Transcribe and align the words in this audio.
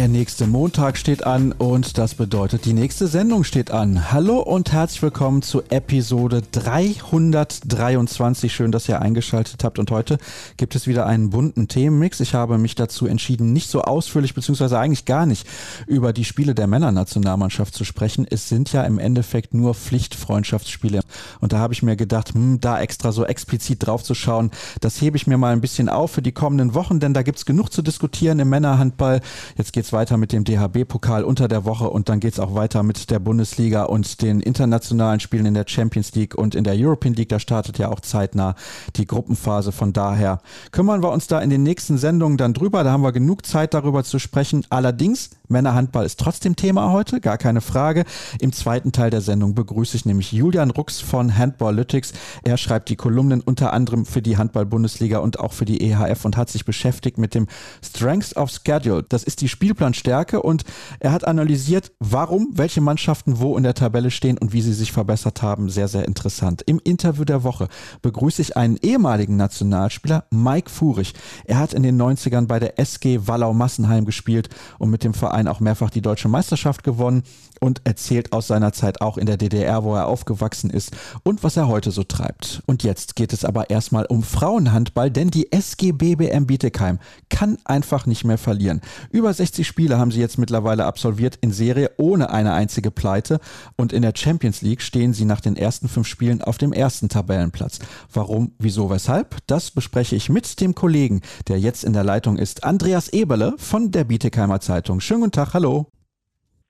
Der 0.00 0.08
nächste 0.08 0.46
Montag 0.46 0.96
steht 0.96 1.26
an 1.26 1.52
und 1.52 1.98
das 1.98 2.14
bedeutet, 2.14 2.64
die 2.64 2.72
nächste 2.72 3.06
Sendung 3.06 3.44
steht 3.44 3.70
an. 3.70 4.10
Hallo 4.10 4.38
und 4.38 4.72
herzlich 4.72 5.02
willkommen 5.02 5.42
zu 5.42 5.60
Episode 5.68 6.40
323. 6.52 8.50
Schön, 8.50 8.72
dass 8.72 8.88
ihr 8.88 9.02
eingeschaltet 9.02 9.62
habt 9.62 9.78
und 9.78 9.90
heute 9.90 10.16
gibt 10.56 10.74
es 10.74 10.86
wieder 10.86 11.04
einen 11.04 11.28
bunten 11.28 11.68
Themenmix. 11.68 12.20
Ich 12.20 12.32
habe 12.32 12.56
mich 12.56 12.76
dazu 12.76 13.06
entschieden, 13.06 13.52
nicht 13.52 13.68
so 13.68 13.82
ausführlich 13.82 14.32
beziehungsweise 14.32 14.78
eigentlich 14.78 15.04
gar 15.04 15.26
nicht 15.26 15.46
über 15.86 16.14
die 16.14 16.24
Spiele 16.24 16.54
der 16.54 16.66
Männernationalmannschaft 16.66 17.74
zu 17.74 17.84
sprechen. 17.84 18.26
Es 18.26 18.48
sind 18.48 18.72
ja 18.72 18.84
im 18.84 18.98
Endeffekt 18.98 19.52
nur 19.52 19.74
Pflichtfreundschaftsspiele 19.74 21.02
und 21.40 21.52
da 21.52 21.58
habe 21.58 21.74
ich 21.74 21.82
mir 21.82 21.96
gedacht, 21.96 22.32
hm, 22.32 22.58
da 22.58 22.80
extra 22.80 23.12
so 23.12 23.26
explizit 23.26 23.86
drauf 23.86 24.02
zu 24.02 24.14
schauen, 24.14 24.50
das 24.80 24.98
hebe 25.02 25.18
ich 25.18 25.26
mir 25.26 25.36
mal 25.36 25.52
ein 25.52 25.60
bisschen 25.60 25.90
auf 25.90 26.12
für 26.12 26.22
die 26.22 26.32
kommenden 26.32 26.72
Wochen, 26.72 27.00
denn 27.00 27.12
da 27.12 27.20
gibt 27.20 27.36
es 27.36 27.44
genug 27.44 27.70
zu 27.70 27.82
diskutieren 27.82 28.38
im 28.38 28.48
Männerhandball. 28.48 29.20
Jetzt 29.58 29.74
geht's 29.74 29.89
weiter 29.92 30.16
mit 30.16 30.32
dem 30.32 30.44
DHB-Pokal 30.44 31.24
unter 31.24 31.48
der 31.48 31.64
Woche 31.64 31.90
und 31.90 32.08
dann 32.08 32.20
geht's 32.20 32.38
auch 32.38 32.54
weiter 32.54 32.82
mit 32.82 33.10
der 33.10 33.18
Bundesliga 33.18 33.84
und 33.84 34.22
den 34.22 34.40
internationalen 34.40 35.20
Spielen 35.20 35.46
in 35.46 35.54
der 35.54 35.64
Champions 35.66 36.14
League 36.14 36.34
und 36.34 36.54
in 36.54 36.64
der 36.64 36.74
European 36.76 37.14
League. 37.14 37.28
Da 37.28 37.38
startet 37.38 37.78
ja 37.78 37.90
auch 37.90 38.00
zeitnah 38.00 38.54
die 38.96 39.06
Gruppenphase. 39.06 39.72
Von 39.72 39.92
daher 39.92 40.40
kümmern 40.72 41.02
wir 41.02 41.12
uns 41.12 41.26
da 41.26 41.40
in 41.40 41.50
den 41.50 41.62
nächsten 41.62 41.98
Sendungen 41.98 42.38
dann 42.38 42.54
drüber. 42.54 42.84
Da 42.84 42.92
haben 42.92 43.02
wir 43.02 43.12
genug 43.12 43.46
Zeit 43.46 43.74
darüber 43.74 44.04
zu 44.04 44.18
sprechen. 44.18 44.64
Allerdings, 44.70 45.30
Männerhandball 45.50 46.04
ist 46.04 46.20
trotzdem 46.20 46.56
Thema 46.56 46.92
heute, 46.92 47.20
gar 47.20 47.38
keine 47.38 47.60
Frage. 47.62 48.04
Im 48.38 48.52
zweiten 48.52 48.92
Teil 48.92 49.10
der 49.10 49.20
Sendung 49.22 49.54
begrüße 49.54 49.96
ich 49.96 50.04
nämlich 50.04 50.32
Julian 50.32 50.70
Rux 50.70 51.00
von 51.00 51.38
Handballytics. 51.38 52.12
Er 52.42 52.56
schreibt 52.56 52.88
die 52.90 52.96
Kolumnen 52.96 53.40
unter 53.40 53.72
anderem 53.72 54.04
für 54.04 54.20
die 54.20 54.36
Handball-Bundesliga 54.36 55.18
und 55.18 55.40
auch 55.40 55.52
für 55.52 55.64
die 55.64 55.80
EHF 55.82 56.24
und 56.24 56.36
hat 56.36 56.50
sich 56.50 56.64
beschäftigt 56.64 57.18
mit 57.18 57.34
dem 57.34 57.46
Strengths 57.82 58.36
of 58.36 58.50
Schedule. 58.50 59.04
Das 59.08 59.24
ist 59.24 59.40
die 59.40 59.48
Spiel 59.48 59.70
Spielplanstärke 59.70 60.42
und 60.42 60.64
er 60.98 61.12
hat 61.12 61.26
analysiert, 61.26 61.92
warum 62.00 62.48
welche 62.54 62.80
Mannschaften 62.80 63.38
wo 63.38 63.56
in 63.56 63.62
der 63.62 63.74
Tabelle 63.74 64.10
stehen 64.10 64.36
und 64.36 64.52
wie 64.52 64.62
sie 64.62 64.72
sich 64.72 64.90
verbessert 64.90 65.42
haben. 65.42 65.70
Sehr, 65.70 65.86
sehr 65.86 66.06
interessant. 66.06 66.62
Im 66.66 66.80
Interview 66.82 67.24
der 67.24 67.44
Woche 67.44 67.68
begrüße 68.02 68.42
ich 68.42 68.56
einen 68.56 68.76
ehemaligen 68.82 69.36
Nationalspieler, 69.36 70.24
Mike 70.30 70.70
Furich. 70.70 71.14
Er 71.44 71.58
hat 71.58 71.72
in 71.72 71.84
den 71.84 72.00
90ern 72.00 72.46
bei 72.46 72.58
der 72.58 72.80
SG 72.80 73.20
Wallau-Massenheim 73.26 74.04
gespielt 74.04 74.48
und 74.78 74.90
mit 74.90 75.04
dem 75.04 75.14
Verein 75.14 75.39
auch 75.48 75.60
mehrfach 75.60 75.90
die 75.90 76.02
deutsche 76.02 76.28
Meisterschaft 76.28 76.82
gewonnen 76.82 77.22
und 77.60 77.82
erzählt 77.84 78.32
aus 78.32 78.46
seiner 78.48 78.72
Zeit 78.72 79.00
auch 79.00 79.16
in 79.16 79.26
der 79.26 79.36
DDR, 79.36 79.84
wo 79.84 79.94
er 79.94 80.06
aufgewachsen 80.06 80.70
ist 80.70 80.90
und 81.22 81.44
was 81.44 81.56
er 81.56 81.68
heute 81.68 81.90
so 81.90 82.02
treibt. 82.02 82.62
Und 82.66 82.82
jetzt 82.82 83.14
geht 83.14 83.32
es 83.32 83.44
aber 83.44 83.70
erstmal 83.70 84.06
um 84.06 84.22
Frauenhandball, 84.22 85.10
denn 85.10 85.30
die 85.30 85.52
SG 85.52 85.92
BBM 85.92 86.46
Bietigheim 86.46 86.98
kann 87.28 87.58
einfach 87.64 88.06
nicht 88.06 88.24
mehr 88.24 88.38
verlieren. 88.38 88.80
Über 89.10 89.32
60 89.32 89.66
Spiele 89.66 89.98
haben 89.98 90.10
sie 90.10 90.20
jetzt 90.20 90.38
mittlerweile 90.38 90.86
absolviert 90.86 91.36
in 91.40 91.52
Serie 91.52 91.90
ohne 91.98 92.30
eine 92.30 92.54
einzige 92.54 92.90
Pleite 92.90 93.40
und 93.76 93.92
in 93.92 94.02
der 94.02 94.14
Champions 94.16 94.62
League 94.62 94.82
stehen 94.82 95.12
sie 95.12 95.26
nach 95.26 95.40
den 95.40 95.56
ersten 95.56 95.88
fünf 95.88 96.06
Spielen 96.06 96.42
auf 96.42 96.58
dem 96.58 96.72
ersten 96.72 97.08
Tabellenplatz. 97.08 97.78
Warum, 98.12 98.52
wieso, 98.58 98.90
weshalb? 98.90 99.36
Das 99.46 99.70
bespreche 99.70 100.16
ich 100.16 100.30
mit 100.30 100.60
dem 100.60 100.74
Kollegen, 100.74 101.20
der 101.48 101.60
jetzt 101.60 101.84
in 101.84 101.92
der 101.92 102.04
Leitung 102.04 102.38
ist, 102.38 102.64
Andreas 102.64 103.08
Eberle 103.08 103.54
von 103.58 103.90
der 103.90 104.04
Bietigheimer 104.04 104.60
Zeitung. 104.60 105.00
Schönen 105.00 105.20
guten 105.20 105.32
Tag, 105.32 105.54
hallo. 105.54 105.86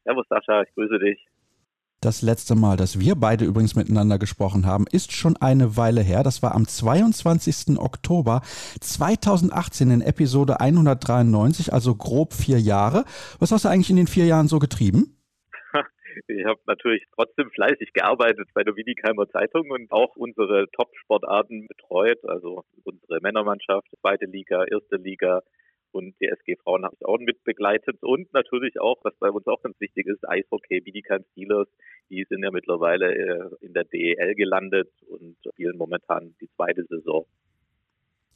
Servus 0.04 0.26
Sascha, 0.28 0.62
ich 0.62 0.74
grüße 0.74 0.98
dich. 0.98 1.18
Das 2.02 2.22
letzte 2.22 2.54
Mal, 2.54 2.78
dass 2.78 2.98
wir 2.98 3.14
beide 3.14 3.44
übrigens 3.44 3.76
miteinander 3.76 4.18
gesprochen 4.18 4.64
haben, 4.64 4.86
ist 4.90 5.12
schon 5.12 5.36
eine 5.36 5.76
Weile 5.76 6.00
her. 6.00 6.22
Das 6.22 6.42
war 6.42 6.54
am 6.54 6.66
22. 6.66 7.78
Oktober 7.78 8.40
2018 8.80 9.90
in 9.90 10.00
Episode 10.00 10.60
193, 10.60 11.74
also 11.74 11.94
grob 11.94 12.32
vier 12.32 12.58
Jahre. 12.58 13.04
Was 13.38 13.52
hast 13.52 13.66
du 13.66 13.68
eigentlich 13.68 13.90
in 13.90 13.96
den 13.96 14.06
vier 14.06 14.24
Jahren 14.24 14.48
so 14.48 14.58
getrieben? 14.58 15.18
Ich 16.26 16.44
habe 16.44 16.58
natürlich 16.66 17.04
trotzdem 17.14 17.50
fleißig 17.50 17.92
gearbeitet 17.92 18.48
bei 18.52 18.64
der 18.64 18.74
Wiedigheimer 18.74 19.28
Zeitung 19.28 19.70
und 19.70 19.92
auch 19.92 20.16
unsere 20.16 20.66
Top-Sportarten 20.72 21.68
betreut, 21.68 22.18
also 22.24 22.64
unsere 22.82 23.20
Männermannschaft, 23.20 23.86
zweite 24.00 24.26
Liga, 24.26 24.64
erste 24.64 24.96
Liga, 24.96 25.42
und 25.92 26.14
die 26.20 26.26
SG 26.26 26.56
Frauen 26.62 26.84
habe 26.84 26.94
ich 26.98 27.04
auch 27.06 27.18
mit 27.18 27.42
begleitet 27.44 28.02
und 28.02 28.32
natürlich 28.32 28.80
auch, 28.80 28.98
was 29.02 29.14
bei 29.18 29.30
uns 29.30 29.46
auch 29.46 29.62
ganz 29.62 29.78
wichtig 29.80 30.06
ist, 30.06 30.28
Eishockey, 30.28 30.80
Bietigheim 30.80 31.24
Steelers, 31.32 31.68
die 32.08 32.24
sind 32.28 32.42
ja 32.42 32.50
mittlerweile 32.50 33.14
äh, 33.14 33.50
in 33.60 33.72
der 33.72 33.84
DEL 33.84 34.34
gelandet 34.34 34.90
und 35.08 35.36
spielen 35.52 35.76
momentan 35.76 36.34
die 36.40 36.48
zweite 36.56 36.84
Saison. 36.84 37.26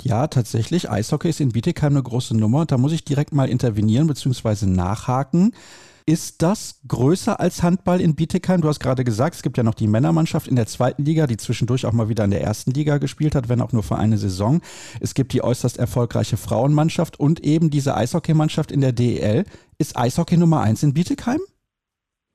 Ja, 0.03 0.27
tatsächlich. 0.27 0.91
Eishockey 0.91 1.29
ist 1.29 1.41
in 1.41 1.53
Bietigheim 1.53 1.93
eine 1.93 2.03
große 2.03 2.37
Nummer. 2.37 2.67
Da 2.67 2.77
muss 2.77 2.93
ich 2.93 3.05
direkt 3.05 3.33
mal 3.33 3.49
intervenieren 3.49 4.07
bzw. 4.07 4.67
nachhaken. 4.67 5.55
Ist 6.07 6.43
das 6.43 6.81
größer 6.87 7.41
als 7.41 7.63
Handball 7.63 7.99
in 7.99 8.15
Bietigheim? 8.15 8.61
Du 8.61 8.69
hast 8.69 8.79
gerade 8.79 9.05
gesagt, 9.05 9.37
es 9.37 9.43
gibt 9.43 9.57
ja 9.57 9.63
noch 9.63 9.73
die 9.73 9.87
Männermannschaft 9.87 10.49
in 10.49 10.55
der 10.55 10.67
zweiten 10.67 11.03
Liga, 11.03 11.27
die 11.27 11.39
zwischendurch 11.39 11.87
auch 11.87 11.93
mal 11.93 12.11
wieder 12.11 12.25
in 12.25 12.31
der 12.31 12.43
ersten 12.43 12.73
Liga 12.73 12.99
gespielt 12.99 13.35
hat, 13.35 13.49
wenn 13.49 13.63
auch 13.63 13.73
nur 13.73 13.83
für 13.83 13.97
eine 13.97 14.19
Saison. 14.19 14.61
Es 15.01 15.15
gibt 15.15 15.33
die 15.33 15.43
äußerst 15.43 15.79
erfolgreiche 15.79 16.37
Frauenmannschaft 16.37 17.19
und 17.19 17.41
eben 17.41 17.71
diese 17.71 17.97
Eishockeymannschaft 17.97 18.71
in 18.71 18.83
der 18.83 18.93
DEL. 18.93 19.47
Ist 19.79 19.97
Eishockey 19.97 20.37
Nummer 20.37 20.61
eins 20.61 20.83
in 20.83 20.93
Bietigheim? 20.93 21.41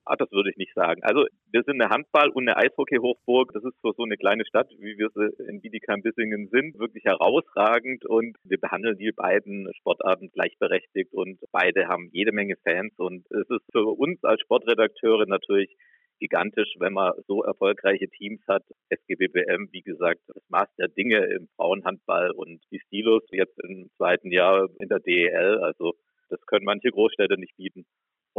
Ah, 0.10 0.16
das 0.16 0.32
würde 0.32 0.50
ich 0.50 0.58
nicht 0.58 0.74
sagen. 0.74 1.04
Also 1.04 1.28
wir 1.52 1.62
sind 1.62 1.80
eine 1.80 1.92
Handball- 1.92 2.32
und 2.32 2.50
eine 2.50 2.58
Eishockey-Hochburg. 2.58 3.54
Das 3.54 3.64
ist 3.64 3.80
für 3.80 3.94
so 3.96 4.02
eine 4.02 4.18
kleine 4.18 4.44
Stadt, 4.44 4.68
wie 4.80 4.98
wir 4.98 5.10
sie 5.14 5.30
in 5.48 5.62
Bietigheim-Bissingen 5.62 6.50
sind, 6.50 6.80
wirklich 6.80 7.04
herausragend. 7.04 8.08
Und 8.08 8.36
wir 8.44 8.58
behandeln 8.60 8.98
die 8.98 9.12
beiden 9.12 9.72
Sportarten 9.76 10.32
gleichberechtigt 10.32 11.14
und 11.14 11.38
beide 11.52 11.88
haben 11.88 12.10
jede 12.12 12.32
Menge 12.32 12.56
Fans. 12.64 12.92
Und 12.98 13.24
es 13.30 13.48
ist 13.52 13.62
für 13.72 13.86
uns 13.86 14.24
als 14.24 14.42
Sportredakteure 14.42 15.28
natürlich 15.28 15.78
gigantisch, 16.20 16.74
wenn 16.80 16.94
man 16.94 17.14
so 17.28 17.44
erfolgreiche 17.44 18.10
Teams 18.10 18.42
hat. 18.48 18.64
SGBBM, 18.90 19.70
wie 19.72 19.84
gesagt, 19.84 20.22
das 20.26 20.42
Maß 20.50 20.70
der 20.80 20.88
Dinge 20.88 21.24
im 21.26 21.50
Frauenhandball 21.56 22.32
und 22.32 22.64
die 22.72 22.80
Stilos 22.80 23.22
jetzt 23.30 23.60
im 23.64 23.92
zweiten 23.98 24.32
Jahr 24.32 24.70
in 24.80 24.90
der 24.90 25.02
DEL. 25.02 25.60
Also 25.60 25.94
das 26.30 26.44
können 26.48 26.66
manche 26.66 26.90
Großstädte 26.90 27.40
nicht 27.40 27.56
bieten. 27.58 27.86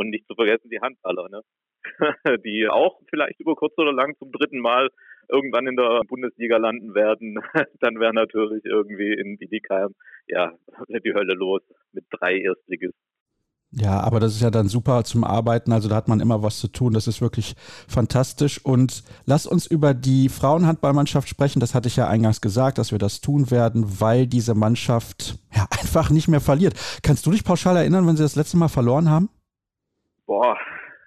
Und 0.01 0.09
nicht 0.09 0.27
zu 0.27 0.35
vergessen 0.35 0.71
die 0.71 0.81
Handballer, 0.81 1.29
ne? 1.29 1.43
die 2.47 2.67
auch 2.71 2.99
vielleicht 3.11 3.39
über 3.39 3.55
kurz 3.55 3.77
oder 3.77 3.93
lang 3.93 4.17
zum 4.19 4.33
dritten 4.33 4.59
Mal 4.59 4.89
irgendwann 5.29 5.67
in 5.67 5.77
der 5.77 6.01
Bundesliga 6.09 6.57
landen 6.57 6.95
werden, 6.95 7.39
dann 7.81 8.01
wäre 8.01 8.15
natürlich 8.15 8.65
irgendwie 8.65 9.13
in 9.13 9.37
Bietigheim 9.37 9.95
ja 10.27 10.55
die 10.89 11.13
Hölle 11.13 11.35
los 11.35 11.61
mit 11.93 12.07
drei 12.11 12.39
Erstligisten. 12.39 12.99
Ja, 13.73 14.01
aber 14.01 14.21
das 14.21 14.35
ist 14.35 14.41
ja 14.41 14.51
dann 14.51 14.69
super 14.69 15.05
zum 15.05 15.23
Arbeiten. 15.23 15.71
Also 15.71 15.91
da 15.91 15.97
hat 15.97 16.09
man 16.09 16.21
immer 16.21 16.43
was 16.43 16.59
zu 16.61 16.69
tun. 16.69 16.95
Das 16.95 17.07
ist 17.07 17.21
wirklich 17.21 17.55
fantastisch. 17.87 18.65
Und 18.65 19.05
lass 19.27 19.47
uns 19.47 19.67
über 19.67 19.93
die 19.93 20.31
Frauenhandballmannschaft 20.31 21.29
sprechen. 21.29 21.61
Das 21.61 21.75
hatte 21.75 21.89
ich 21.89 21.97
ja 21.97 22.09
eingangs 22.09 22.41
gesagt, 22.41 22.79
dass 22.79 22.91
wir 22.91 22.99
das 22.99 23.21
tun 23.21 23.51
werden, 23.51 24.01
weil 24.01 24.27
diese 24.27 24.55
Mannschaft 24.55 25.39
ja 25.55 25.67
einfach 25.79 26.09
nicht 26.09 26.27
mehr 26.27 26.41
verliert. 26.41 26.75
Kannst 27.03 27.27
du 27.27 27.33
dich 27.33 27.45
pauschal 27.45 27.77
erinnern, 27.77 28.07
wenn 28.07 28.17
sie 28.17 28.23
das 28.23 28.35
letzte 28.35 28.57
Mal 28.57 28.69
verloren 28.69 29.11
haben? 29.11 29.29
Boah, 30.31 30.57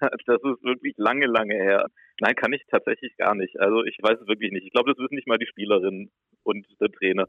das 0.26 0.36
ist 0.42 0.62
wirklich 0.64 0.92
lange, 0.98 1.24
lange 1.24 1.54
her. 1.54 1.86
Nein, 2.20 2.34
kann 2.34 2.52
ich 2.52 2.62
tatsächlich 2.70 3.16
gar 3.16 3.34
nicht. 3.34 3.58
Also 3.58 3.82
ich 3.82 3.96
weiß 4.02 4.18
es 4.20 4.28
wirklich 4.28 4.52
nicht. 4.52 4.66
Ich 4.66 4.72
glaube, 4.72 4.92
das 4.92 4.98
wissen 4.98 5.14
nicht 5.14 5.26
mal 5.26 5.38
die 5.38 5.46
Spielerinnen 5.46 6.10
und 6.42 6.66
der 6.78 6.92
Trainer. 6.92 7.26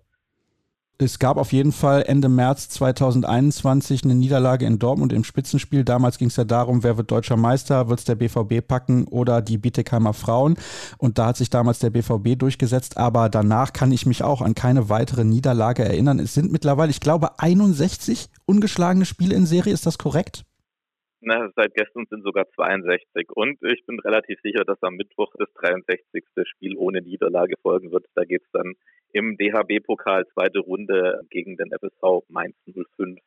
Es 0.97 1.19
gab 1.19 1.37
auf 1.37 1.53
jeden 1.53 1.71
Fall 1.71 2.03
Ende 2.05 2.27
März 2.27 2.67
2021 2.67 4.03
eine 4.03 4.13
Niederlage 4.13 4.65
in 4.65 4.77
Dortmund 4.77 5.13
im 5.13 5.23
Spitzenspiel. 5.23 5.85
Damals 5.85 6.17
ging 6.17 6.27
es 6.27 6.35
ja 6.35 6.43
darum, 6.43 6.83
wer 6.83 6.97
wird 6.97 7.11
deutscher 7.11 7.37
Meister, 7.37 7.87
wird 7.87 7.99
es 7.99 8.05
der 8.05 8.15
BVB 8.15 8.67
packen 8.67 9.07
oder 9.07 9.41
die 9.41 9.57
Bietigheimer 9.57 10.13
Frauen. 10.13 10.55
Und 10.97 11.17
da 11.17 11.27
hat 11.27 11.37
sich 11.37 11.49
damals 11.49 11.79
der 11.79 11.91
BVB 11.91 12.37
durchgesetzt. 12.37 12.97
Aber 12.97 13.29
danach 13.29 13.71
kann 13.71 13.93
ich 13.93 14.05
mich 14.05 14.21
auch 14.21 14.41
an 14.41 14.53
keine 14.53 14.89
weitere 14.89 15.23
Niederlage 15.23 15.85
erinnern. 15.85 16.19
Es 16.19 16.33
sind 16.33 16.51
mittlerweile, 16.51 16.91
ich 16.91 16.99
glaube, 16.99 17.39
61 17.39 18.27
ungeschlagene 18.45 19.05
Spiele 19.05 19.33
in 19.33 19.45
Serie. 19.45 19.73
Ist 19.73 19.85
das 19.85 19.97
korrekt? 19.97 20.43
Na, 21.27 21.49
seit 21.55 21.73
gestern 21.73 22.05
sind 22.07 22.23
sogar 22.23 22.45
62. 22.55 23.29
Und 23.33 23.57
ich 23.63 23.83
bin 23.87 23.99
relativ 23.99 24.39
sicher, 24.43 24.63
dass 24.63 24.77
am 24.83 24.93
Mittwoch 24.93 25.33
das 25.39 25.51
63. 25.55 26.23
Spiel 26.43 26.77
ohne 26.77 27.01
Niederlage 27.01 27.55
folgen 27.63 27.91
wird. 27.91 28.05
Da 28.13 28.25
geht 28.25 28.43
es 28.43 28.51
dann 28.51 28.73
im 29.11 29.35
DHB-Pokal 29.35 30.27
zweite 30.27 30.59
Runde 30.59 31.21
gegen 31.31 31.57
den 31.57 31.71
FSV 31.71 32.29
Mainz 32.29 32.55
05. 32.97 33.19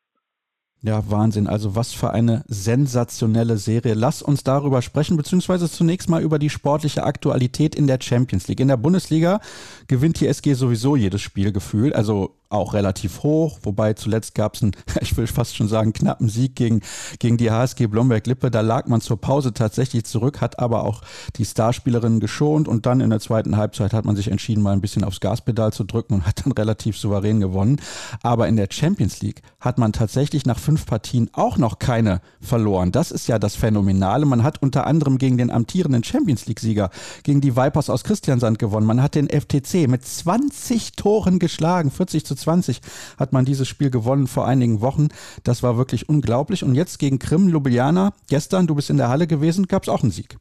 Ja, 0.80 1.10
Wahnsinn. 1.10 1.48
Also 1.48 1.74
was 1.74 1.92
für 1.92 2.12
eine 2.12 2.44
sensationelle 2.46 3.56
Serie. 3.56 3.94
Lass 3.94 4.22
uns 4.22 4.44
darüber 4.44 4.80
sprechen, 4.80 5.16
beziehungsweise 5.16 5.68
zunächst 5.68 6.08
mal 6.08 6.22
über 6.22 6.38
die 6.38 6.50
sportliche 6.50 7.02
Aktualität 7.02 7.74
in 7.74 7.88
der 7.88 7.98
Champions 8.00 8.46
League. 8.46 8.60
In 8.60 8.68
der 8.68 8.76
Bundesliga 8.76 9.40
gewinnt 9.88 10.20
die 10.20 10.28
SG 10.28 10.54
sowieso 10.54 10.94
jedes 10.94 11.20
Spiel 11.20 11.50
gefühlt. 11.50 11.96
Also 11.96 12.36
auch 12.50 12.72
relativ 12.72 13.22
hoch, 13.22 13.58
wobei 13.62 13.92
zuletzt 13.92 14.34
gab 14.34 14.54
es 14.54 14.62
einen, 14.62 14.72
ich 15.00 15.16
will 15.16 15.26
fast 15.26 15.56
schon 15.56 15.68
sagen, 15.68 15.92
knappen 15.92 16.28
Sieg 16.28 16.56
gegen, 16.56 16.80
gegen 17.18 17.36
die 17.36 17.50
HSG 17.50 17.86
Blomberg-Lippe. 17.86 18.50
Da 18.50 18.62
lag 18.62 18.86
man 18.86 19.00
zur 19.00 19.20
Pause 19.20 19.52
tatsächlich 19.52 20.04
zurück, 20.04 20.40
hat 20.40 20.58
aber 20.58 20.84
auch 20.84 21.02
die 21.36 21.44
Starspielerinnen 21.44 22.20
geschont 22.20 22.66
und 22.66 22.86
dann 22.86 23.00
in 23.00 23.10
der 23.10 23.20
zweiten 23.20 23.56
Halbzeit 23.56 23.92
hat 23.92 24.04
man 24.04 24.16
sich 24.16 24.30
entschieden, 24.30 24.62
mal 24.62 24.72
ein 24.72 24.80
bisschen 24.80 25.04
aufs 25.04 25.20
Gaspedal 25.20 25.72
zu 25.72 25.84
drücken 25.84 26.14
und 26.14 26.26
hat 26.26 26.44
dann 26.44 26.52
relativ 26.52 26.96
souverän 26.96 27.40
gewonnen. 27.40 27.80
Aber 28.22 28.48
in 28.48 28.56
der 28.56 28.68
Champions 28.70 29.20
League 29.20 29.42
hat 29.60 29.76
man 29.78 29.92
tatsächlich 29.92 30.46
nach 30.46 30.58
fünf 30.58 30.86
Partien 30.86 31.28
auch 31.34 31.58
noch 31.58 31.78
keine 31.78 32.20
verloren. 32.40 32.92
Das 32.92 33.10
ist 33.10 33.28
ja 33.28 33.38
das 33.38 33.56
Phänomenale. 33.56 34.24
Man 34.24 34.42
hat 34.42 34.62
unter 34.62 34.86
anderem 34.86 35.18
gegen 35.18 35.36
den 35.36 35.50
amtierenden 35.50 36.02
Champions 36.02 36.46
League-Sieger, 36.46 36.90
gegen 37.24 37.42
die 37.42 37.56
Vipers 37.56 37.90
aus 37.90 38.04
Christiansand 38.04 38.58
gewonnen. 38.58 38.86
Man 38.86 39.02
hat 39.02 39.14
den 39.14 39.28
FTC 39.28 39.88
mit 39.88 40.06
20 40.06 40.92
Toren 40.92 41.38
geschlagen, 41.38 41.90
40 41.90 42.24
zu 42.24 42.37
20 42.38 42.80
hat 43.18 43.32
man 43.32 43.44
dieses 43.44 43.68
Spiel 43.68 43.90
gewonnen 43.90 44.26
vor 44.26 44.46
einigen 44.46 44.80
Wochen. 44.80 45.08
Das 45.44 45.62
war 45.62 45.76
wirklich 45.76 46.08
unglaublich. 46.08 46.64
Und 46.64 46.74
jetzt 46.74 46.98
gegen 46.98 47.18
Krim, 47.18 47.48
Ljubljana, 47.48 48.12
gestern, 48.28 48.66
du 48.66 48.74
bist 48.74 48.90
in 48.90 48.96
der 48.96 49.08
Halle 49.08 49.26
gewesen, 49.26 49.66
gab 49.66 49.82
es 49.82 49.88
auch 49.88 50.02
einen 50.02 50.12
Sieg. 50.12 50.36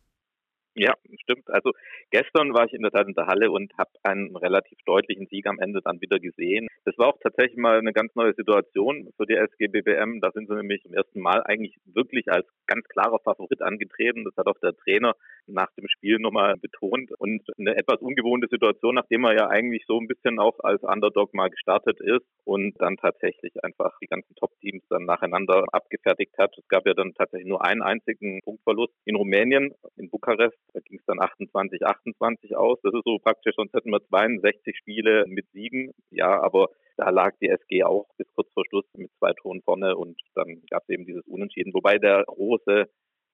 Ja, 0.76 0.94
stimmt. 1.22 1.50
Also 1.50 1.72
gestern 2.12 2.54
war 2.54 2.66
ich 2.66 2.74
in 2.74 2.82
der 2.82 2.92
Tat 2.92 3.08
in 3.08 3.14
der 3.14 3.28
Halle 3.28 3.52
und 3.52 3.72
habe 3.78 3.92
einen 4.04 4.36
relativ 4.36 4.78
deutlichen 4.86 5.28
Sieg 5.28 5.48
am 5.48 5.60
Ende 5.60 5.82
dann 5.82 6.02
wieder 6.02 6.20
gesehen. 6.20 6.68
Das 6.86 6.98
war 6.98 7.08
auch 7.08 7.20
tatsächlich 7.22 7.58
mal 7.58 7.78
eine 7.78 7.94
ganz 7.94 8.16
neue 8.16 8.34
Situation 8.34 9.10
für 9.18 9.26
die 9.26 9.36
SG 9.36 9.68
BBM. 9.68 10.22
Da 10.22 10.32
sind 10.32 10.48
sie 10.48 10.56
nämlich 10.56 10.82
zum 10.84 10.94
ersten 10.94 11.20
Mal 11.20 11.44
eigentlich 11.44 11.76
wirklich 11.86 12.32
als 12.32 12.48
ganz 12.66 12.88
klarer 12.88 13.20
Favorit 13.20 13.62
angetreten. 13.62 14.24
Das 14.24 14.36
hat 14.38 14.48
auch 14.48 14.60
der 14.62 14.76
Trainer 14.76 15.14
nach 15.48 15.72
dem 15.78 15.88
Spiel 15.90 16.18
nochmal 16.20 16.56
betont. 16.58 17.12
Und 17.20 17.44
eine 17.58 17.76
etwas 17.76 18.00
ungewohnte 18.02 18.48
Situation, 18.50 18.96
nachdem 18.96 19.26
er 19.26 19.36
ja 19.36 19.48
eigentlich 19.48 19.84
so 19.88 20.00
ein 20.00 20.08
bisschen 20.08 20.40
auch 20.40 20.60
als 20.60 20.84
Underdog 20.84 21.34
mal 21.34 21.50
gestartet 21.50 22.00
ist 22.02 22.26
und 22.46 22.76
dann 22.80 22.98
tatsächlich 22.98 23.54
einfach 23.64 23.98
die 24.02 24.08
ganzen 24.08 24.36
Top-Teams 24.36 24.84
dann 24.90 25.06
nacheinander 25.06 25.66
abgefertigt 25.72 26.38
hat. 26.38 26.58
Es 26.58 26.68
gab 26.68 26.86
ja 26.86 26.94
dann 26.94 27.14
tatsächlich 27.14 27.48
nur 27.48 27.64
einen 27.66 27.82
einzigen 27.82 28.42
Punktverlust 28.44 28.94
in 29.06 29.16
Rumänien, 29.16 29.74
in 29.98 30.10
Bukarest. 30.10 30.58
Da 30.74 30.80
ging 30.82 31.00
es 31.00 31.06
dann 31.06 31.20
28, 31.20 31.86
28 32.00 32.56
aus. 32.56 32.80
Das 32.84 32.94
ist 32.94 33.04
so 33.06 33.18
praktisch, 33.20 33.56
sonst 33.56 33.74
hätten 33.74 33.92
wir 33.92 34.02
62 34.08 34.78
Spiele 34.78 35.26
mit 35.28 35.50
Siegen. 35.52 35.92
Ja, 36.10 36.42
aber 36.42 36.70
da 36.98 37.10
lag 37.10 37.36
die 37.42 37.50
SG 37.50 37.84
auch 37.84 38.08
bis 38.18 38.28
kurz 38.34 38.52
vor 38.54 38.66
Schluss 38.68 38.86
mit 38.96 39.12
zwei 39.20 39.34
Toren 39.34 39.62
vorne 39.62 39.96
und 39.96 40.20
dann 40.36 40.62
gab 40.70 40.84
es 40.84 40.90
eben 40.90 41.06
dieses 41.06 41.26
Unentschieden. 41.28 41.74
Wobei 41.74 41.98
der 41.98 42.24
große 42.26 42.86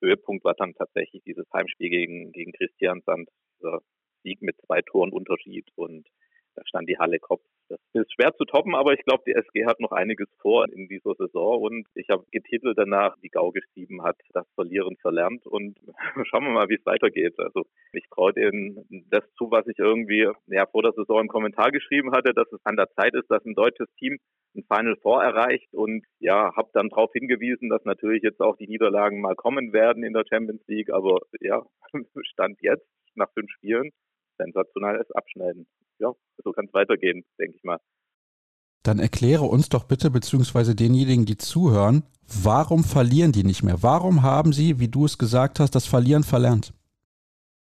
Höhepunkt 0.02 0.44
war 0.44 0.54
dann 0.54 0.74
tatsächlich 0.74 1.22
dieses 1.24 1.46
Heimspiel 1.52 1.88
gegen, 1.88 2.32
gegen 2.32 2.52
Christian 2.52 3.00
Sand, 3.06 3.28
dieser 3.58 3.80
Sieg 4.22 4.42
mit 4.42 4.56
zwei 4.66 4.82
Toren 4.82 5.12
Unterschied 5.12 5.68
und 5.76 6.06
da 6.54 6.62
stand 6.66 6.88
die 6.88 6.98
Halle 6.98 7.18
Kopf. 7.18 7.42
Das 7.68 7.80
ist 7.94 8.12
schwer 8.12 8.34
zu 8.34 8.44
toppen, 8.44 8.74
aber 8.74 8.92
ich 8.92 9.02
glaube, 9.04 9.22
die 9.26 9.32
SG 9.34 9.64
hat 9.66 9.80
noch 9.80 9.92
einiges 9.92 10.28
vor 10.40 10.66
in 10.70 10.86
dieser 10.88 11.14
Saison 11.14 11.62
und 11.62 11.86
ich 11.94 12.08
habe 12.10 12.24
getitelt 12.30 12.76
danach, 12.76 13.16
die 13.22 13.30
Gau 13.30 13.52
geschrieben 13.52 14.02
hat, 14.02 14.16
das 14.32 14.46
Verlieren 14.54 14.96
verlernt 15.00 15.46
und 15.46 15.78
schauen 16.28 16.44
wir 16.44 16.52
mal, 16.52 16.68
wie 16.68 16.74
es 16.74 16.86
weitergeht. 16.86 17.38
Also 17.38 17.64
ich 17.92 18.04
traue 18.10 18.32
denen 18.32 19.06
das 19.10 19.24
zu, 19.38 19.50
was 19.50 19.66
ich 19.66 19.78
irgendwie 19.78 20.28
ja, 20.46 20.66
vor 20.66 20.82
der 20.82 20.92
Saison 20.92 21.22
im 21.22 21.28
Kommentar 21.28 21.70
geschrieben 21.70 22.12
hatte, 22.12 22.34
dass 22.34 22.50
es 22.52 22.60
an 22.64 22.76
der 22.76 22.90
Zeit 22.90 23.14
ist, 23.14 23.30
dass 23.30 23.44
ein 23.44 23.54
deutsches 23.54 23.88
Team 23.98 24.18
ein 24.54 24.64
Final 24.64 24.96
Four 24.96 25.22
erreicht 25.22 25.72
und 25.72 26.04
ja, 26.20 26.54
habe 26.54 26.70
dann 26.74 26.90
darauf 26.90 27.12
hingewiesen, 27.12 27.70
dass 27.70 27.84
natürlich 27.84 28.22
jetzt 28.22 28.40
auch 28.40 28.56
die 28.56 28.68
Niederlagen 28.68 29.20
mal 29.20 29.34
kommen 29.34 29.72
werden 29.72 30.04
in 30.04 30.12
der 30.12 30.24
Champions 30.28 30.62
League, 30.68 30.90
aber 30.90 31.20
ja, 31.40 31.64
Stand 32.22 32.58
jetzt 32.60 32.86
nach 33.14 33.32
fünf 33.32 33.50
Spielen 33.52 33.90
sensationelles 34.36 35.10
Abschneiden. 35.12 35.66
Ja, 35.98 36.12
so 36.42 36.52
kann 36.52 36.66
es 36.66 36.74
weitergehen, 36.74 37.24
denke 37.38 37.56
ich 37.56 37.64
mal. 37.64 37.78
Dann 38.82 38.98
erkläre 38.98 39.44
uns 39.44 39.70
doch 39.70 39.84
bitte, 39.84 40.10
beziehungsweise 40.10 40.74
denjenigen, 40.74 41.24
die 41.24 41.38
zuhören, 41.38 42.04
warum 42.42 42.84
verlieren 42.84 43.32
die 43.32 43.44
nicht 43.44 43.62
mehr? 43.62 43.82
Warum 43.82 44.22
haben 44.22 44.52
sie, 44.52 44.78
wie 44.78 44.88
du 44.88 45.06
es 45.06 45.16
gesagt 45.16 45.58
hast, 45.58 45.74
das 45.74 45.86
Verlieren 45.86 46.22
verlernt? 46.22 46.74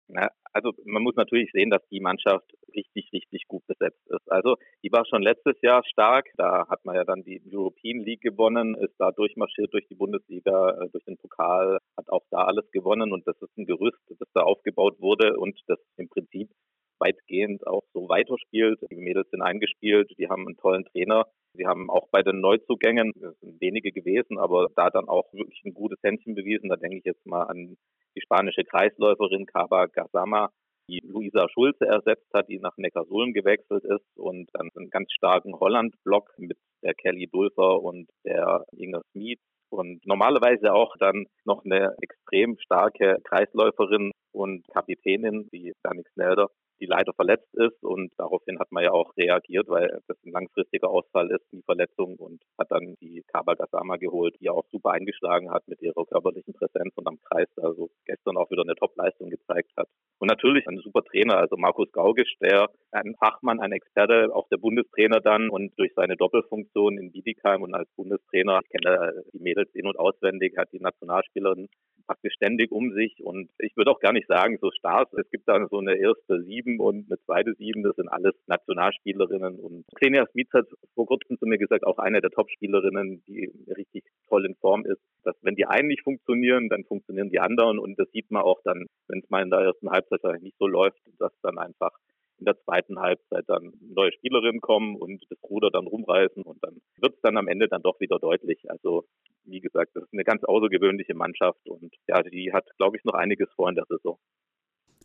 Na, 0.08 0.28
also 0.52 0.72
man 0.84 1.02
muss 1.02 1.14
natürlich 1.16 1.50
sehen, 1.52 1.70
dass 1.70 1.86
die 1.88 2.00
Mannschaft 2.00 2.52
richtig, 2.74 3.10
richtig 3.12 3.46
gut 3.48 3.66
besetzt 3.66 4.00
ist. 4.08 4.30
Also 4.30 4.56
die 4.82 4.90
war 4.90 5.04
schon 5.06 5.22
letztes 5.22 5.60
Jahr 5.62 5.84
stark. 5.84 6.26
Da 6.36 6.66
hat 6.68 6.84
man 6.84 6.96
ja 6.96 7.04
dann 7.04 7.22
die 7.22 7.40
European 7.52 8.00
League 8.00 8.20
gewonnen, 8.20 8.74
ist 8.74 8.94
da 8.98 9.12
durchmarschiert 9.12 9.72
durch 9.72 9.86
die 9.88 9.94
Bundesliga, 9.94 10.70
äh, 10.70 10.88
durch 10.90 11.04
den 11.04 11.16
Pokal, 11.16 11.78
hat 11.96 12.08
auch 12.08 12.24
da 12.30 12.44
alles 12.44 12.68
gewonnen 12.72 13.12
und 13.12 13.26
das 13.26 13.40
ist 13.40 13.56
ein 13.56 13.66
Gerüst, 13.66 13.98
das 14.08 14.28
da 14.34 14.42
aufgebaut 14.42 15.00
wurde 15.00 15.36
und 15.38 15.58
das 15.66 15.78
im 15.96 16.08
Prinzip 16.08 16.50
weitgehend 16.98 17.66
auch 17.66 17.82
so 17.92 18.08
weiterspielt. 18.08 18.80
Die 18.90 18.96
Mädels 18.96 19.28
sind 19.30 19.42
eingespielt, 19.42 20.12
die 20.18 20.28
haben 20.28 20.46
einen 20.46 20.56
tollen 20.56 20.84
Trainer. 20.84 21.26
Sie 21.56 21.66
haben 21.66 21.90
auch 21.90 22.08
bei 22.10 22.22
den 22.22 22.40
Neuzugängen, 22.40 23.12
das 23.14 23.38
sind 23.40 23.60
wenige 23.60 23.92
gewesen, 23.92 24.38
aber 24.38 24.68
da 24.74 24.90
dann 24.90 25.08
auch 25.08 25.32
wirklich 25.32 25.62
ein 25.64 25.74
gutes 25.74 25.98
Händchen 26.02 26.34
bewiesen. 26.34 26.68
Da 26.68 26.76
denke 26.76 26.98
ich 26.98 27.04
jetzt 27.04 27.24
mal 27.26 27.44
an 27.44 27.76
die 28.16 28.20
spanische 28.20 28.64
Kreisläuferin 28.64 29.46
Cava 29.46 29.86
Gazama, 29.86 30.50
die 30.88 31.00
Luisa 31.04 31.48
Schulze 31.48 31.86
ersetzt 31.86 32.28
hat, 32.34 32.48
die 32.48 32.58
nach 32.58 32.76
Neckarsulm 32.76 33.32
gewechselt 33.32 33.84
ist 33.84 34.16
und 34.16 34.50
dann 34.52 34.70
einen 34.76 34.90
ganz 34.90 35.12
starken 35.12 35.58
Holland-Block 35.58 36.30
mit 36.38 36.58
der 36.82 36.94
Kelly 36.94 37.28
Dulfer 37.28 37.80
und 37.82 38.08
der 38.24 38.64
Inga 38.72 39.00
Smith 39.12 39.40
und 39.70 40.06
normalerweise 40.06 40.72
auch 40.72 40.94
dann 40.98 41.26
noch 41.44 41.64
eine 41.64 41.94
extrem 42.00 42.58
starke 42.58 43.18
Kreisläuferin 43.24 44.12
und 44.32 44.66
Kapitänin, 44.68 45.48
die 45.52 45.72
Danik 45.82 46.08
Snelder, 46.10 46.48
die 46.80 46.86
leider 46.86 47.12
verletzt 47.12 47.52
ist. 47.54 47.82
Und 47.82 48.12
daraufhin 48.16 48.58
hat 48.58 48.70
man 48.72 48.84
ja 48.84 48.92
auch 48.92 49.16
reagiert, 49.16 49.68
weil 49.68 50.00
das 50.06 50.16
ein 50.24 50.32
langfristiger 50.32 50.90
Ausfall 50.90 51.30
ist, 51.30 51.44
die 51.52 51.62
Verletzung 51.62 52.16
und 52.16 52.42
hat 52.58 52.70
dann 52.70 52.96
die 53.00 53.22
Kaba 53.32 53.54
Gasama 53.54 53.96
geholt, 53.96 54.34
die 54.40 54.50
auch 54.50 54.64
super 54.70 54.92
eingeschlagen 54.92 55.50
hat 55.50 55.66
mit 55.68 55.80
ihrer 55.82 56.04
körperlichen 56.04 56.54
Präsenz 56.54 56.92
und 56.96 57.06
am 57.06 57.18
Kreis, 57.22 57.48
also 57.56 57.90
gestern 58.06 58.36
auch 58.36 58.50
wieder 58.50 58.62
eine 58.62 58.74
Top-Leistung 58.74 59.30
gezeigt 59.30 59.70
hat. 59.76 59.88
Und 60.18 60.28
natürlich 60.28 60.66
ein 60.68 60.78
super 60.78 61.02
Trainer, 61.02 61.36
also 61.36 61.56
Markus 61.56 61.90
Gaugisch, 61.92 62.34
der 62.40 62.68
ein 62.92 63.14
Fachmann, 63.18 63.60
ein 63.60 63.72
Experte, 63.72 64.34
auch 64.34 64.48
der 64.48 64.56
Bundestrainer 64.58 65.20
dann 65.20 65.50
und 65.50 65.78
durch 65.78 65.92
seine 65.94 66.16
Doppelfunktion 66.16 66.98
in 66.98 67.12
Bietigheim 67.12 67.62
und 67.62 67.74
als 67.74 67.88
Bundestrainer, 67.96 68.60
ich 68.62 68.70
kenne 68.70 69.24
die 69.32 69.40
Mädels 69.40 69.70
in- 69.74 69.86
und 69.86 69.98
auswendig, 69.98 70.56
hat 70.56 70.72
die 70.72 70.80
Nationalspielerin 70.80 71.68
praktisch 72.06 72.34
ständig 72.34 72.70
um 72.70 72.92
sich 72.92 73.22
und 73.22 73.50
ich 73.58 73.76
würde 73.76 73.90
auch 73.90 74.00
gar 74.00 74.12
nicht 74.12 74.28
sagen, 74.28 74.58
so 74.60 74.70
Stars. 74.70 75.12
Es 75.14 75.28
gibt 75.30 75.48
da 75.48 75.66
so 75.70 75.78
eine 75.78 75.96
erste 75.96 76.36
Sieben 76.64 76.80
und 76.80 77.06
eine 77.10 77.20
zweite 77.24 77.54
Sieben, 77.54 77.82
das 77.82 77.96
sind 77.96 78.08
alles 78.08 78.34
Nationalspielerinnen 78.46 79.58
und 79.60 79.84
Xenia 79.94 80.26
Smith 80.32 80.48
hat 80.52 80.66
vor 80.94 81.06
kurzem 81.06 81.38
zu 81.38 81.46
mir 81.46 81.58
gesagt, 81.58 81.84
auch 81.84 81.98
eine 81.98 82.20
der 82.20 82.30
Topspielerinnen, 82.30 83.22
die 83.26 83.50
richtig 83.76 84.04
toll 84.28 84.46
in 84.46 84.54
Form 84.56 84.84
ist, 84.84 85.00
dass 85.24 85.36
wenn 85.42 85.54
die 85.54 85.66
einen 85.66 85.88
nicht 85.88 86.02
funktionieren, 86.02 86.68
dann 86.68 86.84
funktionieren 86.84 87.30
die 87.30 87.40
anderen 87.40 87.78
und 87.78 87.98
das 87.98 88.10
sieht 88.12 88.30
man 88.30 88.42
auch 88.42 88.60
dann, 88.64 88.86
wenn 89.08 89.20
es 89.20 89.30
mal 89.30 89.42
in 89.42 89.50
der 89.50 89.60
ersten 89.60 89.90
Halbzeit 89.90 90.42
nicht 90.42 90.56
so 90.58 90.66
läuft, 90.66 91.00
dass 91.18 91.32
dann 91.42 91.58
einfach 91.58 91.92
in 92.38 92.46
der 92.46 92.58
zweiten 92.64 92.98
Halbzeit 92.98 93.44
dann 93.46 93.72
neue 93.80 94.12
Spielerinnen 94.12 94.60
kommen 94.60 94.96
und 94.96 95.24
das 95.30 95.38
Ruder 95.44 95.70
dann 95.70 95.86
rumreißen 95.86 96.42
und 96.42 96.62
dann 96.62 96.80
wird 97.00 97.14
es 97.14 97.20
dann 97.20 97.36
am 97.36 97.48
Ende 97.48 97.68
dann 97.68 97.82
doch 97.82 98.00
wieder 98.00 98.18
deutlich. 98.18 98.70
Also 98.70 99.04
wie 99.44 99.60
gesagt, 99.60 99.92
das 99.94 100.04
ist 100.04 100.12
eine 100.12 100.24
ganz 100.24 100.42
außergewöhnliche 100.42 101.14
Mannschaft 101.14 101.68
und 101.68 101.94
ja, 102.08 102.22
die 102.22 102.52
hat, 102.52 102.66
glaube 102.76 102.96
ich, 102.96 103.04
noch 103.04 103.14
einiges 103.14 103.52
vor 103.54 103.68
in 103.68 103.76
der 103.76 103.86
Saison. 103.88 104.18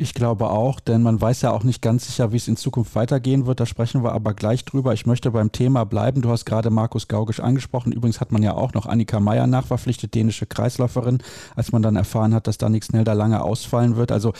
Ich 0.01 0.13
glaube 0.13 0.49
auch, 0.49 0.79
denn 0.79 1.03
man 1.03 1.19
weiß 1.19 1.41
ja 1.41 1.51
auch 1.51 1.65
nicht 1.65 1.81
ganz 1.81 2.07
sicher, 2.07 2.31
wie 2.31 2.37
es 2.37 2.47
in 2.47 2.55
Zukunft 2.55 2.95
weitergehen 2.95 3.45
wird. 3.45 3.59
Da 3.59 3.65
sprechen 3.65 4.01
wir 4.01 4.13
aber 4.13 4.33
gleich 4.33 4.63
drüber. 4.63 4.93
Ich 4.93 5.05
möchte 5.05 5.29
beim 5.31 5.51
Thema 5.51 5.83
bleiben. 5.83 6.21
Du 6.21 6.29
hast 6.29 6.45
gerade 6.45 6.69
Markus 6.69 7.09
Gaugisch 7.09 7.41
angesprochen. 7.41 7.91
Übrigens 7.91 8.21
hat 8.21 8.31
man 8.31 8.41
ja 8.41 8.53
auch 8.53 8.73
noch 8.73 8.85
Annika 8.85 9.19
Meyer 9.19 9.45
nachverpflichtet, 9.45 10.15
dänische 10.15 10.45
Kreisläuferin, 10.45 11.21
als 11.53 11.73
man 11.73 11.81
dann 11.81 11.97
erfahren 11.97 12.33
hat, 12.33 12.47
dass 12.47 12.57
Danik 12.57 12.85
Snell 12.85 13.03
da 13.03 13.11
lange 13.11 13.43
ausfallen 13.43 13.97
wird. 13.97 14.13
Also 14.13 14.31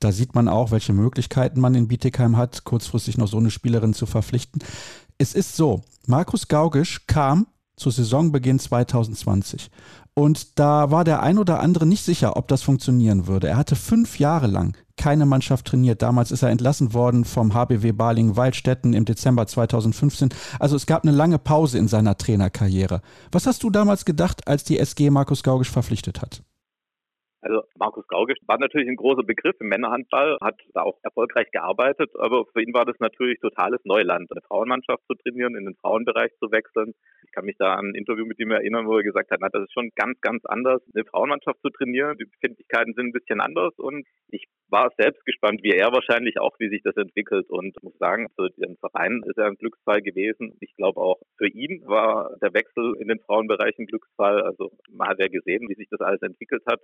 da 0.00 0.12
sieht 0.12 0.34
man 0.34 0.48
auch, 0.48 0.70
welche 0.70 0.92
Möglichkeiten 0.92 1.60
man 1.60 1.74
in 1.74 1.88
Bietigheim 1.88 2.36
hat, 2.36 2.64
kurzfristig 2.64 3.16
noch 3.16 3.28
so 3.28 3.38
eine 3.38 3.50
Spielerin 3.50 3.94
zu 3.94 4.04
verpflichten. 4.04 4.62
Es 5.16 5.32
ist 5.32 5.56
so, 5.56 5.80
Markus 6.06 6.46
Gaugisch 6.46 7.06
kam 7.06 7.46
zu 7.76 7.90
Saisonbeginn 7.90 8.58
2020. 8.58 9.70
Und 10.14 10.58
da 10.58 10.90
war 10.90 11.04
der 11.04 11.22
ein 11.22 11.38
oder 11.38 11.60
andere 11.60 11.84
nicht 11.84 12.02
sicher, 12.02 12.36
ob 12.36 12.48
das 12.48 12.62
funktionieren 12.62 13.26
würde. 13.26 13.48
Er 13.48 13.58
hatte 13.58 13.76
fünf 13.76 14.18
Jahre 14.18 14.46
lang 14.46 14.74
keine 14.96 15.26
Mannschaft 15.26 15.66
trainiert. 15.66 16.00
Damals 16.00 16.30
ist 16.30 16.42
er 16.42 16.48
entlassen 16.48 16.94
worden 16.94 17.26
vom 17.26 17.52
HBW 17.52 17.92
Balingen-Waldstätten 17.92 18.94
im 18.94 19.04
Dezember 19.04 19.46
2015. 19.46 20.30
Also 20.58 20.74
es 20.74 20.86
gab 20.86 21.04
eine 21.04 21.12
lange 21.12 21.38
Pause 21.38 21.78
in 21.78 21.86
seiner 21.86 22.16
Trainerkarriere. 22.16 23.02
Was 23.30 23.46
hast 23.46 23.62
du 23.62 23.68
damals 23.68 24.06
gedacht, 24.06 24.48
als 24.48 24.64
die 24.64 24.78
SG 24.78 25.10
Markus 25.10 25.42
Gaugisch 25.42 25.70
verpflichtet 25.70 26.22
hat? 26.22 26.42
Also 27.46 27.62
Markus 27.78 28.06
Gauge 28.08 28.34
war 28.46 28.58
natürlich 28.58 28.88
ein 28.88 28.96
großer 28.96 29.22
Begriff 29.22 29.54
im 29.60 29.68
Männerhandball, 29.68 30.36
hat 30.42 30.60
da 30.74 30.82
auch 30.82 30.98
erfolgreich 31.02 31.50
gearbeitet, 31.52 32.10
aber 32.18 32.44
für 32.52 32.62
ihn 32.62 32.74
war 32.74 32.84
das 32.84 32.98
natürlich 32.98 33.38
totales 33.40 33.80
Neuland, 33.84 34.30
eine 34.30 34.42
Frauenmannschaft 34.42 35.02
zu 35.06 35.14
trainieren, 35.14 35.54
in 35.54 35.64
den 35.64 35.76
Frauenbereich 35.76 36.32
zu 36.40 36.50
wechseln. 36.50 36.94
Ich 37.24 37.32
kann 37.32 37.44
mich 37.44 37.56
da 37.58 37.74
an 37.74 37.90
ein 37.90 37.94
Interview 37.94 38.26
mit 38.26 38.38
ihm 38.40 38.50
erinnern, 38.50 38.86
wo 38.86 38.96
er 38.96 39.04
gesagt 39.04 39.30
hat, 39.30 39.38
na, 39.40 39.48
das 39.48 39.62
ist 39.62 39.72
schon 39.72 39.90
ganz, 39.94 40.20
ganz 40.20 40.44
anders, 40.46 40.82
eine 40.94 41.04
Frauenmannschaft 41.04 41.60
zu 41.62 41.70
trainieren. 41.70 42.18
Die 42.18 42.24
Befindlichkeiten 42.24 42.94
sind 42.94 43.06
ein 43.06 43.12
bisschen 43.12 43.40
anders 43.40 43.74
und 43.76 44.06
ich 44.30 44.46
war 44.68 44.90
selbst 44.98 45.24
gespannt, 45.24 45.62
wie 45.62 45.70
er 45.70 45.92
wahrscheinlich 45.92 46.40
auch, 46.40 46.58
wie 46.58 46.68
sich 46.68 46.82
das 46.82 46.96
entwickelt 46.96 47.48
und 47.50 47.80
muss 47.82 47.96
sagen, 47.98 48.26
für 48.34 48.50
den 48.50 48.76
Verein 48.78 49.22
ist 49.24 49.38
er 49.38 49.46
ein 49.46 49.56
Glücksfall 49.56 50.02
gewesen. 50.02 50.56
Ich 50.60 50.74
glaube 50.76 51.00
auch 51.00 51.20
für 51.38 51.48
ihn 51.48 51.82
war 51.86 52.36
der 52.42 52.52
Wechsel 52.54 52.96
in 52.98 53.08
den 53.08 53.20
Frauenbereich 53.20 53.78
ein 53.78 53.86
Glücksfall. 53.86 54.42
Also 54.42 54.72
man 54.90 55.08
hat 55.08 55.20
ja 55.20 55.28
gesehen, 55.28 55.68
wie 55.68 55.74
sich 55.74 55.88
das 55.90 56.00
alles 56.00 56.22
entwickelt 56.22 56.62
hat. 56.66 56.80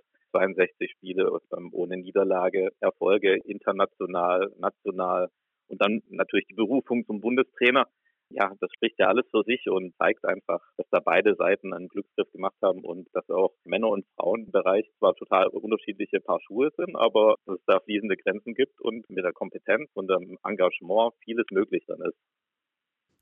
62 0.55 0.91
Spiele 0.91 1.29
ohne 1.71 1.97
Niederlage, 1.97 2.69
Erfolge 2.79 3.37
international, 3.45 4.51
national 4.57 5.29
und 5.67 5.81
dann 5.81 6.01
natürlich 6.09 6.47
die 6.47 6.55
Berufung 6.55 7.05
zum 7.05 7.21
Bundestrainer. 7.21 7.87
Ja, 8.29 8.51
das 8.59 8.71
spricht 8.73 8.97
ja 8.97 9.07
alles 9.07 9.25
für 9.29 9.43
sich 9.43 9.69
und 9.69 9.95
zeigt 9.97 10.25
einfach, 10.25 10.59
dass 10.77 10.87
da 10.89 10.99
beide 10.99 11.35
Seiten 11.35 11.71
einen 11.71 11.87
Glücksgriff 11.87 12.31
gemacht 12.31 12.55
haben 12.63 12.83
und 12.83 13.07
dass 13.13 13.29
auch 13.29 13.53
Männer- 13.63 13.89
und 13.89 14.07
Frauenbereich 14.15 14.89
zwar 14.97 15.13
total 15.13 15.47
unterschiedliche 15.47 16.19
Paar 16.19 16.39
Schuhe 16.41 16.71
sind, 16.75 16.95
aber 16.95 17.35
dass 17.45 17.57
es 17.57 17.65
da 17.67 17.79
fließende 17.79 18.17
Grenzen 18.17 18.55
gibt 18.55 18.81
und 18.81 19.07
mit 19.09 19.23
der 19.23 19.33
Kompetenz 19.33 19.89
und 19.93 20.09
dem 20.09 20.37
Engagement 20.43 21.13
vieles 21.23 21.45
möglich 21.51 21.83
dann 21.87 22.01
ist. 22.01 22.17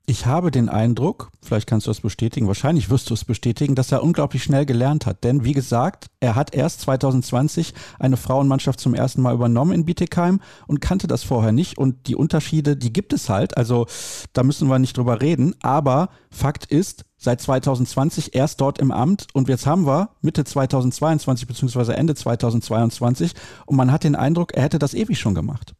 Ich 0.04 0.26
habe 0.26 0.50
den 0.50 0.68
Eindruck, 0.68 1.30
vielleicht 1.42 1.68
kannst 1.68 1.86
du 1.86 1.90
das 1.90 2.00
bestätigen, 2.00 2.48
wahrscheinlich 2.48 2.90
wirst 2.90 3.08
du 3.08 3.14
es 3.14 3.24
bestätigen, 3.24 3.76
dass 3.76 3.92
er 3.92 4.02
unglaublich 4.02 4.42
schnell 4.42 4.66
gelernt 4.66 5.06
hat. 5.06 5.22
Denn 5.22 5.44
wie 5.44 5.52
gesagt, 5.52 6.06
er 6.18 6.34
hat 6.34 6.54
erst 6.54 6.80
2020 6.80 7.72
eine 8.00 8.16
Frauenmannschaft 8.16 8.80
zum 8.80 8.94
ersten 8.94 9.22
Mal 9.22 9.32
übernommen 9.32 9.72
in 9.72 9.84
Bietigheim 9.84 10.40
und 10.66 10.80
kannte 10.80 11.06
das 11.06 11.22
vorher 11.22 11.52
nicht. 11.52 11.78
Und 11.78 12.08
die 12.08 12.16
Unterschiede, 12.16 12.76
die 12.76 12.92
gibt 12.92 13.12
es 13.12 13.28
halt. 13.28 13.56
Also 13.56 13.86
da 14.32 14.42
müssen 14.42 14.68
wir 14.68 14.80
nicht 14.80 14.96
drüber 14.96 15.20
reden. 15.20 15.54
Aber 15.62 16.08
Fakt 16.32 16.64
ist, 16.64 17.04
seit 17.16 17.40
2020 17.40 18.34
erst 18.34 18.60
dort 18.60 18.80
im 18.80 18.90
Amt 18.90 19.28
und 19.34 19.48
jetzt 19.48 19.66
haben 19.66 19.86
wir 19.86 20.10
Mitte 20.20 20.42
2022 20.44 21.46
bzw. 21.46 21.92
Ende 21.92 22.16
2022 22.16 23.34
und 23.66 23.76
man 23.76 23.92
hat 23.92 24.02
den 24.02 24.16
Eindruck, 24.16 24.52
er 24.52 24.64
hätte 24.64 24.80
das 24.80 24.94
ewig 24.94 25.20
schon 25.20 25.36
gemacht. 25.36 25.74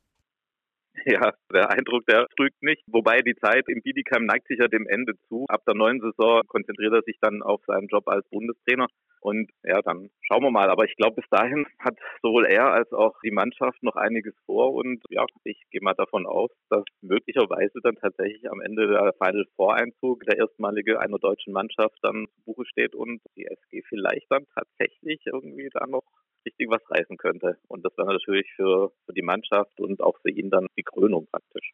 Ja, 1.07 1.33
der 1.53 1.71
Eindruck, 1.71 2.07
der 2.07 2.27
trügt 2.37 2.63
nicht. 2.63 2.83
Wobei 2.87 3.23
die 3.23 3.35
Zeit 3.35 3.69
im 3.69 3.83
Bietigheim 3.83 4.27
neigt 4.27 4.47
sich 4.47 4.59
ja 4.59 4.69
dem 4.69 4.87
Ende 4.87 5.15
zu. 5.29 5.47
Ab 5.49 5.63
der 5.67 5.75
neuen 5.75 6.01
Saison 6.01 6.43
konzentriert 6.47 6.93
er 6.93 7.03
sich 7.03 7.19
dann 7.21 7.43
auf 7.43 7.61
seinen 7.67 7.89
Job 7.89 8.07
als 8.09 8.29
Bundestrainer. 8.31 8.87
Und 9.23 9.53
ja, 9.63 9.81
dann 9.83 10.11
schauen 10.23 10.43
wir 10.43 10.51
mal. 10.51 10.69
Aber 10.69 10.85
ich 10.85 10.97
glaube, 10.97 11.21
bis 11.21 11.31
dahin 11.31 11.65
hat 11.79 11.97
sowohl 12.23 12.45
er 12.45 12.73
als 12.73 12.93
auch 12.93 13.15
die 13.23 13.31
Mannschaft 13.31 13.81
noch 13.83 13.95
einiges 13.95 14.35
vor. 14.47 14.75
Und 14.75 15.01
ja, 15.11 15.25
ich 15.45 15.63
gehe 15.71 15.81
mal 15.81 15.95
davon 15.95 16.27
aus, 16.27 16.51
dass 16.71 16.83
möglicherweise 17.03 17.79
dann 17.85 17.95
tatsächlich 17.95 18.51
am 18.51 18.61
Ende 18.61 18.89
der 18.89 19.15
Final 19.23 19.47
Voreinzug 19.55 20.25
der 20.25 20.39
erstmalige 20.39 20.99
einer 20.99 21.19
deutschen 21.19 21.53
Mannschaft 21.53 21.97
dann 22.03 22.27
zu 22.35 22.43
Buche 22.45 22.67
steht 22.67 22.97
und 22.97 23.21
die 23.37 23.47
SG 23.47 23.83
vielleicht 23.89 24.27
dann 24.29 24.45
tatsächlich 24.57 25.21
irgendwie 25.25 25.69
da 25.73 25.87
noch 25.87 26.05
richtig 26.45 26.69
was 26.69 26.83
reißen 26.91 27.17
könnte. 27.17 27.59
Und 27.69 27.85
das 27.85 27.97
wäre 27.97 28.13
natürlich 28.13 28.51
für, 28.57 28.91
für 29.07 29.13
die 29.13 29.23
Mannschaft 29.23 29.79
und 29.79 30.03
auch 30.03 30.19
für 30.23 30.31
ihn 30.31 30.51
dann 30.51 30.67
die 30.77 30.83
Krönung 30.83 31.29
praktisch. 31.31 31.73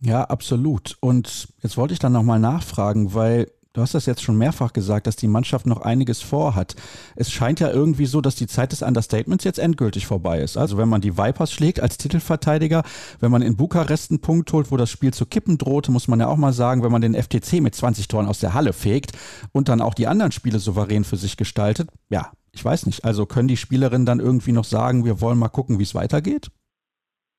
Ja, 0.00 0.22
absolut. 0.22 0.96
Und 1.00 1.48
jetzt 1.62 1.76
wollte 1.76 1.94
ich 1.94 1.98
dann 1.98 2.12
nochmal 2.12 2.38
nachfragen, 2.38 3.12
weil 3.12 3.48
Du 3.72 3.82
hast 3.82 3.94
das 3.94 4.06
jetzt 4.06 4.22
schon 4.22 4.36
mehrfach 4.36 4.72
gesagt, 4.72 5.06
dass 5.06 5.14
die 5.14 5.28
Mannschaft 5.28 5.64
noch 5.64 5.82
einiges 5.82 6.20
vorhat. 6.22 6.74
Es 7.14 7.30
scheint 7.30 7.60
ja 7.60 7.70
irgendwie 7.70 8.06
so, 8.06 8.20
dass 8.20 8.34
die 8.34 8.48
Zeit 8.48 8.72
des 8.72 8.82
Understatements 8.82 9.44
jetzt 9.44 9.60
endgültig 9.60 10.08
vorbei 10.08 10.40
ist. 10.40 10.56
Also 10.56 10.76
wenn 10.76 10.88
man 10.88 11.00
die 11.00 11.16
Vipers 11.16 11.52
schlägt 11.52 11.78
als 11.78 11.96
Titelverteidiger, 11.96 12.82
wenn 13.20 13.30
man 13.30 13.42
in 13.42 13.56
Bukarest 13.56 14.10
einen 14.10 14.20
Punkt 14.20 14.52
holt, 14.52 14.72
wo 14.72 14.76
das 14.76 14.90
Spiel 14.90 15.14
zu 15.14 15.24
kippen 15.24 15.56
drohte, 15.56 15.92
muss 15.92 16.08
man 16.08 16.18
ja 16.18 16.26
auch 16.26 16.36
mal 16.36 16.52
sagen, 16.52 16.82
wenn 16.82 16.90
man 16.90 17.00
den 17.00 17.14
FTC 17.14 17.60
mit 17.60 17.76
20 17.76 18.08
Toren 18.08 18.26
aus 18.26 18.40
der 18.40 18.54
Halle 18.54 18.72
fegt 18.72 19.12
und 19.52 19.68
dann 19.68 19.80
auch 19.80 19.94
die 19.94 20.08
anderen 20.08 20.32
Spiele 20.32 20.58
souverän 20.58 21.04
für 21.04 21.16
sich 21.16 21.36
gestaltet, 21.36 21.90
ja, 22.08 22.32
ich 22.50 22.64
weiß 22.64 22.86
nicht. 22.86 23.04
Also 23.04 23.24
können 23.24 23.46
die 23.46 23.56
Spielerinnen 23.56 24.04
dann 24.04 24.18
irgendwie 24.18 24.50
noch 24.50 24.64
sagen, 24.64 25.04
wir 25.04 25.20
wollen 25.20 25.38
mal 25.38 25.48
gucken, 25.48 25.78
wie 25.78 25.84
es 25.84 25.94
weitergeht? 25.94 26.50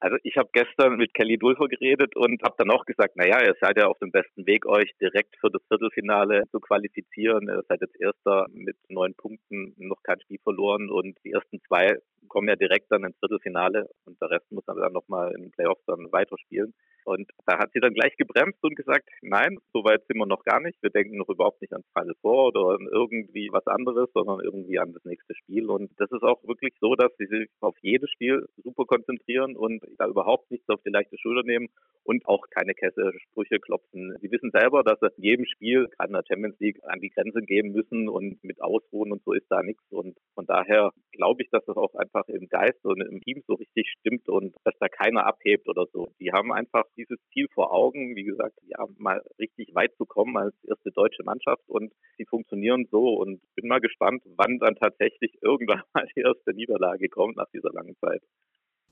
Also 0.03 0.17
ich 0.24 0.36
habe 0.36 0.50
gestern 0.51 0.98
mit 0.98 1.13
Kelly 1.13 1.38
Dulfer 1.38 1.67
geredet 1.67 2.15
und 2.15 2.41
habe 2.41 2.55
dann 2.58 2.72
auch 2.72 2.86
gesagt, 2.86 3.15
naja, 3.17 3.39
ihr 3.46 3.55
seid 3.62 3.77
ja 3.77 3.86
auf 3.86 4.00
dem 4.00 4.12
besten 4.12 4.48
Weg, 4.48 4.65
euch 4.65 4.91
direkt 5.00 5.36
für 5.39 5.51
das 5.51 5.62
Viertelfinale 5.67 6.46
zu 6.50 6.60
qualifizieren. 6.60 7.48
Ihr 7.48 7.62
seid 7.70 7.81
jetzt 7.81 8.01
Erster 8.01 8.48
mit 8.51 8.77
neun 8.89 9.13
Punkten, 9.13 9.75
noch 9.77 10.01
kein 10.01 10.20
Spiel 10.22 10.39
verloren 10.41 10.89
und 10.89 11.20
die 11.24 11.34
ersten 11.34 11.62
zwei 11.67 12.00
kommen 12.29 12.48
ja 12.48 12.55
direkt 12.55 12.91
dann 12.91 13.03
ins 13.03 13.20
Viertelfinale 13.20 13.89
und 14.05 14.20
der 14.20 14.31
Rest 14.31 14.51
muss 14.51 14.65
dann 14.65 14.91
nochmal 14.91 15.34
in 15.36 15.43
den 15.43 15.51
Playoffs 15.51 15.86
dann 15.86 16.12
weiterspielen. 16.12 16.74
Und 17.05 17.29
da 17.46 17.58
hat 17.60 17.72
sie 17.74 17.79
dann 17.79 17.93
gleich 17.93 18.15
gebremst 18.17 18.63
und 18.63 18.75
gesagt, 18.75 19.10
nein, 19.22 19.58
so 19.74 19.84
weit 19.84 20.05
sind 20.08 20.17
wir 20.17 20.25
noch 20.25 20.43
gar 20.43 20.60
nicht. 20.60 20.81
Wir 20.81 20.89
denken 20.89 21.17
noch 21.17 21.29
überhaupt 21.29 21.62
nicht 21.62 21.74
ans 21.74 21.88
Final 21.93 22.15
Four 22.22 22.48
oder 22.48 22.75
an 22.75 22.88
irgendwie 22.91 23.50
was 23.51 23.65
anderes, 23.67 24.10
sondern 24.13 24.39
irgendwie 24.41 24.79
an 24.79 24.93
das 24.93 25.03
nächste 25.05 25.36
Spiel. 25.36 25.70
Und 25.70 25.91
das 25.98 26.12
ist 26.12 26.24
auch 26.24 26.43
wirklich 26.43 26.74
so, 26.79 26.96
dass 26.96 27.12
sie 27.17 27.25
sich 27.25 27.50
auf 27.60 27.75
jedes 27.81 28.10
Spiel 28.12 28.46
super 28.63 28.86
konzentrieren 28.86 29.55
und 29.55 29.84
da 29.98 30.08
überhaupt 30.08 30.51
nichts 30.51 30.70
auf 30.70 30.81
die 30.84 30.91
leichte 30.91 31.17
Schulter 31.17 31.43
nehmen 31.43 31.70
und 32.03 32.25
auch 32.25 32.46
keine 32.50 32.74
Kesselsprüche 32.74 33.60
klopfen. 33.60 34.15
Sie 34.22 34.31
wissen 34.31 34.51
selber, 34.51 34.84
dass 34.84 35.00
sie 35.00 35.08
in 35.17 35.24
jedem 35.24 35.46
Spiel, 35.46 35.88
gerade 35.98 36.10
in 36.10 36.13
der 36.13 36.24
Champions 36.27 36.60
League, 36.60 36.79
an 36.84 37.00
die 37.00 37.10
Grenze 37.10 37.41
gehen 37.41 37.72
müssen 37.72 38.10
und 38.10 38.43
mit 38.43 38.62
Ausruhen 38.62 39.12
und 39.12 39.24
so 39.24 39.34
ist 39.34 39.50
da 39.50 39.62
nichts. 39.62 39.84
Und 39.91 40.17
von 40.34 40.46
daher 40.46 40.91
glaube 41.12 41.43
ich, 41.43 41.50
dass 41.50 41.63
das 41.65 41.77
auch 41.77 41.93
einfach 41.96 42.27
im 42.27 42.48
Geist 42.48 42.84
und 42.84 43.01
im 43.01 43.22
Team 43.22 43.43
so 43.48 43.53
richtig 43.53 43.88
stimmt 44.00 44.27
und 44.29 44.55
dass 44.63 44.75
da 44.79 44.88
keiner 44.88 45.25
abhebt 45.25 45.67
oder 45.67 45.86
so. 45.93 46.12
Die 46.20 46.31
haben 46.31 46.51
einfach 46.51 46.86
dieses 46.98 47.17
Ziel 47.31 47.48
vor 47.53 47.74
Augen, 47.74 48.15
wie 48.15 48.24
gesagt, 48.24 48.57
ja, 48.63 48.86
mal 48.98 49.21
richtig 49.39 49.74
weit 49.74 49.95
zu 49.98 50.05
kommen 50.05 50.38
als 50.38 50.53
erste 50.63 50.91
deutsche 50.91 51.24
Mannschaft 51.24 51.63
und 51.67 51.91
sie 52.17 52.25
funktionieren 52.25 52.88
so 52.91 53.15
und 53.15 53.41
bin 53.55 53.67
mal 53.67 53.81
gespannt, 53.81 54.24
wann 54.36 54.60
dann 54.60 54.75
tatsächlich 54.75 55.38
irgendwann 55.41 55.83
mal 55.93 56.07
die 56.15 56.21
erste 56.21 56.53
Niederlage 56.53 57.10
kommt 57.10 57.38
nach 57.38 57.50
dieser 57.53 57.71
langen 57.71 57.95
Zeit. 58.00 58.21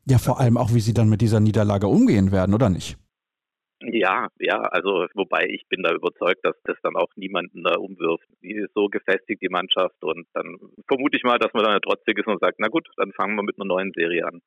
Ja, 0.06 0.18
vor 0.18 0.40
allem 0.40 0.58
auch, 0.58 0.74
wie 0.74 0.80
sie 0.80 0.94
dann 0.94 1.10
mit 1.10 1.22
dieser 1.22 1.40
Niederlage 1.40 1.88
umgehen 1.88 2.32
werden, 2.32 2.56
oder 2.56 2.70
nicht? 2.70 2.98
Ja, 3.82 4.28
ja, 4.40 4.60
also 4.60 5.08
wobei 5.14 5.46
ich 5.48 5.66
bin 5.70 5.84
da 5.84 5.94
überzeugt, 5.94 6.44
dass 6.44 6.56
das 6.64 6.76
dann 6.84 6.98
auch 6.98 7.10
niemanden 7.16 7.64
da 7.64 7.76
umwirft. 7.76 8.28
Die 8.42 8.54
ist 8.54 8.74
so 8.74 8.88
gefestigt, 8.88 9.42
die 9.42 9.50
Mannschaft, 9.50 10.04
und 10.04 10.28
dann 10.34 10.58
vermute 10.88 11.16
ich 11.16 11.24
mal, 11.24 11.40
dass 11.40 11.54
man 11.54 11.64
dann 11.64 11.82
trotzig 11.82 12.18
ist 12.18 12.28
und 12.28 12.42
sagt, 12.42 12.60
na 12.60 12.68
gut, 12.68 12.90
dann 12.98 13.14
fangen 13.14 13.36
wir 13.36 13.44
mit 13.44 13.58
einer 13.58 13.68
neuen 13.68 13.94
Serie 13.94 14.26
an. 14.26 14.42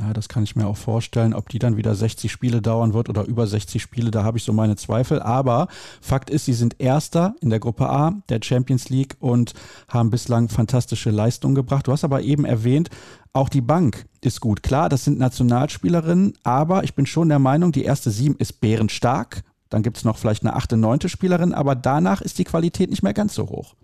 Ja, 0.00 0.12
das 0.12 0.28
kann 0.28 0.44
ich 0.44 0.54
mir 0.54 0.66
auch 0.66 0.76
vorstellen. 0.76 1.34
Ob 1.34 1.48
die 1.48 1.58
dann 1.58 1.76
wieder 1.76 1.94
60 1.94 2.30
Spiele 2.30 2.62
dauern 2.62 2.94
wird 2.94 3.08
oder 3.08 3.24
über 3.24 3.46
60 3.46 3.82
Spiele, 3.82 4.10
da 4.10 4.22
habe 4.22 4.38
ich 4.38 4.44
so 4.44 4.52
meine 4.52 4.76
Zweifel. 4.76 5.20
Aber 5.20 5.66
Fakt 6.00 6.30
ist, 6.30 6.44
sie 6.44 6.52
sind 6.52 6.80
Erster 6.80 7.34
in 7.40 7.50
der 7.50 7.58
Gruppe 7.58 7.88
A 7.88 8.22
der 8.28 8.40
Champions 8.42 8.90
League 8.90 9.16
und 9.18 9.54
haben 9.88 10.10
bislang 10.10 10.48
fantastische 10.48 11.10
Leistungen 11.10 11.56
gebracht. 11.56 11.88
Du 11.88 11.92
hast 11.92 12.04
aber 12.04 12.22
eben 12.22 12.44
erwähnt, 12.44 12.90
auch 13.32 13.48
die 13.48 13.60
Bank 13.60 14.06
ist 14.20 14.40
gut. 14.40 14.62
Klar, 14.62 14.88
das 14.88 15.04
sind 15.04 15.18
Nationalspielerinnen, 15.18 16.34
aber 16.44 16.84
ich 16.84 16.94
bin 16.94 17.06
schon 17.06 17.28
der 17.28 17.38
Meinung, 17.38 17.72
die 17.72 17.84
erste 17.84 18.10
Sieben 18.10 18.36
ist 18.36 18.60
bärenstark. 18.60 19.42
Dann 19.68 19.82
gibt 19.82 19.96
es 19.96 20.04
noch 20.04 20.16
vielleicht 20.16 20.44
eine 20.44 20.54
achte, 20.54 20.76
neunte 20.76 21.08
Spielerin, 21.08 21.52
aber 21.52 21.74
danach 21.74 22.20
ist 22.20 22.38
die 22.38 22.44
Qualität 22.44 22.90
nicht 22.90 23.02
mehr 23.02 23.14
ganz 23.14 23.34
so 23.34 23.48
hoch. 23.48 23.74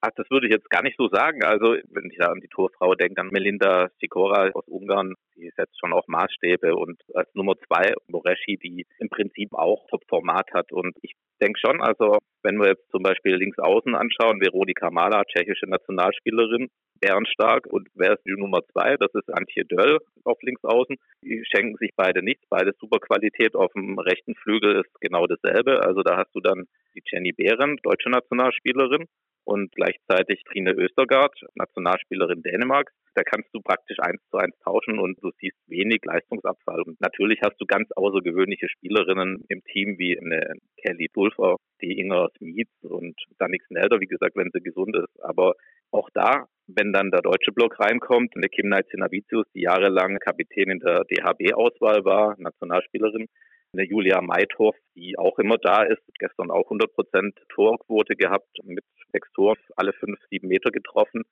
Ach, 0.00 0.10
das 0.14 0.30
würde 0.30 0.46
ich 0.46 0.52
jetzt 0.52 0.70
gar 0.70 0.82
nicht 0.82 0.96
so 0.96 1.08
sagen. 1.08 1.42
Also, 1.42 1.74
wenn 1.90 2.10
ich 2.10 2.18
da 2.18 2.26
an 2.26 2.40
die 2.40 2.48
Torfrau 2.48 2.94
denke, 2.94 3.20
an 3.20 3.30
Melinda 3.32 3.88
Sikora 4.00 4.48
aus 4.54 4.66
Ungarn, 4.68 5.14
die 5.34 5.50
setzt 5.56 5.78
schon 5.80 5.92
auch 5.92 6.06
Maßstäbe 6.06 6.76
und 6.76 7.02
als 7.14 7.28
Nummer 7.34 7.54
zwei 7.66 7.94
Moreschi, 8.06 8.58
die 8.62 8.86
im 9.00 9.08
Prinzip 9.08 9.52
auch 9.54 9.86
Top-Format 9.90 10.52
hat. 10.52 10.70
Und 10.70 10.96
ich 11.02 11.14
denke 11.42 11.58
schon, 11.58 11.80
also, 11.80 12.18
wenn 12.42 12.56
wir 12.56 12.68
jetzt 12.68 12.90
zum 12.90 13.02
Beispiel 13.02 13.36
links 13.36 13.58
außen 13.58 13.94
anschauen, 13.94 14.40
Veronika 14.40 14.90
Mala, 14.90 15.24
tschechische 15.24 15.66
Nationalspielerin, 15.66 16.68
bärenstark. 17.00 17.66
Und 17.66 17.88
wer 17.94 18.14
ist 18.14 18.24
die 18.24 18.32
Nummer 18.32 18.60
zwei? 18.72 18.96
Das 18.96 19.12
ist 19.14 19.32
Antje 19.32 19.64
Döll 19.64 19.98
auf 20.24 20.38
links 20.42 20.64
außen. 20.64 20.96
Die 21.22 21.42
schenken 21.44 21.76
sich 21.76 21.90
beide 21.96 22.22
nichts, 22.22 22.44
beide 22.48 22.72
super 22.80 22.98
Qualität. 22.98 23.54
Auf 23.54 23.72
dem 23.72 23.98
rechten 23.98 24.34
Flügel 24.34 24.80
ist 24.80 25.00
genau 25.00 25.26
dasselbe. 25.26 25.84
Also 25.84 26.02
da 26.02 26.16
hast 26.16 26.34
du 26.34 26.40
dann 26.40 26.66
die 26.94 27.02
Jenny 27.04 27.32
Behren, 27.32 27.76
deutsche 27.82 28.10
Nationalspielerin 28.10 29.06
und 29.44 29.72
gleichzeitig 29.72 30.42
Trine 30.44 30.72
Östergaard, 30.72 31.34
Nationalspielerin 31.54 32.42
Dänemarks. 32.42 32.92
Da 33.14 33.22
kannst 33.22 33.48
du 33.52 33.60
praktisch 33.60 33.98
eins 34.00 34.20
zu 34.30 34.38
eins 34.38 34.56
tauschen 34.64 34.98
und 34.98 35.22
du 35.22 35.30
siehst 35.40 35.56
wenig 35.66 36.00
Leistungsabfall. 36.04 36.82
Und 36.82 37.00
natürlich 37.00 37.40
hast 37.42 37.60
du 37.60 37.66
ganz 37.66 37.90
außergewöhnliche 37.92 38.68
Spielerinnen 38.68 39.44
im 39.48 39.62
Team 39.64 39.98
wie 39.98 40.18
eine 40.18 40.54
Kelly 40.76 41.08
Pulver, 41.08 41.56
die 41.80 41.98
Inger 41.98 42.28
Smith 42.36 42.68
und 42.82 43.14
Danik 43.38 43.62
Snelder, 43.64 44.00
wie 44.00 44.06
gesagt, 44.06 44.36
wenn 44.36 44.50
sie 44.52 44.60
gesund 44.60 44.96
ist. 44.96 45.22
Aber 45.22 45.54
auch 45.90 46.10
da, 46.12 46.46
wenn 46.66 46.92
dann 46.92 47.10
der 47.10 47.22
deutsche 47.22 47.52
Block 47.52 47.80
reinkommt, 47.80 48.36
eine 48.36 48.48
Kim 48.48 48.68
Navicius, 48.68 49.46
die 49.54 49.62
jahrelang 49.62 50.18
Kapitän 50.18 50.70
in 50.70 50.80
der 50.80 51.04
DHB-Auswahl 51.04 52.04
war, 52.04 52.34
Nationalspielerin, 52.38 53.26
eine 53.72 53.84
Julia 53.84 54.20
Meithoff, 54.20 54.76
die 54.94 55.18
auch 55.18 55.38
immer 55.38 55.58
da 55.58 55.82
ist, 55.82 56.02
gestern 56.18 56.50
auch 56.50 56.64
100 56.64 56.92
Prozent 56.94 57.38
Torquote 57.50 58.16
gehabt, 58.16 58.48
mit 58.64 58.84
sechs 59.12 59.30
Toren, 59.32 59.58
alle 59.76 59.92
fünf, 59.92 60.18
sieben 60.30 60.48
Meter 60.48 60.70
getroffen. 60.70 61.24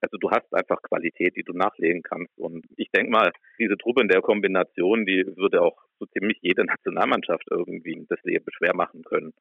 Also 0.00 0.16
du 0.18 0.30
hast 0.30 0.52
einfach 0.54 0.80
Qualität, 0.82 1.36
die 1.36 1.42
du 1.42 1.52
nachlegen 1.52 2.02
kannst. 2.02 2.36
Und 2.38 2.64
ich 2.76 2.90
denke 2.90 3.10
mal, 3.10 3.32
diese 3.58 3.76
Truppe 3.76 4.02
in 4.02 4.08
der 4.08 4.22
Kombination, 4.22 5.06
die 5.06 5.24
würde 5.36 5.62
auch 5.62 5.76
so 5.98 6.06
ziemlich 6.06 6.38
jede 6.42 6.64
Nationalmannschaft 6.66 7.44
irgendwie 7.50 8.06
das 8.08 8.18
Leben 8.22 8.46
schwer 8.56 8.74
machen 8.74 9.02
können. 9.02 9.32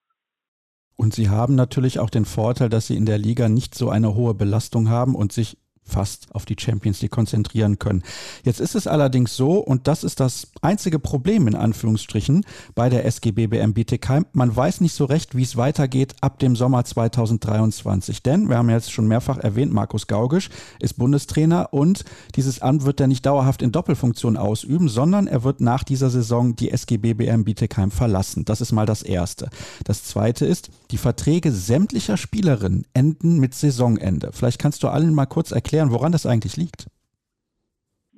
Und 0.96 1.14
sie 1.14 1.30
haben 1.30 1.54
natürlich 1.54 2.00
auch 2.00 2.10
den 2.10 2.26
Vorteil, 2.26 2.70
dass 2.70 2.88
sie 2.88 2.98
in 2.98 3.06
der 3.06 3.20
Liga 3.20 3.50
nicht 3.50 3.76
so 3.76 3.90
eine 3.90 4.16
hohe 4.16 4.34
Belastung 4.34 4.90
haben 4.90 5.14
und 5.14 5.32
sich 5.32 5.58
fast 5.88 6.28
auf 6.34 6.46
die 6.46 6.56
Champions 6.60 7.02
League 7.02 7.12
konzentrieren 7.12 7.80
können. 7.80 8.04
Jetzt 8.44 8.60
ist 8.60 8.76
es 8.76 8.88
allerdings 8.88 9.36
so, 9.36 9.60
und 9.60 9.88
das 9.88 10.04
ist 10.04 10.20
das 10.20 10.52
einzige 10.62 11.00
Problem 11.00 11.48
in 11.48 11.56
Anführungsstrichen 11.56 12.46
bei 12.76 12.90
der 12.90 13.06
SGB 13.06 13.48
BM 13.48 13.74
Bietigheim, 13.74 14.26
man 14.34 14.56
weiß 14.56 14.82
nicht 14.82 14.94
so 14.94 15.06
recht, 15.06 15.36
wie 15.36 15.44
es 15.44 15.58
weitergeht 15.58 16.16
ab 16.22 16.40
dem 16.40 16.56
Sommer 16.56 16.84
2023. 16.84 18.24
Denn, 18.24 18.50
wir 18.50 18.58
haben 18.58 18.70
jetzt 18.70 18.92
schon 18.92 19.08
mehrfach 19.08 19.38
erwähnt, 19.38 19.74
Markus 19.74 20.08
Gaugisch 20.08 20.50
ist 20.80 20.98
Bundestrainer 20.98 21.74
und 21.74 22.04
dieses 22.36 22.62
Amt 22.62 22.86
wird 22.86 23.00
er 23.00 23.08
nicht 23.08 23.26
dauerhaft 23.26 23.62
in 23.62 23.72
Doppelfunktion 23.72 24.38
ausüben, 24.38 24.90
sondern 24.90 25.28
er 25.28 25.44
wird 25.44 25.62
nach 25.62 25.84
dieser 25.84 26.10
Saison 26.10 26.56
die 26.56 26.72
SGB 26.72 27.14
BM 27.14 27.44
Bietigheim 27.44 27.92
verlassen. 27.92 28.46
Das 28.46 28.62
ist 28.62 28.72
mal 28.72 28.86
das 28.86 29.04
Erste. 29.04 29.50
Das 29.84 30.04
Zweite 30.04 30.46
ist, 30.46 30.70
die 30.92 30.98
Verträge 30.98 31.52
sämtlicher 31.52 32.18
Spielerinnen 32.18 32.86
enden 32.94 33.40
mit 33.40 33.54
Saisonende. 33.54 34.32
Vielleicht 34.34 34.60
kannst 34.60 34.84
du 34.84 34.88
allen 34.88 35.14
mal 35.14 35.26
kurz 35.26 35.52
erklären, 35.52 35.77
erklären, 35.78 35.92
woran 35.92 36.12
das 36.12 36.26
eigentlich 36.26 36.58
liegt? 36.58 36.88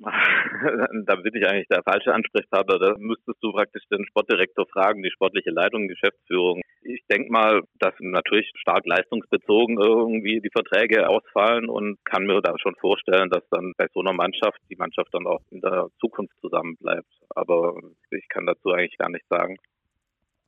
da 0.00 1.16
bin 1.16 1.34
ich 1.34 1.46
eigentlich 1.46 1.68
der 1.68 1.82
falsche 1.82 2.14
Ansprechpartner. 2.14 2.78
Da 2.78 2.94
müsstest 2.98 3.36
du 3.42 3.52
praktisch 3.52 3.84
den 3.92 4.06
Sportdirektor 4.06 4.66
fragen, 4.66 5.02
die 5.02 5.10
sportliche 5.10 5.50
Leitung, 5.50 5.88
Geschäftsführung. 5.88 6.62
Ich 6.82 7.02
denke 7.10 7.30
mal, 7.30 7.60
dass 7.78 7.92
natürlich 8.00 8.50
stark 8.56 8.86
leistungsbezogen 8.86 9.78
irgendwie 9.78 10.40
die 10.40 10.50
Verträge 10.50 11.06
ausfallen 11.06 11.68
und 11.68 11.98
kann 12.04 12.24
mir 12.24 12.40
da 12.40 12.54
schon 12.58 12.74
vorstellen, 12.76 13.28
dass 13.28 13.46
dann 13.50 13.74
bei 13.76 13.86
so 13.92 14.00
einer 14.00 14.14
Mannschaft 14.14 14.58
die 14.70 14.76
Mannschaft 14.76 15.12
dann 15.12 15.26
auch 15.26 15.42
in 15.50 15.60
der 15.60 15.88
Zukunft 16.00 16.34
zusammenbleibt. 16.40 17.12
Aber 17.34 17.74
ich 18.10 18.26
kann 18.30 18.46
dazu 18.46 18.72
eigentlich 18.72 18.96
gar 18.96 19.10
nichts 19.10 19.28
sagen. 19.28 19.56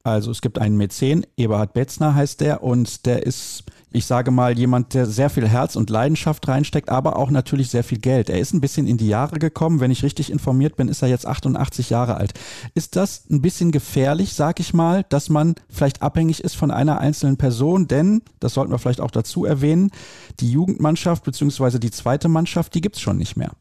Also 0.04 0.32
es 0.32 0.40
gibt 0.40 0.58
einen 0.58 0.76
Mäzen, 0.76 1.24
Eberhard 1.36 1.74
Betzner 1.74 2.16
heißt 2.16 2.40
der, 2.40 2.64
und 2.64 3.06
der 3.06 3.24
ist, 3.24 3.64
ich 3.92 4.04
sage 4.04 4.32
mal, 4.32 4.58
jemand, 4.58 4.94
der 4.94 5.06
sehr 5.06 5.30
viel 5.30 5.46
Herz 5.46 5.76
und 5.76 5.90
Leidenschaft 5.90 6.48
reinsteckt, 6.48 6.88
aber 6.88 7.16
auch 7.16 7.30
natürlich 7.30 7.70
sehr 7.70 7.84
viel 7.84 7.98
Geld. 7.98 8.28
Er 8.28 8.40
ist 8.40 8.52
ein 8.52 8.60
bisschen 8.60 8.88
in 8.88 8.96
die 8.96 9.06
Jahre 9.06 9.38
gekommen. 9.38 9.78
Wenn 9.78 9.92
ich 9.92 10.02
richtig 10.02 10.32
informiert 10.32 10.74
bin, 10.74 10.88
ist 10.88 11.02
er 11.02 11.08
jetzt 11.08 11.24
88 11.24 11.90
Jahre 11.90 12.16
alt. 12.16 12.32
Ist 12.74 12.96
das 12.96 13.30
ein 13.30 13.42
bisschen 13.42 13.70
gefährlich, 13.70 14.34
sag 14.34 14.58
ich 14.58 14.74
mal, 14.74 15.04
dass 15.08 15.30
man 15.30 15.54
vielleicht 15.70 16.02
abhängig 16.02 16.42
ist 16.42 16.56
von 16.56 16.72
einer 16.72 16.98
einzelnen 16.98 17.36
Person? 17.36 17.86
Denn, 17.86 18.22
das 18.40 18.54
sollten 18.54 18.72
wir 18.72 18.78
vielleicht 18.78 19.00
auch 19.00 19.12
dazu 19.12 19.44
erwähnen, 19.44 19.92
die 20.40 20.50
Jugendmannschaft 20.50 21.22
bzw. 21.24 21.78
die 21.78 21.92
zweite 21.92 22.28
Mannschaft, 22.28 22.74
die 22.74 22.80
gibt's 22.80 23.00
schon 23.00 23.18
nicht 23.18 23.36
mehr. 23.36 23.52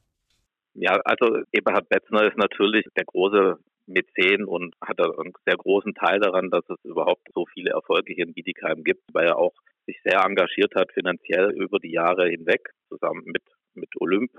Ja, 0.74 0.98
also 1.04 1.38
Eberhard 1.52 1.88
Betzner 1.90 2.24
ist 2.26 2.38
natürlich 2.38 2.86
der 2.98 3.04
große 3.06 3.58
Mäzen 3.86 4.46
und 4.46 4.76
hat 4.82 5.00
einen 5.00 5.34
sehr 5.46 5.58
großen 5.58 5.94
Teil 5.94 6.20
daran, 6.20 6.50
dass 6.50 6.64
es 6.70 6.84
überhaupt 6.84 7.28
so 7.34 7.46
viele 7.54 7.72
Erfolge 7.72 8.14
hier 8.14 8.26
in 8.26 8.34
Bietigheim 8.34 8.84
gibt, 8.84 9.04
weil 9.14 9.28
er 9.28 9.38
auch 9.38 9.54
sich 9.86 10.00
sehr 10.04 10.24
engagiert 10.24 10.74
hat 10.76 10.92
finanziell 10.94 11.52
über 11.52 11.80
die 11.80 11.92
Jahre 11.92 12.30
hinweg, 12.30 12.70
zusammen 12.88 13.24
mit, 13.26 13.44
mit 13.74 13.90
Olymp, 14.00 14.32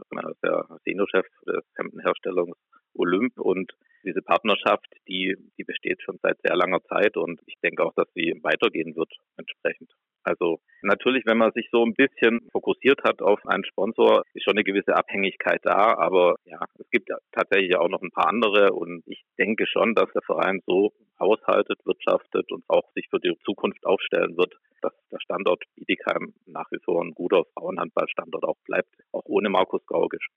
der 0.42 0.66
Seniorchef 0.84 1.26
des 1.46 1.64
Hemdenherstellungs 1.76 2.56
Olymp 2.94 3.38
und 3.38 3.72
diese 4.04 4.22
Partnerschaft, 4.22 4.86
die, 5.08 5.36
die 5.58 5.64
besteht 5.64 6.02
schon 6.02 6.18
seit 6.22 6.38
sehr 6.42 6.56
langer 6.56 6.82
Zeit 6.84 7.16
und 7.16 7.40
ich 7.46 7.54
denke 7.62 7.84
auch, 7.84 7.94
dass 7.94 8.08
sie 8.14 8.38
weitergehen 8.42 8.96
wird 8.96 9.12
entsprechend. 9.36 9.90
Also 10.24 10.60
natürlich, 10.82 11.24
wenn 11.26 11.38
man 11.38 11.52
sich 11.52 11.68
so 11.72 11.84
ein 11.84 11.94
bisschen 11.94 12.40
fokussiert 12.52 13.02
hat 13.04 13.22
auf 13.22 13.44
einen 13.46 13.64
Sponsor, 13.64 14.22
ist 14.34 14.44
schon 14.44 14.54
eine 14.54 14.64
gewisse 14.64 14.94
Abhängigkeit 14.94 15.60
da. 15.64 15.96
Aber 15.96 16.36
ja, 16.44 16.60
es 16.78 16.88
gibt 16.90 17.10
tatsächlich 17.32 17.76
auch 17.76 17.88
noch 17.88 18.02
ein 18.02 18.10
paar 18.10 18.28
andere 18.28 18.72
und 18.72 19.02
ich 19.06 19.24
denke 19.38 19.66
schon, 19.66 19.94
dass 19.94 20.10
der 20.12 20.22
Verein 20.22 20.60
so 20.66 20.92
haushaltet, 21.18 21.78
wirtschaftet 21.84 22.50
und 22.52 22.64
auch 22.68 22.92
sich 22.94 23.06
für 23.10 23.20
die 23.20 23.34
Zukunft 23.44 23.84
aufstellen 23.86 24.36
wird, 24.36 24.54
dass 24.80 24.92
der 25.10 25.20
Standort 25.20 25.62
Bietigheim 25.76 26.34
nach 26.46 26.70
wie 26.70 26.80
vor 26.84 27.02
ein 27.02 27.14
guter 27.14 27.44
Frauenhandballstandort 27.54 28.44
auch 28.44 28.58
bleibt, 28.64 28.88
auch 29.12 29.24
ohne 29.24 29.48
Markus 29.48 29.84
Gaugisch. 29.86 30.28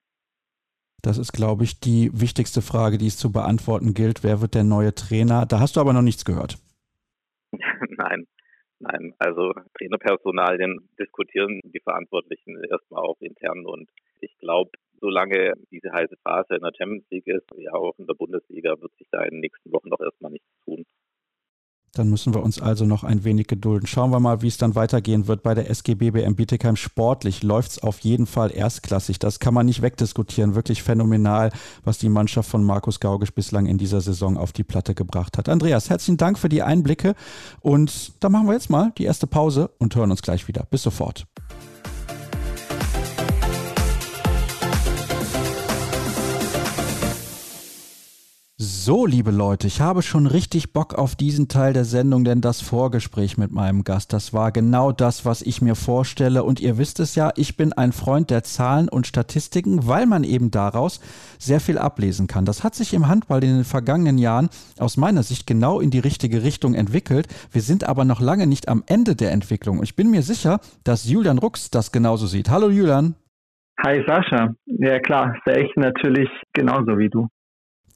Das 1.02 1.18
ist, 1.20 1.34
glaube 1.34 1.64
ich, 1.64 1.80
die 1.80 2.10
wichtigste 2.14 2.62
Frage, 2.62 2.98
die 2.98 3.08
es 3.08 3.18
zu 3.18 3.32
beantworten 3.32 3.94
gilt. 3.94 4.24
Wer 4.24 4.42
wird 4.42 4.56
der 4.56 4.64
neue 4.64 4.96
Trainer? 4.96 5.46
Da 5.46 5.60
hast 5.60 5.76
du 5.76 5.80
aber 5.80 5.94
noch 5.94 6.02
nichts 6.02 6.26
gehört. 6.26 6.58
Nein, 7.98 8.26
Nein, 8.80 9.14
also 9.20 9.54
Trainerpersonalien 9.78 10.90
diskutieren 11.00 11.62
die 11.64 11.80
Verantwortlichen 11.80 12.62
erstmal 12.64 13.04
auch 13.04 13.20
intern 13.22 13.66
und 13.66 13.90
ich 14.22 14.38
glaube, 14.38 14.72
solange 15.00 15.54
diese 15.72 15.92
heiße 15.92 16.18
Phase 16.24 16.56
in 16.56 16.62
der 16.62 16.74
Champions 16.78 17.06
League 17.10 17.28
ist, 17.28 17.48
ja 17.58 17.74
auch 17.74 17.98
in 17.98 18.08
der 18.08 18.16
Bundesliga, 18.16 18.80
wird 18.82 18.94
sich 18.98 19.08
da 19.12 19.24
in 19.24 19.36
den 19.36 19.40
nächsten 19.42 19.72
Wochen 19.72 19.90
doch 19.90 20.00
erstmal 20.02 20.32
nichts 20.32 20.50
tun. 20.66 20.86
Dann 21.96 22.10
müssen 22.10 22.34
wir 22.34 22.44
uns 22.44 22.62
also 22.62 22.86
noch 22.86 23.04
ein 23.04 23.24
wenig 23.24 23.48
gedulden. 23.48 23.88
Schauen 23.88 24.12
wir 24.12 24.20
mal, 24.20 24.42
wie 24.42 24.48
es 24.48 24.58
dann 24.58 24.76
weitergehen 24.76 25.28
wird 25.28 25.44
bei 25.44 25.56
der 25.56 25.70
SGB 25.70 26.12
BM 26.12 26.36
Bietigheim. 26.36 26.76
Sportlich 26.76 27.42
läuft 27.42 27.72
es 27.72 27.84
auf 27.84 28.00
jeden 28.00 28.26
Fall 28.26 28.52
erstklassig. 28.54 29.18
Das 29.18 29.40
kann 29.40 29.54
man 29.54 29.66
nicht 29.66 29.82
wegdiskutieren. 29.82 30.56
Wirklich 30.56 30.84
phänomenal, 30.84 31.52
was 31.84 31.98
die 31.98 32.10
Mannschaft 32.10 32.50
von 32.50 32.64
Markus 32.64 33.00
Gaugisch 33.00 33.32
bislang 33.32 33.66
in 33.66 33.78
dieser 33.78 34.02
Saison 34.02 34.38
auf 34.38 34.52
die 34.52 34.64
Platte 34.64 34.94
gebracht 34.94 35.38
hat. 35.38 35.48
Andreas, 35.48 35.90
herzlichen 35.90 36.18
Dank 36.18 36.38
für 36.38 36.50
die 36.50 36.64
Einblicke. 36.64 37.16
Und 37.62 38.12
dann 38.22 38.34
machen 38.34 38.48
wir 38.48 38.54
jetzt 38.54 38.70
mal 38.70 38.92
die 38.98 39.06
erste 39.06 39.26
Pause 39.26 39.72
und 39.80 39.96
hören 39.96 40.12
uns 40.12 40.22
gleich 40.22 40.48
wieder. 40.48 40.68
Bis 40.70 40.84
sofort. 40.84 41.26
So, 48.58 49.06
liebe 49.06 49.32
Leute, 49.32 49.68
ich 49.68 49.82
habe 49.82 50.02
schon 50.02 50.28
richtig 50.28 50.72
Bock 50.72 50.94
auf 50.94 51.18
diesen 51.18 51.50
Teil 51.50 51.74
der 51.74 51.84
Sendung, 51.84 52.24
denn 52.24 52.40
das 52.40 52.62
Vorgespräch 52.62 53.38
mit 53.38 53.52
meinem 53.52 53.84
Gast, 53.84 54.14
das 54.14 54.32
war 54.32 54.54
genau 54.54 54.94
das, 54.94 55.26
was 55.26 55.42
ich 55.42 55.62
mir 55.62 55.76
vorstelle. 55.76 56.42
Und 56.42 56.62
ihr 56.62 56.78
wisst 56.78 57.02
es 57.02 57.16
ja, 57.16 57.34
ich 57.36 57.58
bin 57.58 57.74
ein 57.74 57.92
Freund 57.92 58.30
der 58.30 58.44
Zahlen 58.44 58.88
und 58.88 59.08
Statistiken, 59.08 59.90
weil 59.90 60.06
man 60.06 60.24
eben 60.24 60.52
daraus 60.52 61.02
sehr 61.38 61.60
viel 61.60 61.78
ablesen 61.78 62.28
kann. 62.28 62.46
Das 62.46 62.64
hat 62.64 62.76
sich 62.76 62.94
im 62.94 63.10
Handball 63.10 63.44
in 63.44 63.56
den 63.56 63.66
vergangenen 63.66 64.18
Jahren 64.18 64.48
aus 64.80 64.96
meiner 64.96 65.24
Sicht 65.24 65.46
genau 65.48 65.82
in 65.82 65.90
die 65.90 66.00
richtige 66.00 66.44
Richtung 66.44 66.76
entwickelt. 66.76 67.28
Wir 67.52 67.62
sind 67.62 67.84
aber 67.84 68.06
noch 68.06 68.22
lange 68.22 68.48
nicht 68.48 68.70
am 68.70 68.86
Ende 68.88 69.18
der 69.18 69.34
Entwicklung. 69.34 69.84
Ich 69.84 69.98
bin 69.98 70.12
mir 70.12 70.22
sicher, 70.22 70.62
dass 70.86 71.10
Julian 71.10 71.40
Rux 71.40 71.72
das 71.72 71.92
genauso 71.92 72.26
sieht. 72.26 72.50
Hallo 72.50 72.70
Julian. 72.70 73.16
Hi 73.84 74.02
Sascha. 74.08 74.56
Ja 74.66 75.00
klar, 75.00 75.36
sehe 75.46 75.66
ich 75.66 75.76
natürlich 75.76 76.30
genauso 76.54 76.98
wie 76.98 77.10
du. 77.10 77.28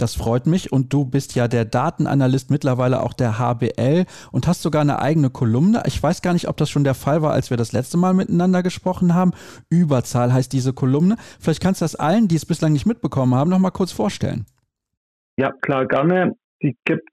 Das 0.01 0.15
freut 0.15 0.45
mich 0.45 0.71
und 0.71 0.93
du 0.93 1.05
bist 1.05 1.35
ja 1.35 1.47
der 1.47 1.65
Datenanalyst 1.65 2.49
mittlerweile 2.51 3.01
auch 3.01 3.13
der 3.13 3.37
HBL 3.37 4.05
und 4.31 4.47
hast 4.47 4.61
sogar 4.61 4.81
eine 4.81 5.01
eigene 5.01 5.29
Kolumne. 5.29 5.83
Ich 5.85 6.01
weiß 6.01 6.21
gar 6.21 6.33
nicht, 6.33 6.47
ob 6.47 6.57
das 6.57 6.69
schon 6.69 6.83
der 6.83 6.95
Fall 6.95 7.21
war, 7.21 7.33
als 7.33 7.49
wir 7.49 7.57
das 7.57 7.73
letzte 7.73 7.97
Mal 7.97 8.13
miteinander 8.13 8.63
gesprochen 8.63 9.13
haben. 9.13 9.31
Überzahl 9.69 10.33
heißt 10.33 10.53
diese 10.53 10.73
Kolumne. 10.73 11.17
Vielleicht 11.39 11.61
kannst 11.61 11.81
du 11.81 11.83
das 11.85 11.95
allen, 11.95 12.27
die 12.27 12.35
es 12.35 12.45
bislang 12.45 12.71
nicht 12.71 12.85
mitbekommen 12.85 13.35
haben, 13.35 13.49
noch 13.49 13.59
mal 13.59 13.71
kurz 13.71 13.91
vorstellen. 13.91 14.45
Ja, 15.37 15.51
klar, 15.61 15.85
gerne. 15.85 16.33
Die 16.61 16.75
gibt 16.85 17.07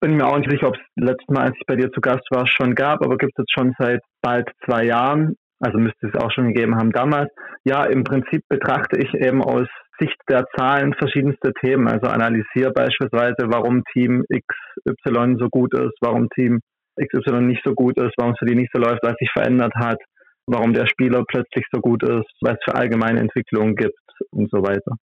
bin 0.00 0.16
mir 0.16 0.26
auch 0.26 0.38
nicht 0.38 0.50
sicher, 0.50 0.68
ob 0.68 0.76
es 0.76 0.80
letztes 0.94 1.28
Mal, 1.28 1.46
als 1.46 1.56
ich 1.58 1.66
bei 1.66 1.76
dir 1.76 1.90
zu 1.90 2.00
Gast 2.00 2.24
war, 2.30 2.46
schon 2.46 2.74
gab, 2.74 3.04
aber 3.04 3.16
gibt 3.16 3.38
es 3.38 3.44
schon 3.48 3.74
seit 3.78 4.00
bald 4.22 4.48
zwei 4.64 4.84
Jahren. 4.84 5.36
Also 5.60 5.78
müsste 5.78 6.06
es 6.06 6.14
auch 6.14 6.30
schon 6.30 6.54
gegeben 6.54 6.76
haben 6.76 6.92
damals. 6.92 7.30
Ja, 7.64 7.84
im 7.84 8.04
Prinzip 8.04 8.44
betrachte 8.48 8.98
ich 8.98 9.12
eben 9.14 9.42
aus 9.42 9.66
Sicht 9.98 10.16
der 10.28 10.44
Zahlen 10.56 10.94
verschiedenste 10.94 11.52
Themen. 11.60 11.88
Also 11.88 12.08
analysiere 12.08 12.72
beispielsweise, 12.72 13.46
warum 13.46 13.82
Team 13.92 14.24
XY 14.30 15.36
so 15.38 15.48
gut 15.50 15.74
ist, 15.74 15.96
warum 16.00 16.28
Team 16.30 16.60
XY 17.00 17.42
nicht 17.42 17.62
so 17.64 17.74
gut 17.74 17.98
ist, 17.98 18.14
warum 18.16 18.32
es 18.32 18.38
für 18.38 18.46
die 18.46 18.56
nicht 18.56 18.70
so 18.72 18.80
läuft, 18.80 19.02
was 19.02 19.14
sich 19.18 19.30
verändert 19.32 19.74
hat, 19.74 19.98
warum 20.46 20.72
der 20.72 20.86
Spieler 20.86 21.24
plötzlich 21.26 21.66
so 21.72 21.80
gut 21.80 22.02
ist, 22.02 22.30
was 22.40 22.54
es 22.54 22.64
für 22.64 22.74
allgemeine 22.74 23.20
Entwicklungen 23.20 23.76
gibt 23.76 23.98
und 24.30 24.50
so 24.50 24.62
weiter. 24.62 24.96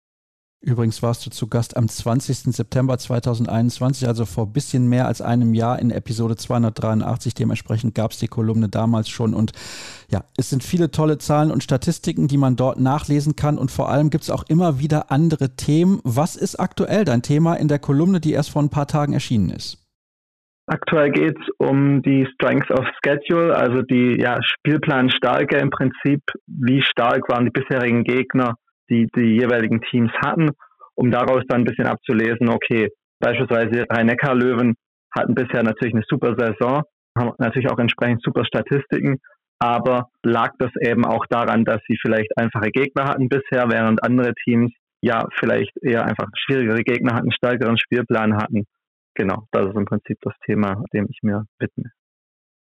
Übrigens 0.62 1.04
warst 1.04 1.24
du 1.26 1.30
zu 1.30 1.48
Gast 1.48 1.78
am 1.78 1.88
20. 1.88 2.56
September 2.56 2.98
2021, 2.98 4.08
also 4.08 4.26
vor 4.26 4.52
bisschen 4.52 4.88
mehr 4.88 5.06
als 5.06 5.22
einem 5.22 5.54
Jahr 5.54 5.78
in 5.80 5.92
Episode 5.92 6.36
283. 6.36 7.36
Dementsprechend 7.36 7.94
gab 7.94 8.12
es 8.12 8.18
die 8.18 8.28
Kolumne 8.28 8.68
damals 8.68 9.08
schon. 9.10 9.36
Und 9.36 9.52
ja, 10.10 10.24
es 10.38 10.50
sind 10.50 10.64
viele 10.64 10.90
tolle 10.90 11.20
Zahlen 11.20 11.52
und 11.52 11.64
Statistiken, 11.64 12.28
die 12.28 12.38
man 12.38 12.56
dort 12.56 12.80
nachlesen 12.80 13.36
kann. 13.36 13.60
Und 13.60 13.70
vor 13.70 13.90
allem 13.90 14.10
gibt 14.10 14.24
es 14.24 14.32
auch 14.32 14.44
immer 14.48 14.80
wieder 14.80 15.12
andere 15.12 15.56
Themen. 15.56 16.00
Was 16.04 16.36
ist 16.36 16.60
aktuell 16.60 17.06
dein 17.06 17.22
Thema 17.22 17.54
in 17.54 17.68
der 17.68 17.80
Kolumne, 17.80 18.20
die 18.20 18.34
erst 18.34 18.50
vor 18.50 18.64
ein 18.64 18.72
paar 18.72 18.88
Tagen 18.88 19.14
erschienen 19.14 19.52
ist? 19.52 19.86
Aktuell 20.68 21.12
geht 21.12 21.38
es 21.40 21.48
um 21.60 22.02
die 22.02 22.28
Strength 22.34 22.72
of 22.72 22.88
Schedule, 23.04 23.56
also 23.56 23.84
die 23.84 24.20
ja, 24.20 24.40
Spielplanstärke 24.42 25.58
im 25.58 25.70
Prinzip. 25.70 26.22
Wie 26.48 26.82
stark 26.82 27.30
waren 27.30 27.46
die 27.46 27.52
bisherigen 27.52 28.04
Gegner? 28.04 28.56
Die 28.90 29.08
die 29.16 29.38
jeweiligen 29.40 29.82
Teams 29.82 30.12
hatten, 30.24 30.52
um 30.96 31.12
daraus 31.12 31.44
dann 31.48 31.62
ein 31.62 31.66
bisschen 31.66 31.88
abzulesen, 31.88 32.50
okay, 32.50 32.90
beispielsweise 33.20 33.86
Rhein-Neckar-Löwen 33.90 34.76
hatten 35.16 35.36
bisher 35.36 35.64
natürlich 35.64 35.94
eine 35.94 36.04
super 36.08 36.36
Saison, 36.38 36.84
haben 37.18 37.32
natürlich 37.38 37.70
auch 37.70 37.80
entsprechend 37.80 38.22
super 38.22 38.46
Statistiken, 38.46 39.20
aber 39.60 40.10
lag 40.24 40.52
das 40.60 40.72
eben 40.82 41.06
auch 41.06 41.26
daran, 41.30 41.64
dass 41.64 41.82
sie 41.88 41.98
vielleicht 42.02 42.38
einfache 42.38 42.72
Gegner 42.72 43.06
hatten 43.06 43.30
bisher, 43.30 43.70
während 43.70 44.04
andere 44.04 44.34
Teams 44.44 44.74
ja 45.02 45.26
vielleicht 45.40 45.72
eher 45.82 46.06
einfach 46.06 46.28
schwierigere 46.36 46.84
Gegner 46.84 47.16
hatten, 47.16 47.32
stärkeren 47.32 47.78
Spielplan 47.78 48.36
hatten. 48.36 48.66
Genau, 49.14 49.44
das 49.52 49.68
ist 49.68 49.76
im 49.76 49.86
Prinzip 49.86 50.18
das 50.22 50.34
Thema, 50.46 50.84
dem 50.94 51.08
ich 51.10 51.20
mir 51.24 51.46
widme. 51.60 51.92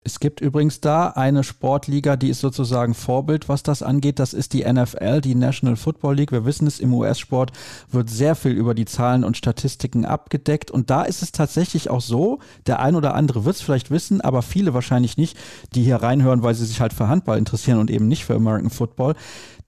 Es 0.06 0.20
gibt 0.20 0.42
übrigens 0.42 0.82
da 0.82 1.08
eine 1.08 1.46
Sportliga, 1.46 2.18
die 2.18 2.28
ist 2.30 2.42
sozusagen 2.42 2.94
Vorbild, 2.94 3.48
was 3.48 3.64
das 3.64 3.82
angeht. 3.82 4.20
Das 4.20 4.34
ist 4.34 4.52
die 4.52 4.66
NFL, 4.66 5.22
die 5.22 5.34
National 5.34 5.78
Football 5.78 6.16
League. 6.18 6.34
Wir 6.34 6.44
wissen 6.44 6.68
es, 6.68 6.82
im 6.82 6.94
US-Sport 6.94 7.54
wird 7.90 8.10
sehr 8.10 8.36
viel 8.36 8.52
über 8.52 8.74
die 8.74 8.84
Zahlen 8.84 9.24
und 9.24 9.38
Statistiken 9.38 10.04
abgedeckt. 10.06 10.72
Und 10.72 10.90
da 10.90 11.04
ist 11.04 11.24
es 11.24 11.32
tatsächlich 11.32 11.90
auch 11.90 12.02
so, 12.02 12.40
der 12.68 12.80
ein 12.80 12.96
oder 12.96 13.14
andere 13.14 13.46
wird 13.46 13.56
es 13.56 13.62
vielleicht 13.62 13.92
wissen, 13.92 14.20
aber 14.20 14.42
viele 14.42 14.74
wahrscheinlich 14.74 15.16
nicht, 15.16 15.38
die 15.74 15.84
hier 15.84 15.98
reinhören, 15.98 16.44
weil 16.44 16.54
sie 16.54 16.66
sich 16.66 16.82
halt 16.82 16.92
für 16.92 17.08
Handball 17.08 17.38
interessieren 17.38 17.80
und 17.80 17.90
eben 17.90 18.10
nicht 18.10 18.26
für 18.26 18.36
American 18.36 18.72
Football. 18.72 19.16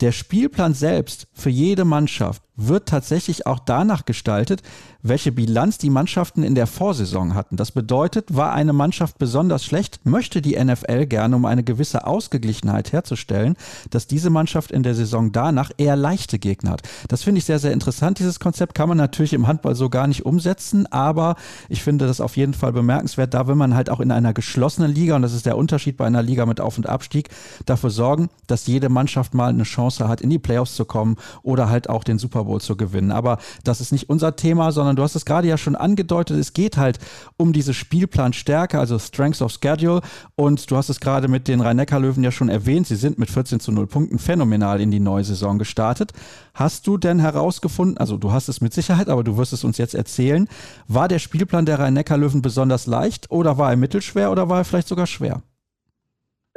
Der 0.01 0.11
Spielplan 0.11 0.73
selbst 0.73 1.27
für 1.33 1.49
jede 1.49 1.85
Mannschaft 1.85 2.43
wird 2.57 2.87
tatsächlich 2.87 3.45
auch 3.45 3.59
danach 3.59 4.05
gestaltet, 4.05 4.61
welche 5.01 5.31
Bilanz 5.31 5.77
die 5.77 5.89
Mannschaften 5.89 6.41
in 6.43 6.55
der 6.55 6.67
Vorsaison 6.67 7.35
hatten. 7.35 7.57
Das 7.57 7.71
bedeutet, 7.71 8.35
war 8.35 8.53
eine 8.53 8.73
Mannschaft 8.73 9.17
besonders 9.19 9.63
schlecht, 9.63 9.99
möchte 10.03 10.41
die 10.41 10.57
NFL 10.61 11.05
gerne, 11.05 11.35
um 11.35 11.45
eine 11.45 11.63
gewisse 11.63 12.07
Ausgeglichenheit 12.07 12.91
herzustellen, 12.91 13.55
dass 13.91 14.07
diese 14.07 14.29
Mannschaft 14.29 14.71
in 14.71 14.83
der 14.83 14.95
Saison 14.95 15.31
danach 15.31 15.71
eher 15.77 15.95
leichte 15.95 16.39
Gegner 16.39 16.71
hat. 16.71 16.81
Das 17.07 17.23
finde 17.23 17.39
ich 17.39 17.45
sehr, 17.45 17.59
sehr 17.59 17.71
interessant. 17.71 18.19
Dieses 18.19 18.39
Konzept 18.39 18.73
kann 18.73 18.89
man 18.89 18.97
natürlich 18.97 19.33
im 19.33 19.47
Handball 19.47 19.75
so 19.75 19.89
gar 19.89 20.07
nicht 20.07 20.25
umsetzen, 20.25 20.87
aber 20.91 21.35
ich 21.69 21.83
finde 21.83 22.07
das 22.07 22.21
auf 22.21 22.35
jeden 22.35 22.53
Fall 22.53 22.73
bemerkenswert. 22.73 23.33
Da 23.33 23.47
will 23.47 23.55
man 23.55 23.75
halt 23.75 23.89
auch 23.89 23.99
in 23.99 24.11
einer 24.11 24.33
geschlossenen 24.33 24.91
Liga, 24.91 25.15
und 25.15 25.21
das 25.21 25.33
ist 25.33 25.45
der 25.45 25.57
Unterschied 25.57 25.97
bei 25.97 26.05
einer 26.05 26.23
Liga 26.23 26.45
mit 26.45 26.59
Auf- 26.59 26.77
und 26.77 26.87
Abstieg, 26.87 27.29
dafür 27.65 27.91
sorgen, 27.91 28.29
dass 28.47 28.65
jede 28.65 28.89
Mannschaft 28.89 29.33
mal 29.33 29.49
eine 29.49 29.63
Chance 29.63 30.07
hat, 30.07 30.21
in 30.21 30.29
die 30.29 30.39
Playoffs 30.39 30.75
zu 30.75 30.85
kommen 30.85 31.17
oder 31.43 31.69
halt 31.69 31.89
auch 31.89 32.03
den 32.03 32.17
Super 32.17 32.44
Bowl 32.45 32.61
zu 32.61 32.75
gewinnen. 32.77 33.11
Aber 33.11 33.37
das 33.63 33.81
ist 33.81 33.91
nicht 33.91 34.09
unser 34.09 34.35
Thema, 34.35 34.71
sondern 34.71 34.95
du 34.95 35.03
hast 35.03 35.15
es 35.15 35.25
gerade 35.25 35.47
ja 35.47 35.57
schon 35.57 35.75
angedeutet, 35.75 36.37
es 36.37 36.53
geht 36.53 36.77
halt 36.77 36.99
um 37.37 37.53
diese 37.53 37.73
Spielplanstärke, 37.73 38.79
also 38.79 38.97
Strengths 38.99 39.41
of 39.41 39.51
Schedule. 39.51 40.01
Und 40.35 40.69
du 40.69 40.77
hast 40.77 40.89
es 40.89 40.99
gerade 40.99 41.27
mit 41.27 41.47
den 41.47 41.61
Rhein-Neckar-Löwen 41.61 42.23
ja 42.23 42.31
schon 42.31 42.49
erwähnt, 42.49 42.87
sie 42.87 42.95
sind 42.95 43.19
mit 43.19 43.29
14 43.29 43.59
zu 43.59 43.71
0 43.71 43.87
Punkten 43.87 44.19
phänomenal 44.19 44.81
in 44.81 44.91
die 44.91 44.99
neue 44.99 45.23
Saison 45.23 45.57
gestartet. 45.59 46.13
Hast 46.53 46.87
du 46.87 46.97
denn 46.97 47.19
herausgefunden, 47.19 47.97
also 47.97 48.17
du 48.17 48.31
hast 48.31 48.47
es 48.47 48.61
mit 48.61 48.73
Sicherheit, 48.73 49.09
aber 49.09 49.23
du 49.23 49.37
wirst 49.37 49.53
es 49.53 49.63
uns 49.63 49.77
jetzt 49.77 49.95
erzählen, 49.95 50.47
war 50.87 51.07
der 51.07 51.19
Spielplan 51.19 51.65
der 51.65 51.79
Rhein-Neckar-Löwen 51.79 52.41
besonders 52.41 52.87
leicht 52.87 53.31
oder 53.31 53.57
war 53.57 53.71
er 53.71 53.77
mittelschwer 53.77 54.31
oder 54.31 54.49
war 54.49 54.59
er 54.59 54.65
vielleicht 54.65 54.87
sogar 54.87 55.07
schwer? 55.07 55.41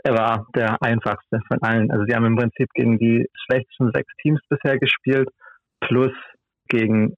er 0.04 0.14
war 0.14 0.46
der 0.54 0.80
einfachste 0.82 1.40
von 1.48 1.62
allen. 1.62 1.90
Also 1.90 2.04
sie 2.06 2.14
haben 2.14 2.24
im 2.24 2.36
Prinzip 2.36 2.70
gegen 2.74 2.98
die 2.98 3.28
schlechtesten 3.44 3.90
sechs 3.94 4.12
Teams 4.22 4.40
bisher 4.48 4.78
gespielt, 4.78 5.28
plus 5.80 6.12
gegen 6.68 7.14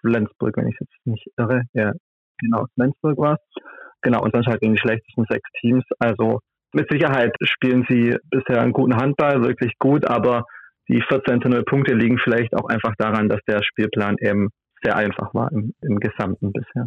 Flensburg, 0.00 0.56
wenn 0.56 0.68
ich 0.68 0.76
jetzt 0.78 0.94
nicht 1.04 1.26
irre. 1.36 1.62
Ja, 1.72 1.92
genau, 2.38 2.66
Flensburg 2.74 3.18
war 3.18 3.34
es. 3.34 3.62
Genau, 4.02 4.22
und 4.22 4.32
sonst 4.32 4.46
halt 4.46 4.60
gegen 4.60 4.74
die 4.74 4.80
schlechtesten 4.80 5.24
sechs 5.28 5.48
Teams. 5.60 5.84
Also 5.98 6.40
mit 6.72 6.90
Sicherheit 6.90 7.34
spielen 7.42 7.84
sie 7.88 8.16
bisher 8.30 8.60
einen 8.62 8.72
guten 8.72 8.96
Handball, 8.96 9.42
wirklich 9.42 9.74
gut, 9.78 10.06
aber 10.08 10.44
die 10.88 11.02
14 11.02 11.42
zu 11.42 11.48
0 11.48 11.64
Punkte 11.64 11.94
liegen 11.94 12.18
vielleicht 12.18 12.54
auch 12.54 12.68
einfach 12.68 12.94
daran, 12.98 13.28
dass 13.28 13.40
der 13.46 13.62
Spielplan 13.62 14.16
eben 14.20 14.48
sehr 14.82 14.96
einfach 14.96 15.34
war 15.34 15.50
im, 15.52 15.74
im 15.82 16.00
Gesamten 16.00 16.52
bisher. 16.52 16.86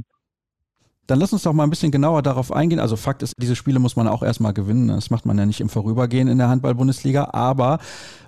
Dann 1.08 1.20
lass 1.20 1.34
uns 1.34 1.44
doch 1.44 1.54
mal 1.54 1.64
ein 1.64 1.70
bisschen 1.70 1.92
genauer 1.92 2.22
darauf 2.22 2.54
eingehen. 2.54 2.80
Also 2.80 2.96
Fakt 2.96 3.24
ist, 3.24 3.34
diese 3.38 3.56
Spiele 3.56 3.80
muss 3.80 3.96
man 3.96 4.08
auch 4.08 4.24
erstmal 4.24 4.54
gewinnen. 4.54 4.88
Das 4.88 5.10
macht 5.10 5.26
man 5.26 5.38
ja 5.38 5.46
nicht 5.46 5.60
im 5.60 5.68
Vorübergehen 5.68 6.30
in 6.30 6.38
der 6.38 6.48
Handball-Bundesliga. 6.48 7.30
Aber 7.34 7.80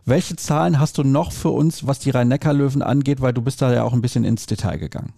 welche 0.05 0.35
Zahlen 0.35 0.79
hast 0.79 0.97
du 0.97 1.03
noch 1.03 1.31
für 1.31 1.49
uns, 1.49 1.87
was 1.87 1.99
die 1.99 2.09
Rhein-Neckar-Löwen 2.09 2.81
angeht? 2.81 3.21
Weil 3.21 3.33
du 3.33 3.41
bist 3.41 3.61
da 3.61 3.73
ja 3.73 3.83
auch 3.83 3.93
ein 3.93 4.01
bisschen 4.01 4.25
ins 4.25 4.45
Detail 4.45 4.77
gegangen. 4.77 5.13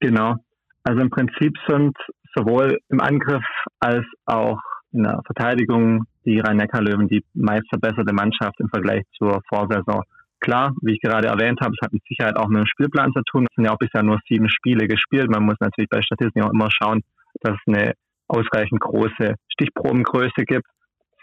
Genau. 0.00 0.36
Also 0.84 1.00
im 1.00 1.10
Prinzip 1.10 1.54
sind 1.68 1.96
sowohl 2.34 2.78
im 2.88 3.00
Angriff 3.00 3.44
als 3.78 4.04
auch 4.24 4.58
in 4.92 5.02
der 5.02 5.20
Verteidigung 5.26 6.04
die 6.24 6.40
Rhein-Neckar-Löwen 6.40 7.08
die 7.08 7.24
meist 7.34 7.68
verbesserte 7.68 8.12
Mannschaft 8.12 8.58
im 8.60 8.68
Vergleich 8.68 9.02
zur 9.18 9.40
Vorsaison. 9.48 10.02
Klar, 10.42 10.74
wie 10.82 10.94
ich 10.94 11.00
gerade 11.00 11.28
erwähnt 11.28 11.60
habe, 11.60 11.72
es 11.72 11.84
hat 11.84 11.92
mit 11.92 12.02
Sicherheit 12.08 12.36
auch 12.36 12.48
mit 12.48 12.58
dem 12.58 12.66
Spielplan 12.66 13.12
zu 13.12 13.22
tun. 13.22 13.46
Es 13.48 13.54
sind 13.54 13.64
ja 13.64 13.72
auch 13.72 13.78
bisher 13.78 14.02
nur 14.02 14.18
sieben 14.28 14.50
Spiele 14.50 14.88
gespielt. 14.88 15.30
Man 15.30 15.44
muss 15.44 15.54
natürlich 15.60 15.88
bei 15.88 16.02
Statistiken 16.02 16.42
auch 16.42 16.52
immer 16.52 16.68
schauen, 16.68 17.02
dass 17.42 17.54
es 17.54 17.72
eine 17.72 17.92
ausreichend 18.26 18.80
große 18.80 19.36
Stichprobengröße 19.52 20.44
gibt. 20.44 20.66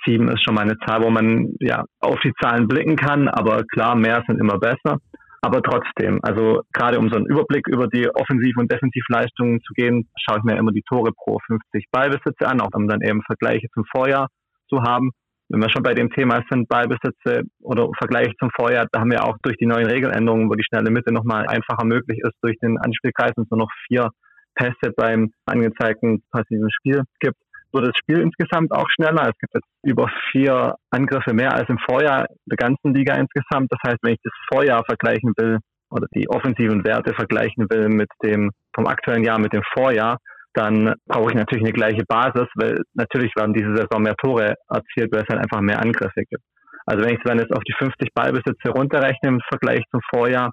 Sieben 0.05 0.29
ist 0.29 0.41
schon 0.41 0.55
mal 0.55 0.61
eine 0.61 0.77
Zahl, 0.85 1.03
wo 1.03 1.09
man 1.09 1.49
ja 1.59 1.83
auf 1.99 2.17
die 2.23 2.31
Zahlen 2.41 2.69
blicken 2.69 2.95
kann, 2.95 3.27
aber 3.27 3.63
klar, 3.65 3.97
mehr 3.97 4.23
sind 4.25 4.39
immer 4.39 4.57
besser. 4.57 4.99
Aber 5.41 5.61
trotzdem, 5.61 6.19
also 6.21 6.61
gerade 6.71 6.97
um 6.97 7.09
so 7.09 7.17
einen 7.17 7.25
Überblick 7.25 7.67
über 7.67 7.87
die 7.87 8.09
Offensiv- 8.09 8.57
und 8.57 8.71
Defensivleistungen 8.71 9.59
zu 9.61 9.73
gehen, 9.73 10.07
schaue 10.17 10.37
ich 10.39 10.43
mir 10.43 10.57
immer 10.57 10.71
die 10.71 10.83
Tore 10.87 11.11
pro 11.11 11.39
50 11.45 11.85
Ballbesitze 11.91 12.47
an, 12.47 12.61
auch 12.61 12.69
um 12.73 12.87
dann 12.87 13.01
eben 13.01 13.21
Vergleiche 13.23 13.67
zum 13.73 13.83
Vorjahr 13.91 14.27
zu 14.69 14.81
haben 14.81 15.11
wenn 15.49 15.61
wir 15.61 15.69
schon 15.69 15.83
bei 15.83 15.93
dem 15.93 16.11
Thema 16.11 16.41
sind, 16.49 16.69
Ballbesitze 16.69 17.43
oder 17.61 17.89
Vergleich 17.97 18.29
zum 18.39 18.49
Vorjahr, 18.55 18.87
da 18.91 18.99
haben 19.01 19.11
wir 19.11 19.23
auch 19.23 19.37
durch 19.41 19.57
die 19.57 19.65
neuen 19.65 19.87
Regeländerungen, 19.87 20.49
wo 20.49 20.53
die 20.53 20.63
schnelle 20.63 20.91
Mitte 20.91 21.11
nochmal 21.11 21.47
einfacher 21.47 21.85
möglich 21.85 22.19
ist, 22.23 22.35
durch 22.41 22.57
den 22.61 22.77
Anspielkreis 22.77 23.31
und 23.35 23.45
es 23.45 23.51
nur 23.51 23.61
noch 23.61 23.71
vier 23.87 24.09
Pässe 24.55 24.93
beim 24.95 25.31
angezeigten 25.45 26.21
passiven 26.31 26.69
Spiel 26.71 27.03
gibt, 27.19 27.37
wird 27.71 27.87
das 27.87 27.97
Spiel 27.97 28.19
insgesamt 28.19 28.71
auch 28.71 28.89
schneller. 28.89 29.29
Es 29.29 29.37
gibt 29.39 29.53
jetzt 29.53 29.67
über 29.83 30.11
vier 30.31 30.75
Angriffe 30.89 31.33
mehr 31.33 31.53
als 31.53 31.69
im 31.69 31.77
Vorjahr 31.79 32.25
der 32.45 32.57
ganzen 32.57 32.93
Liga 32.93 33.15
insgesamt. 33.15 33.71
Das 33.71 33.79
heißt, 33.85 33.99
wenn 34.01 34.13
ich 34.13 34.19
das 34.23 34.33
Vorjahr 34.51 34.83
vergleichen 34.85 35.33
will 35.37 35.59
oder 35.91 36.07
die 36.13 36.29
offensiven 36.29 36.83
Werte 36.83 37.13
vergleichen 37.13 37.67
will 37.69 37.89
mit 37.89 38.09
dem 38.23 38.51
vom 38.73 38.87
aktuellen 38.87 39.23
Jahr 39.23 39.39
mit 39.39 39.53
dem 39.53 39.63
Vorjahr, 39.73 40.17
dann 40.53 40.95
brauche 41.07 41.29
ich 41.29 41.35
natürlich 41.35 41.63
eine 41.63 41.73
gleiche 41.73 42.03
Basis, 42.07 42.47
weil 42.55 42.81
natürlich 42.93 43.35
werden 43.35 43.53
diese 43.53 43.75
Saison 43.75 44.01
mehr 44.01 44.15
Tore 44.15 44.55
erzielt, 44.69 45.11
weil 45.11 45.21
es 45.21 45.29
halt 45.29 45.41
einfach 45.41 45.61
mehr 45.61 45.81
Angriffe 45.81 46.23
gibt. 46.29 46.43
Also 46.85 47.05
wenn 47.05 47.15
ich 47.15 47.23
dann 47.23 47.39
jetzt 47.39 47.53
auf 47.53 47.63
die 47.63 47.75
50 47.77 48.09
Ballbesitze 48.13 48.69
runterrechne 48.69 49.29
im 49.29 49.41
Vergleich 49.47 49.83
zum 49.91 50.01
Vorjahr, 50.09 50.51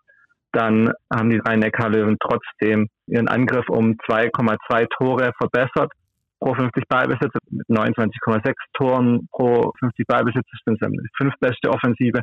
dann 0.52 0.92
haben 1.12 1.30
die 1.30 1.38
Rhein-Neckar-Löwen 1.38 2.16
trotzdem 2.20 2.88
ihren 3.06 3.28
Angriff 3.28 3.68
um 3.68 3.96
2,2 4.08 4.86
Tore 4.98 5.32
verbessert 5.38 5.92
pro 6.40 6.54
50 6.54 6.84
Ballbesitze 6.88 7.38
mit 7.50 7.66
29,6 7.68 8.52
Toren 8.74 9.28
pro 9.32 9.72
50 9.78 10.06
Ballbesitze. 10.06 10.44
Das 10.66 10.78
sind 10.78 10.92
die 10.92 11.08
fünftbeste 11.16 11.70
Offensive. 11.70 12.20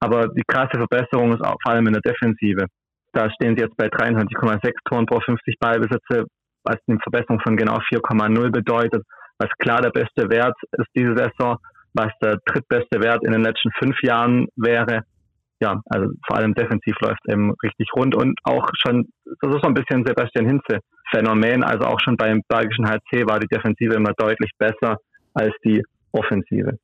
Aber 0.00 0.26
die 0.28 0.42
krasse 0.46 0.78
Verbesserung 0.78 1.32
ist 1.32 1.44
vor 1.44 1.72
allem 1.72 1.86
in 1.86 1.92
der 1.92 2.02
Defensive. 2.02 2.66
Da 3.12 3.30
stehen 3.30 3.56
sie 3.56 3.62
jetzt 3.62 3.76
bei 3.76 3.86
23,6 3.86 4.72
Toren 4.84 5.06
pro 5.06 5.20
50 5.20 5.58
Ballbesitze, 5.60 6.26
was 6.64 6.76
eine 6.86 6.98
Verbesserung 7.02 7.40
von 7.40 7.56
genau 7.56 7.78
4,0 7.92 8.50
bedeutet, 8.50 9.02
was 9.38 9.50
klar 9.58 9.80
der 9.80 9.90
beste 9.90 10.30
Wert 10.30 10.54
ist 10.72 10.88
diese 10.94 11.16
Saison, 11.16 11.56
was 11.94 12.10
der 12.22 12.38
drittbeste 12.46 13.00
Wert 13.02 13.24
in 13.24 13.32
den 13.32 13.42
letzten 13.42 13.70
fünf 13.78 13.96
Jahren 14.02 14.46
wäre. 14.56 15.02
Ja, 15.60 15.80
also 15.86 16.08
vor 16.26 16.36
allem 16.36 16.54
defensiv 16.54 16.96
läuft 17.00 17.20
eben 17.28 17.54
richtig 17.62 17.88
rund 17.94 18.16
und 18.16 18.38
auch 18.42 18.68
schon, 18.74 19.08
das 19.24 19.54
ist 19.54 19.62
so 19.62 19.68
ein 19.68 19.74
bisschen 19.74 20.04
Sebastian 20.04 20.46
Hinze 20.46 20.80
Phänomen, 21.12 21.62
also 21.62 21.84
auch 21.84 22.00
schon 22.00 22.16
beim 22.16 22.42
Bergischen 22.48 22.88
HC 22.88 23.26
war 23.26 23.38
die 23.38 23.46
Defensive 23.46 23.94
immer 23.94 24.12
deutlich 24.16 24.50
besser 24.58 24.96
als 25.34 25.52
die 25.64 25.82
Offensive. 26.12 26.78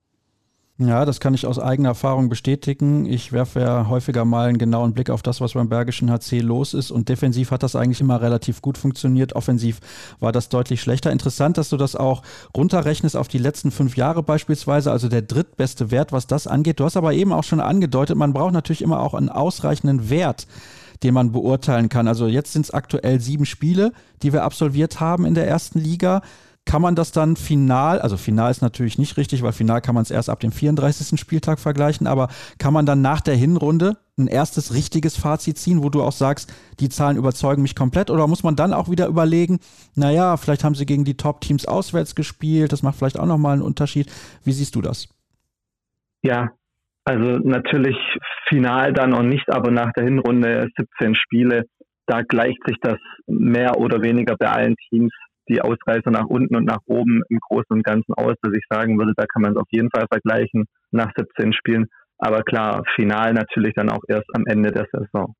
Ja, 0.80 1.04
das 1.04 1.18
kann 1.18 1.34
ich 1.34 1.44
aus 1.44 1.58
eigener 1.58 1.88
Erfahrung 1.88 2.28
bestätigen. 2.28 3.04
Ich 3.04 3.32
werfe 3.32 3.58
ja 3.58 3.88
häufiger 3.88 4.24
mal 4.24 4.48
einen 4.48 4.58
genauen 4.58 4.92
Blick 4.92 5.10
auf 5.10 5.22
das, 5.22 5.40
was 5.40 5.54
beim 5.54 5.68
Bergischen 5.68 6.08
HC 6.08 6.38
los 6.38 6.72
ist. 6.72 6.92
Und 6.92 7.08
defensiv 7.08 7.50
hat 7.50 7.64
das 7.64 7.74
eigentlich 7.74 8.00
immer 8.00 8.20
relativ 8.22 8.62
gut 8.62 8.78
funktioniert. 8.78 9.32
Offensiv 9.34 9.80
war 10.20 10.30
das 10.30 10.50
deutlich 10.50 10.80
schlechter. 10.80 11.10
Interessant, 11.10 11.58
dass 11.58 11.70
du 11.70 11.76
das 11.76 11.96
auch 11.96 12.22
runterrechnest 12.56 13.16
auf 13.16 13.26
die 13.26 13.38
letzten 13.38 13.72
fünf 13.72 13.96
Jahre 13.96 14.22
beispielsweise, 14.22 14.92
also 14.92 15.08
der 15.08 15.22
drittbeste 15.22 15.90
Wert, 15.90 16.12
was 16.12 16.28
das 16.28 16.46
angeht. 16.46 16.78
Du 16.78 16.84
hast 16.84 16.96
aber 16.96 17.12
eben 17.12 17.32
auch 17.32 17.42
schon 17.42 17.58
angedeutet, 17.58 18.16
man 18.16 18.32
braucht 18.32 18.52
natürlich 18.52 18.82
immer 18.82 19.00
auch 19.00 19.14
einen 19.14 19.30
ausreichenden 19.30 20.10
Wert 20.10 20.46
den 21.04 21.14
man 21.14 21.30
beurteilen 21.30 21.88
kann. 21.88 22.08
Also 22.08 22.26
jetzt 22.26 22.52
sind 22.52 22.64
es 22.64 22.72
aktuell 22.72 23.20
sieben 23.20 23.46
Spiele, 23.46 23.92
die 24.22 24.32
wir 24.32 24.42
absolviert 24.42 24.98
haben 24.98 25.24
in 25.26 25.34
der 25.34 25.46
ersten 25.46 25.78
Liga 25.78 26.22
kann 26.68 26.82
man 26.82 26.94
das 26.94 27.12
dann 27.12 27.36
final, 27.36 27.98
also 27.98 28.18
final 28.18 28.50
ist 28.50 28.60
natürlich 28.60 28.98
nicht 28.98 29.16
richtig, 29.16 29.42
weil 29.42 29.52
final 29.52 29.80
kann 29.80 29.94
man 29.94 30.02
es 30.02 30.10
erst 30.10 30.28
ab 30.28 30.40
dem 30.40 30.52
34. 30.52 31.18
Spieltag 31.18 31.58
vergleichen, 31.58 32.06
aber 32.06 32.28
kann 32.58 32.74
man 32.74 32.84
dann 32.84 33.00
nach 33.00 33.22
der 33.22 33.36
Hinrunde 33.36 33.96
ein 34.18 34.26
erstes 34.26 34.74
richtiges 34.74 35.16
Fazit 35.16 35.56
ziehen, 35.56 35.82
wo 35.82 35.88
du 35.88 36.02
auch 36.02 36.12
sagst, 36.12 36.52
die 36.78 36.90
Zahlen 36.90 37.16
überzeugen 37.16 37.62
mich 37.62 37.74
komplett? 37.74 38.10
Oder 38.10 38.26
muss 38.26 38.42
man 38.42 38.54
dann 38.54 38.74
auch 38.74 38.90
wieder 38.90 39.06
überlegen, 39.06 39.60
naja, 39.94 40.36
vielleicht 40.36 40.62
haben 40.62 40.74
sie 40.74 40.84
gegen 40.84 41.06
die 41.06 41.16
Top-Teams 41.16 41.64
auswärts 41.64 42.14
gespielt, 42.14 42.70
das 42.70 42.82
macht 42.82 42.96
vielleicht 42.96 43.18
auch 43.18 43.24
nochmal 43.24 43.54
einen 43.54 43.62
Unterschied. 43.62 44.12
Wie 44.44 44.52
siehst 44.52 44.74
du 44.74 44.82
das? 44.82 45.08
Ja, 46.20 46.50
also 47.06 47.38
natürlich 47.38 47.96
final 48.50 48.92
dann 48.92 49.14
und 49.14 49.30
nicht, 49.30 49.50
aber 49.50 49.70
nach 49.70 49.90
der 49.96 50.04
Hinrunde 50.04 50.68
17 50.76 51.14
Spiele, 51.14 51.62
da 52.04 52.20
gleicht 52.20 52.58
sich 52.66 52.76
das 52.82 52.98
mehr 53.26 53.78
oder 53.78 54.02
weniger 54.02 54.36
bei 54.36 54.50
allen 54.50 54.76
Teams 54.90 55.12
die 55.48 55.60
Ausreißer 55.60 56.10
nach 56.10 56.26
unten 56.26 56.56
und 56.56 56.64
nach 56.64 56.80
oben 56.86 57.22
im 57.28 57.38
Großen 57.38 57.70
und 57.70 57.84
Ganzen 57.84 58.14
aus, 58.14 58.34
dass 58.42 58.54
ich 58.54 58.64
sagen 58.70 58.98
würde, 58.98 59.14
da 59.16 59.24
kann 59.26 59.42
man 59.42 59.52
es 59.52 59.58
auf 59.58 59.68
jeden 59.70 59.90
Fall 59.90 60.06
vergleichen 60.10 60.66
nach 60.90 61.10
17 61.16 61.52
Spielen. 61.52 61.86
Aber 62.18 62.42
klar, 62.42 62.82
final 62.96 63.32
natürlich 63.32 63.74
dann 63.74 63.90
auch 63.90 64.02
erst 64.08 64.26
am 64.34 64.44
Ende 64.46 64.72
der 64.72 64.86
Saison. 64.92 65.34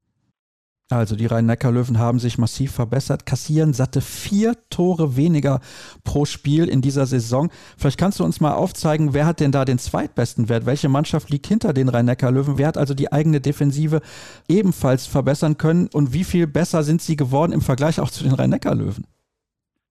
Also 0.91 1.17
die 1.17 1.27
Rhein-Neckar-Löwen 1.27 1.99
haben 1.99 2.19
sich 2.19 2.39
massiv 2.39 2.73
verbessert, 2.73 3.27
kassieren 3.27 3.75
satte 3.75 4.01
vier 4.01 4.55
Tore 4.71 5.17
weniger 5.17 5.61
pro 6.03 6.25
Spiel 6.25 6.67
in 6.67 6.81
dieser 6.81 7.05
Saison. 7.05 7.51
Vielleicht 7.77 7.99
kannst 7.99 8.21
du 8.21 8.25
uns 8.25 8.41
mal 8.41 8.55
aufzeigen, 8.55 9.13
wer 9.13 9.27
hat 9.27 9.41
denn 9.41 9.53
da 9.53 9.67
den 9.67 9.79
zweitbesten 9.79 10.49
Wert? 10.49 10.65
Welche 10.65 10.89
Mannschaft 10.89 11.29
liegt 11.29 11.47
hinter 11.47 11.75
den 11.75 11.91
Rhein-Neckar-Löwen? 11.91 12.57
Wer 12.57 12.69
hat 12.69 12.79
also 12.79 12.95
die 12.95 13.13
eigene 13.13 13.43
Defensive 13.43 14.01
ebenfalls 14.49 15.07
verbessern 15.07 15.59
können? 15.59 15.91
Und 15.93 16.15
wie 16.15 16.25
viel 16.25 16.47
besser 16.47 16.83
sind 16.83 17.03
sie 17.03 17.17
geworden 17.17 17.53
im 17.53 17.61
Vergleich 17.61 18.01
auch 18.01 18.11
zu 18.11 18.25
den 18.25 18.33
Rhein-Neckar-Löwen? 18.33 19.05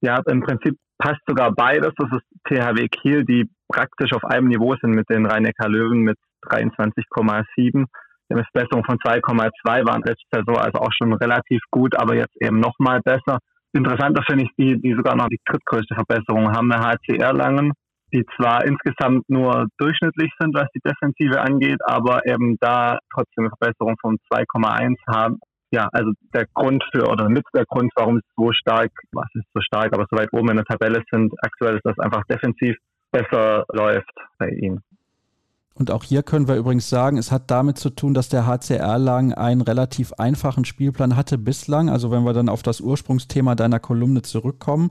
Ja, 0.01 0.19
im 0.27 0.41
Prinzip 0.41 0.75
passt 0.97 1.21
sogar 1.27 1.51
beides. 1.53 1.91
Das 1.97 2.09
ist 2.11 2.25
THW 2.45 2.87
Kiel, 2.87 3.25
die 3.25 3.49
praktisch 3.67 4.13
auf 4.13 4.23
einem 4.23 4.47
Niveau 4.47 4.75
sind 4.81 4.91
mit 4.91 5.09
den 5.09 5.25
Rhein-Neckar-Löwen 5.25 6.01
mit 6.01 6.17
23,7 6.45 7.85
eine 8.29 8.43
Verbesserung 8.51 8.83
von 8.83 8.97
2,2 8.97 9.87
waren 9.87 10.03
letzte 10.03 10.25
Saison 10.31 10.57
also 10.57 10.79
auch 10.79 10.91
schon 10.91 11.13
relativ 11.13 11.61
gut, 11.71 11.95
aber 11.99 12.15
jetzt 12.15 12.35
eben 12.41 12.59
nochmal 12.59 13.01
besser. 13.01 13.39
Interessanter 13.73 14.23
finde 14.27 14.45
ich 14.45 14.51
die, 14.57 14.79
die 14.81 14.93
sogar 14.95 15.15
noch 15.15 15.27
die 15.27 15.39
drittgrößte 15.45 15.95
Verbesserung 15.95 16.51
haben, 16.51 16.69
der 16.69 16.81
HC 16.81 17.17
Erlangen, 17.17 17.73
die 18.13 18.25
zwar 18.35 18.65
insgesamt 18.65 19.29
nur 19.29 19.67
durchschnittlich 19.77 20.31
sind, 20.39 20.55
was 20.55 20.67
die 20.75 20.81
Defensive 20.83 21.39
angeht, 21.39 21.79
aber 21.85 22.25
eben 22.25 22.57
da 22.59 22.97
trotzdem 23.13 23.45
eine 23.45 23.51
Verbesserung 23.57 23.95
von 24.01 24.17
2,1 24.31 24.95
haben. 25.07 25.39
Ja, 25.71 25.89
also 25.91 26.11
der 26.33 26.45
Grund 26.53 26.83
für 26.91 27.09
oder 27.09 27.29
mit 27.29 27.43
der 27.53 27.65
Grund, 27.65 27.91
warum 27.95 28.17
es 28.17 28.23
so 28.37 28.51
stark, 28.53 28.91
was 29.11 29.27
ist 29.33 29.47
so 29.53 29.61
stark, 29.61 29.93
aber 29.93 30.05
so 30.09 30.17
weit 30.17 30.31
oben 30.31 30.49
in 30.49 30.57
der 30.57 30.65
Tabelle 30.65 31.03
sind, 31.11 31.33
aktuell 31.41 31.75
ist 31.75 31.85
das 31.85 31.99
einfach 31.99 32.23
defensiv 32.29 32.77
besser 33.11 33.65
läuft 33.73 34.13
bei 34.37 34.49
ihnen. 34.49 34.81
Und 35.77 35.91
auch 35.91 36.03
hier 36.03 36.23
können 36.23 36.47
wir 36.47 36.55
übrigens 36.55 36.89
sagen, 36.89 37.17
es 37.17 37.31
hat 37.31 37.51
damit 37.51 37.77
zu 37.77 37.91
tun, 37.91 38.15
dass 38.15 38.29
der 38.29 38.47
HCR 38.47 38.97
Lang 38.97 39.33
einen 39.33 39.61
relativ 39.61 40.13
einfachen 40.13 40.65
Spielplan 40.65 41.15
hatte 41.15 41.37
bislang. 41.37 41.89
Also 41.89 42.09
wenn 42.09 42.23
wir 42.23 42.33
dann 42.33 42.49
auf 42.49 42.63
das 42.63 42.81
Ursprungsthema 42.81 43.53
deiner 43.53 43.79
Kolumne 43.79 44.23
zurückkommen, 44.23 44.89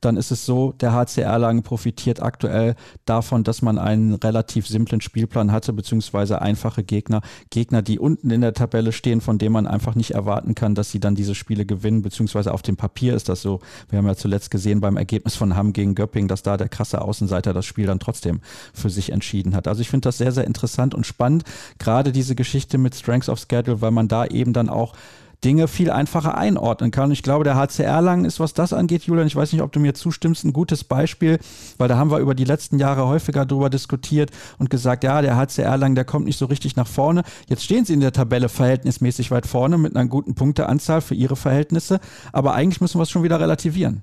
dann 0.00 0.16
ist 0.16 0.30
es 0.30 0.46
so, 0.46 0.72
der 0.80 0.92
HCR 0.92 1.38
Lang 1.38 1.62
profitiert 1.62 2.22
aktuell 2.22 2.76
davon, 3.04 3.42
dass 3.42 3.62
man 3.62 3.78
einen 3.78 4.14
relativ 4.14 4.68
simplen 4.68 5.00
Spielplan 5.00 5.50
hatte, 5.50 5.72
beziehungsweise 5.72 6.40
einfache 6.40 6.84
Gegner. 6.84 7.20
Gegner, 7.50 7.82
die 7.82 7.98
unten 7.98 8.30
in 8.30 8.40
der 8.40 8.54
Tabelle 8.54 8.92
stehen, 8.92 9.20
von 9.20 9.38
denen 9.38 9.52
man 9.52 9.66
einfach 9.66 9.96
nicht 9.96 10.12
erwarten 10.12 10.54
kann, 10.54 10.76
dass 10.76 10.92
sie 10.92 11.00
dann 11.00 11.16
diese 11.16 11.34
Spiele 11.34 11.66
gewinnen, 11.66 12.02
beziehungsweise 12.02 12.54
auf 12.54 12.62
dem 12.62 12.76
Papier 12.76 13.14
ist 13.14 13.28
das 13.28 13.42
so. 13.42 13.58
Wir 13.88 13.98
haben 13.98 14.06
ja 14.06 14.14
zuletzt 14.14 14.52
gesehen 14.52 14.80
beim 14.80 14.96
Ergebnis 14.96 15.34
von 15.34 15.56
Hamm 15.56 15.72
gegen 15.72 15.96
Göpping, 15.96 16.28
dass 16.28 16.44
da 16.44 16.56
der 16.56 16.68
krasse 16.68 17.02
Außenseiter 17.02 17.52
das 17.52 17.66
Spiel 17.66 17.86
dann 17.86 17.98
trotzdem 17.98 18.40
für 18.72 18.88
sich 18.88 19.10
entschieden 19.10 19.56
hat. 19.56 19.66
Also 19.66 19.80
ich 19.80 19.90
finde 19.90 20.06
das 20.06 20.18
sehr 20.18 20.27
sehr, 20.28 20.32
sehr 20.32 20.46
interessant 20.46 20.94
und 20.94 21.06
spannend. 21.06 21.44
Gerade 21.78 22.12
diese 22.12 22.34
Geschichte 22.34 22.76
mit 22.76 22.94
Strengths 22.94 23.30
of 23.30 23.38
Schedule, 23.38 23.80
weil 23.80 23.90
man 23.90 24.08
da 24.08 24.26
eben 24.26 24.52
dann 24.52 24.68
auch 24.68 24.94
Dinge 25.42 25.68
viel 25.68 25.90
einfacher 25.90 26.36
einordnen 26.36 26.90
kann. 26.90 27.12
Ich 27.12 27.22
glaube, 27.22 27.44
der 27.44 27.54
HCR 27.54 28.02
Lang 28.02 28.24
ist, 28.24 28.40
was 28.40 28.54
das 28.54 28.72
angeht, 28.72 29.04
Julian, 29.04 29.28
ich 29.28 29.36
weiß 29.36 29.52
nicht, 29.52 29.62
ob 29.62 29.70
du 29.70 29.78
mir 29.78 29.94
zustimmst, 29.94 30.44
ein 30.44 30.52
gutes 30.52 30.82
Beispiel, 30.82 31.38
weil 31.78 31.88
da 31.88 31.96
haben 31.96 32.10
wir 32.10 32.18
über 32.18 32.34
die 32.34 32.44
letzten 32.44 32.78
Jahre 32.78 33.06
häufiger 33.06 33.46
darüber 33.46 33.70
diskutiert 33.70 34.30
und 34.58 34.68
gesagt, 34.68 35.04
ja, 35.04 35.22
der 35.22 35.36
HCR 35.36 35.76
Lang, 35.76 35.94
der 35.94 36.04
kommt 36.04 36.26
nicht 36.26 36.38
so 36.38 36.46
richtig 36.46 36.74
nach 36.74 36.88
vorne. 36.88 37.22
Jetzt 37.46 37.64
stehen 37.64 37.84
sie 37.84 37.94
in 37.94 38.00
der 38.00 38.12
Tabelle 38.12 38.48
verhältnismäßig 38.48 39.30
weit 39.30 39.46
vorne 39.46 39.78
mit 39.78 39.96
einer 39.96 40.08
guten 40.08 40.34
Punkteanzahl 40.34 41.00
für 41.00 41.14
ihre 41.14 41.36
Verhältnisse, 41.36 42.00
aber 42.32 42.54
eigentlich 42.54 42.80
müssen 42.80 42.98
wir 42.98 43.04
es 43.04 43.10
schon 43.10 43.22
wieder 43.22 43.38
relativieren. 43.38 44.02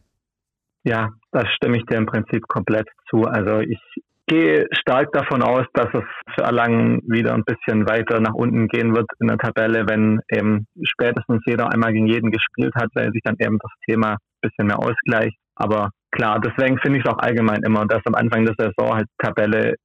Ja, 0.83 1.09
das 1.31 1.45
stimme 1.57 1.77
ich 1.77 1.85
dir 1.85 1.97
im 1.97 2.05
Prinzip 2.05 2.47
komplett 2.47 2.87
zu. 3.09 3.25
Also 3.25 3.59
ich 3.59 3.79
gehe 4.27 4.65
stark 4.71 5.11
davon 5.13 5.41
aus, 5.41 5.65
dass 5.73 5.87
es 5.93 6.03
für 6.35 6.43
Erlangen 6.43 7.01
wieder 7.07 7.33
ein 7.33 7.43
bisschen 7.43 7.87
weiter 7.87 8.19
nach 8.19 8.33
unten 8.33 8.67
gehen 8.67 8.95
wird 8.95 9.07
in 9.19 9.27
der 9.27 9.37
Tabelle, 9.37 9.85
wenn 9.87 10.19
eben 10.29 10.65
spätestens 10.83 11.41
jeder 11.45 11.71
einmal 11.71 11.93
gegen 11.93 12.07
jeden 12.07 12.31
gespielt 12.31 12.73
hat, 12.75 12.89
weil 12.95 13.11
sich 13.11 13.21
dann 13.23 13.35
eben 13.39 13.59
das 13.59 13.71
Thema 13.87 14.13
ein 14.13 14.17
bisschen 14.41 14.67
mehr 14.67 14.79
ausgleicht. 14.79 15.37
Aber 15.55 15.91
klar, 16.11 16.39
deswegen 16.39 16.79
finde 16.79 16.99
ich 16.99 17.05
es 17.05 17.11
auch 17.11 17.19
allgemein 17.19 17.61
immer, 17.63 17.85
dass 17.85 18.01
am 18.05 18.15
Anfang 18.15 18.45
der 18.45 18.55
Saison 18.57 18.95
halt 18.95 19.07
Tabelle 19.19 19.75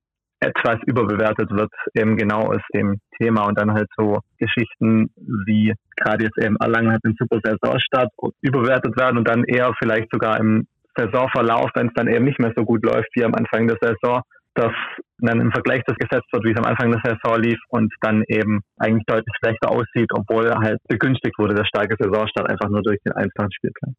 etwas 0.40 0.79
überbewertet 0.87 1.50
wird, 1.50 1.70
eben 1.94 2.16
genau 2.16 2.53
aus 2.53 2.62
dem 2.74 2.98
Thema 3.18 3.44
und 3.46 3.61
dann 3.61 3.74
halt 3.74 3.88
so 3.96 4.20
Geschichten 4.38 5.11
wie 5.46 5.74
gerade 5.96 6.24
jetzt 6.24 6.42
eben 6.42 6.57
Erlangen 6.57 6.92
hat 6.92 7.05
den 7.05 7.14
super 7.18 7.40
Saisonstart 7.44 8.09
überbewertet 8.40 8.98
werden 8.98 9.18
und 9.18 9.29
dann 9.29 9.44
eher 9.44 9.74
vielleicht 9.79 10.11
sogar 10.11 10.40
im 10.40 10.66
Saisonverlauf, 10.96 11.70
wenn 11.74 11.88
es 11.88 11.94
dann 11.94 12.09
eben 12.09 12.24
nicht 12.24 12.38
mehr 12.38 12.53
so 12.57 12.64
gut 12.64 12.85
läuft 12.85 13.09
wie 13.14 13.24
am 13.24 13.35
Anfang 13.35 13.68
der 13.68 13.79
Saison, 13.81 14.22
dass 14.55 14.72
dann 15.18 15.40
im 15.40 15.53
Vergleich 15.53 15.83
das 15.87 15.96
gesetzt 15.96 16.33
wird, 16.33 16.44
wie 16.44 16.53
es 16.53 16.59
am 16.59 16.64
Anfang 16.64 16.90
der 16.90 17.00
Saison 17.05 17.40
lief 17.40 17.59
und 17.68 17.92
dann 18.00 18.24
eben 18.29 18.61
eigentlich 18.79 19.05
deutlich 19.07 19.35
schlechter 19.38 19.70
aussieht, 19.70 20.11
obwohl 20.12 20.50
halt 20.50 20.79
begünstigt 20.88 21.38
wurde 21.38 21.55
der 21.55 21.64
starke 21.64 21.94
Saisonstart 21.98 22.50
einfach 22.50 22.68
nur 22.68 22.83
durch 22.83 22.98
den 23.05 23.12
einfachen 23.12 23.53
Spielplan. 23.53 23.94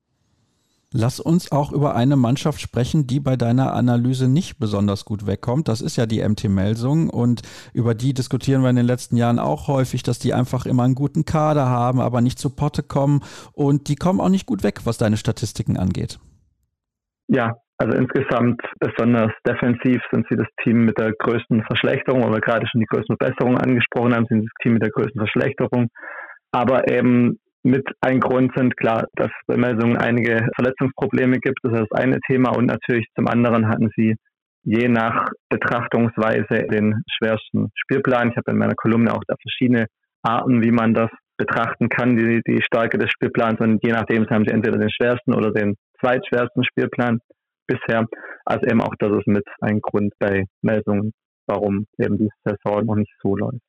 Lass 0.94 1.22
uns 1.22 1.54
auch 1.54 1.72
über 1.72 1.96
eine 1.96 2.18
Mannschaft 2.18 2.60
sprechen, 2.60 3.08
die 3.08 3.22
bei 3.22 3.38
deiner 3.38 3.74
Analyse 3.74 4.28
nicht 4.28 4.60
besonders 4.60 5.06
gut 5.06 5.26
wegkommt. 5.26 5.70
Das 5.70 5.80
ist 5.80 5.96
ja 5.96 6.06
die 6.06 6.22
MT 6.22 6.50
Melsung 6.50 7.10
und 7.10 7.44
über 7.74 7.96
die 7.96 8.14
diskutieren 8.14 8.62
wir 8.62 8.72
in 8.72 8.76
den 8.76 8.86
letzten 8.86 9.16
Jahren 9.16 9.40
auch 9.40 9.70
häufig, 9.70 10.04
dass 10.04 10.20
die 10.20 10.34
einfach 10.34 10.66
immer 10.66 10.84
einen 10.84 10.96
guten 10.96 11.24
Kader 11.24 11.68
haben, 11.68 12.02
aber 12.02 12.20
nicht 12.20 12.40
zu 12.40 12.50
Potte 12.50 12.84
kommen 12.84 13.24
und 13.54 13.88
die 13.88 13.96
kommen 13.96 14.20
auch 14.20 14.28
nicht 14.28 14.46
gut 14.46 14.64
weg, 14.64 14.82
was 14.84 14.98
deine 14.98 15.16
Statistiken 15.16 15.78
angeht. 15.78 16.20
Ja, 17.34 17.56
also 17.78 17.98
insgesamt 17.98 18.62
besonders 18.80 19.32
defensiv 19.48 20.02
sind 20.12 20.28
sie 20.30 20.36
das 20.36 20.48
Team 20.62 20.84
mit 20.84 21.00
der 21.00 21.14
größten 21.14 21.64
Verschlechterung, 21.64 22.22
wir 22.30 22.42
gerade 22.42 22.68
schon 22.68 22.82
die 22.82 22.88
größten 22.88 23.16
Verbesserungen 23.18 23.58
angesprochen 23.58 24.14
haben, 24.14 24.26
sind 24.28 24.42
sie 24.42 24.48
das 24.48 24.62
Team 24.62 24.74
mit 24.74 24.84
der 24.84 24.92
größten 24.92 25.18
Verschlechterung. 25.18 25.88
Aber 26.52 26.92
eben 26.92 27.40
mit 27.64 27.88
ein 28.02 28.20
Grund 28.20 28.52
sind 28.58 28.76
klar, 28.76 29.06
dass 29.16 29.28
es 29.28 29.48
bei 29.48 29.56
Melsungen 29.56 29.96
einige 29.96 30.46
Verletzungsprobleme 30.56 31.40
gibt. 31.40 31.60
Das 31.64 31.74
ist 31.74 31.88
das 31.90 32.02
eine 32.02 32.20
Thema. 32.28 32.52
Und 32.52 32.66
natürlich 32.66 33.08
zum 33.16 33.28
anderen 33.28 33.70
hatten 33.70 33.90
sie 33.96 34.16
je 34.64 34.90
nach 34.90 35.28
Betrachtungsweise 35.50 36.68
den 36.70 37.02
schwersten 37.18 37.72
Spielplan. 37.76 38.32
Ich 38.32 38.38
habe 38.38 38.52
in 38.52 38.58
meiner 38.58 38.76
Kolumne 38.76 39.14
auch 39.14 39.24
da 39.28 39.36
verschiedene 39.42 39.86
Arten, 40.22 40.62
wie 40.64 40.72
man 40.72 40.94
das 40.94 41.10
betrachten 41.38 41.88
kann, 41.88 42.18
die, 42.18 42.42
die 42.46 42.62
Stärke 42.62 42.98
des 42.98 43.10
Spielplans. 43.10 43.60
Und 43.62 43.80
je 43.84 43.92
nachdem 43.92 44.30
haben 44.30 44.46
sie 44.46 44.54
entweder 44.54 44.78
den 44.78 44.92
schwersten 44.92 45.34
oder 45.34 45.52
den 45.52 45.76
zweitschwersten 46.02 46.64
Spielplan 46.66 47.20
bisher. 47.68 48.06
Also 48.46 48.68
eben 48.68 48.82
auch 48.82 48.96
das 49.00 49.12
ist 49.20 49.28
mit 49.28 49.46
ein 49.62 49.80
Grund 49.82 50.14
bei 50.20 50.46
Meldungen, 50.62 51.14
warum 51.48 51.86
eben 51.98 52.18
die 52.18 52.30
Saison 52.44 52.86
noch 52.86 52.96
nicht 52.96 53.14
so 53.22 53.36
läuft. 53.36 53.62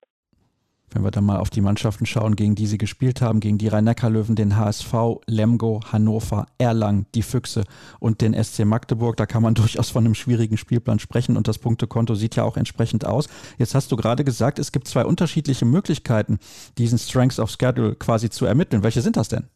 Wenn 0.94 1.04
wir 1.04 1.10
dann 1.10 1.24
mal 1.24 1.38
auf 1.38 1.48
die 1.48 1.62
Mannschaften 1.62 2.04
schauen, 2.04 2.36
gegen 2.36 2.54
die 2.54 2.66
sie 2.66 2.76
gespielt 2.76 3.22
haben, 3.22 3.40
gegen 3.40 3.56
die 3.56 3.68
Rhein-Neckar-Löwen, 3.68 4.36
den 4.36 4.58
HSV, 4.58 4.92
Lemgo, 5.26 5.80
Hannover, 5.90 6.46
Erlangen, 6.58 7.06
die 7.14 7.22
Füchse 7.22 7.64
und 7.98 8.20
den 8.20 8.34
SC 8.34 8.66
Magdeburg, 8.66 9.16
da 9.16 9.24
kann 9.24 9.42
man 9.42 9.54
durchaus 9.62 9.90
von 9.90 10.04
einem 10.04 10.14
schwierigen 10.14 10.58
Spielplan 10.58 10.98
sprechen 10.98 11.36
und 11.36 11.48
das 11.48 11.58
Punktekonto 11.58 12.14
sieht 12.14 12.36
ja 12.36 12.44
auch 12.44 12.58
entsprechend 12.58 13.06
aus. 13.06 13.28
Jetzt 13.58 13.74
hast 13.74 13.90
du 13.90 13.96
gerade 13.96 14.22
gesagt, 14.22 14.58
es 14.58 14.70
gibt 14.70 14.86
zwei 14.86 15.04
unterschiedliche 15.04 15.64
Möglichkeiten, 15.64 16.38
diesen 16.76 16.98
Strengths 16.98 17.40
of 17.40 17.50
Schedule 17.50 17.94
quasi 17.94 18.28
zu 18.28 18.44
ermitteln. 18.44 18.82
Welche 18.82 19.00
sind 19.00 19.16
das 19.16 19.28
denn? 19.28 19.48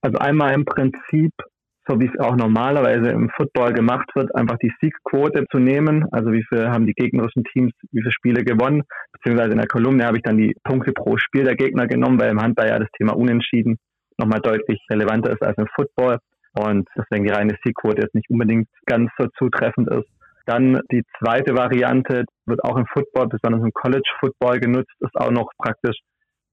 Also 0.00 0.18
einmal 0.18 0.54
im 0.54 0.64
Prinzip 0.64 1.32
so 1.86 2.00
wie 2.00 2.06
es 2.06 2.18
auch 2.18 2.36
normalerweise 2.36 3.10
im 3.10 3.30
Football 3.36 3.72
gemacht 3.72 4.08
wird, 4.14 4.34
einfach 4.34 4.56
die 4.58 4.72
Siegquote 4.80 5.44
zu 5.50 5.58
nehmen. 5.58 6.06
Also 6.12 6.32
wie 6.32 6.44
viel 6.48 6.68
haben 6.68 6.86
die 6.86 6.94
gegnerischen 6.94 7.44
Teams, 7.44 7.72
wie 7.92 8.00
viele 8.00 8.12
Spiele 8.12 8.44
gewonnen. 8.44 8.82
Beziehungsweise 9.12 9.52
in 9.52 9.58
der 9.58 9.66
Kolumne 9.66 10.04
habe 10.04 10.16
ich 10.16 10.22
dann 10.22 10.38
die 10.38 10.54
Punkte 10.64 10.92
pro 10.92 11.18
Spiel 11.18 11.44
der 11.44 11.56
Gegner 11.56 11.86
genommen, 11.86 12.18
weil 12.18 12.30
im 12.30 12.40
Handball 12.40 12.68
ja 12.68 12.78
das 12.78 12.90
Thema 12.96 13.14
Unentschieden 13.14 13.78
nochmal 14.18 14.40
deutlich 14.40 14.80
relevanter 14.90 15.32
ist 15.32 15.42
als 15.42 15.58
im 15.58 15.66
Football. 15.74 16.18
Und 16.52 16.88
deswegen 16.96 17.24
die 17.24 17.32
reine 17.32 17.56
Siegquote 17.64 18.02
jetzt 18.02 18.14
nicht 18.14 18.30
unbedingt 18.30 18.68
ganz 18.86 19.10
so 19.18 19.26
zutreffend 19.38 19.90
ist. 19.90 20.08
Dann 20.46 20.80
die 20.92 21.02
zweite 21.18 21.54
Variante 21.54 22.24
wird 22.46 22.62
auch 22.64 22.76
im 22.76 22.86
Football, 22.86 23.28
besonders 23.28 23.62
im 23.62 23.72
College 23.72 24.08
Football 24.20 24.60
genutzt, 24.60 24.92
ist 25.00 25.16
auch 25.16 25.30
noch 25.30 25.50
praktisch 25.58 25.96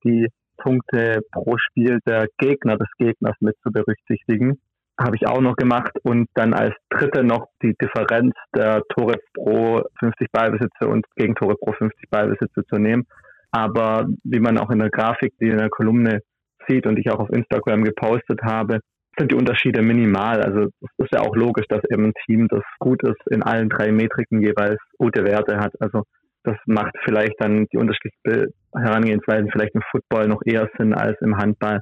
die 0.04 0.28
Punkte 0.58 1.20
pro 1.32 1.58
Spiel 1.58 2.00
der 2.08 2.28
Gegner 2.38 2.78
des 2.78 2.88
Gegners 2.98 3.36
mit 3.42 3.56
zu 3.64 3.72
berücksichtigen 3.72 4.60
habe 5.04 5.16
ich 5.16 5.28
auch 5.28 5.42
noch 5.42 5.56
gemacht 5.56 5.92
und 6.04 6.30
dann 6.34 6.54
als 6.54 6.76
dritte 6.90 7.24
noch 7.24 7.48
die 7.62 7.76
Differenz 7.82 8.34
der 8.56 8.82
Tore 8.90 9.18
pro 9.34 9.82
50 10.00 10.32
Ballbesitze 10.32 10.88
und 10.88 11.06
Gegentore 11.16 11.56
pro 11.56 11.74
50 11.74 12.10
Ballbesitze 12.10 12.66
zu 12.68 12.78
nehmen. 12.78 13.06
Aber 13.52 14.08
wie 14.24 14.40
man 14.40 14.58
auch 14.58 14.70
in 14.72 14.80
der 14.80 14.90
Grafik, 14.90 15.34
die 15.40 15.50
in 15.50 15.58
der 15.58 15.70
Kolumne 15.70 16.22
sieht 16.68 16.86
und 16.88 16.98
ich 16.98 17.12
auch 17.12 17.20
auf 17.20 17.30
Instagram 17.30 17.84
gepostet 17.84 18.42
habe, 18.44 18.80
sind 19.18 19.32
die 19.32 19.36
Unterschiede 19.36 19.82
minimal. 19.82 20.42
Also 20.42 20.70
es 20.82 20.90
ist 20.98 21.14
ja 21.14 21.22
auch 21.22 21.36
logisch, 21.36 21.66
dass 21.68 21.82
eben 21.92 22.06
ein 22.06 22.14
Team, 22.26 22.48
das 22.48 22.64
gut 22.80 23.04
ist, 23.04 23.20
in 23.30 23.44
allen 23.44 23.70
drei 23.70 23.92
Metriken 23.92 24.42
jeweils 24.42 24.80
gute 24.98 25.26
Werte 25.26 25.58
hat. 25.58 25.74
Also 25.82 26.04
das 26.44 26.56
macht 26.66 26.96
vielleicht 27.04 27.36
dann 27.40 27.68
die 27.72 27.78
unterschiedlichen 27.78 28.54
Herangehensweisen 28.74 29.50
vielleicht 29.52 29.76
im 29.76 29.84
Football 29.92 30.28
noch 30.28 30.42
eher 30.46 30.70
Sinn 30.78 30.94
als 30.94 31.20
im 31.22 31.38
Handball. 31.38 31.82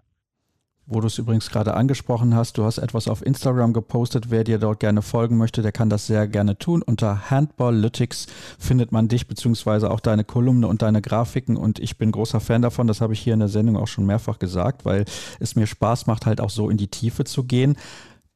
Wo 0.89 0.99
du 0.99 1.07
es 1.07 1.17
übrigens 1.17 1.49
gerade 1.49 1.75
angesprochen 1.75 2.35
hast. 2.35 2.57
Du 2.57 2.63
hast 2.63 2.79
etwas 2.79 3.07
auf 3.07 3.25
Instagram 3.25 3.73
gepostet. 3.73 4.31
Wer 4.31 4.43
dir 4.43 4.57
dort 4.57 4.79
gerne 4.79 5.01
folgen 5.01 5.37
möchte, 5.37 5.61
der 5.61 5.71
kann 5.71 5.89
das 5.89 6.07
sehr 6.07 6.27
gerne 6.27 6.57
tun. 6.57 6.81
Unter 6.81 7.29
Handballlytics 7.29 8.27
findet 8.57 8.91
man 8.91 9.07
dich 9.07 9.27
beziehungsweise 9.27 9.91
auch 9.91 9.99
deine 9.99 10.23
Kolumne 10.23 10.67
und 10.67 10.81
deine 10.81 11.01
Grafiken. 11.01 11.57
Und 11.57 11.79
ich 11.79 11.97
bin 11.97 12.11
großer 12.11 12.39
Fan 12.39 12.63
davon. 12.63 12.87
Das 12.87 13.01
habe 13.01 13.13
ich 13.13 13.19
hier 13.19 13.33
in 13.33 13.39
der 13.39 13.49
Sendung 13.49 13.77
auch 13.77 13.87
schon 13.87 14.05
mehrfach 14.05 14.39
gesagt, 14.39 14.83
weil 14.83 15.05
es 15.39 15.55
mir 15.55 15.67
Spaß 15.67 16.07
macht, 16.07 16.25
halt 16.25 16.41
auch 16.41 16.49
so 16.49 16.69
in 16.69 16.77
die 16.77 16.87
Tiefe 16.87 17.23
zu 17.23 17.43
gehen. 17.43 17.77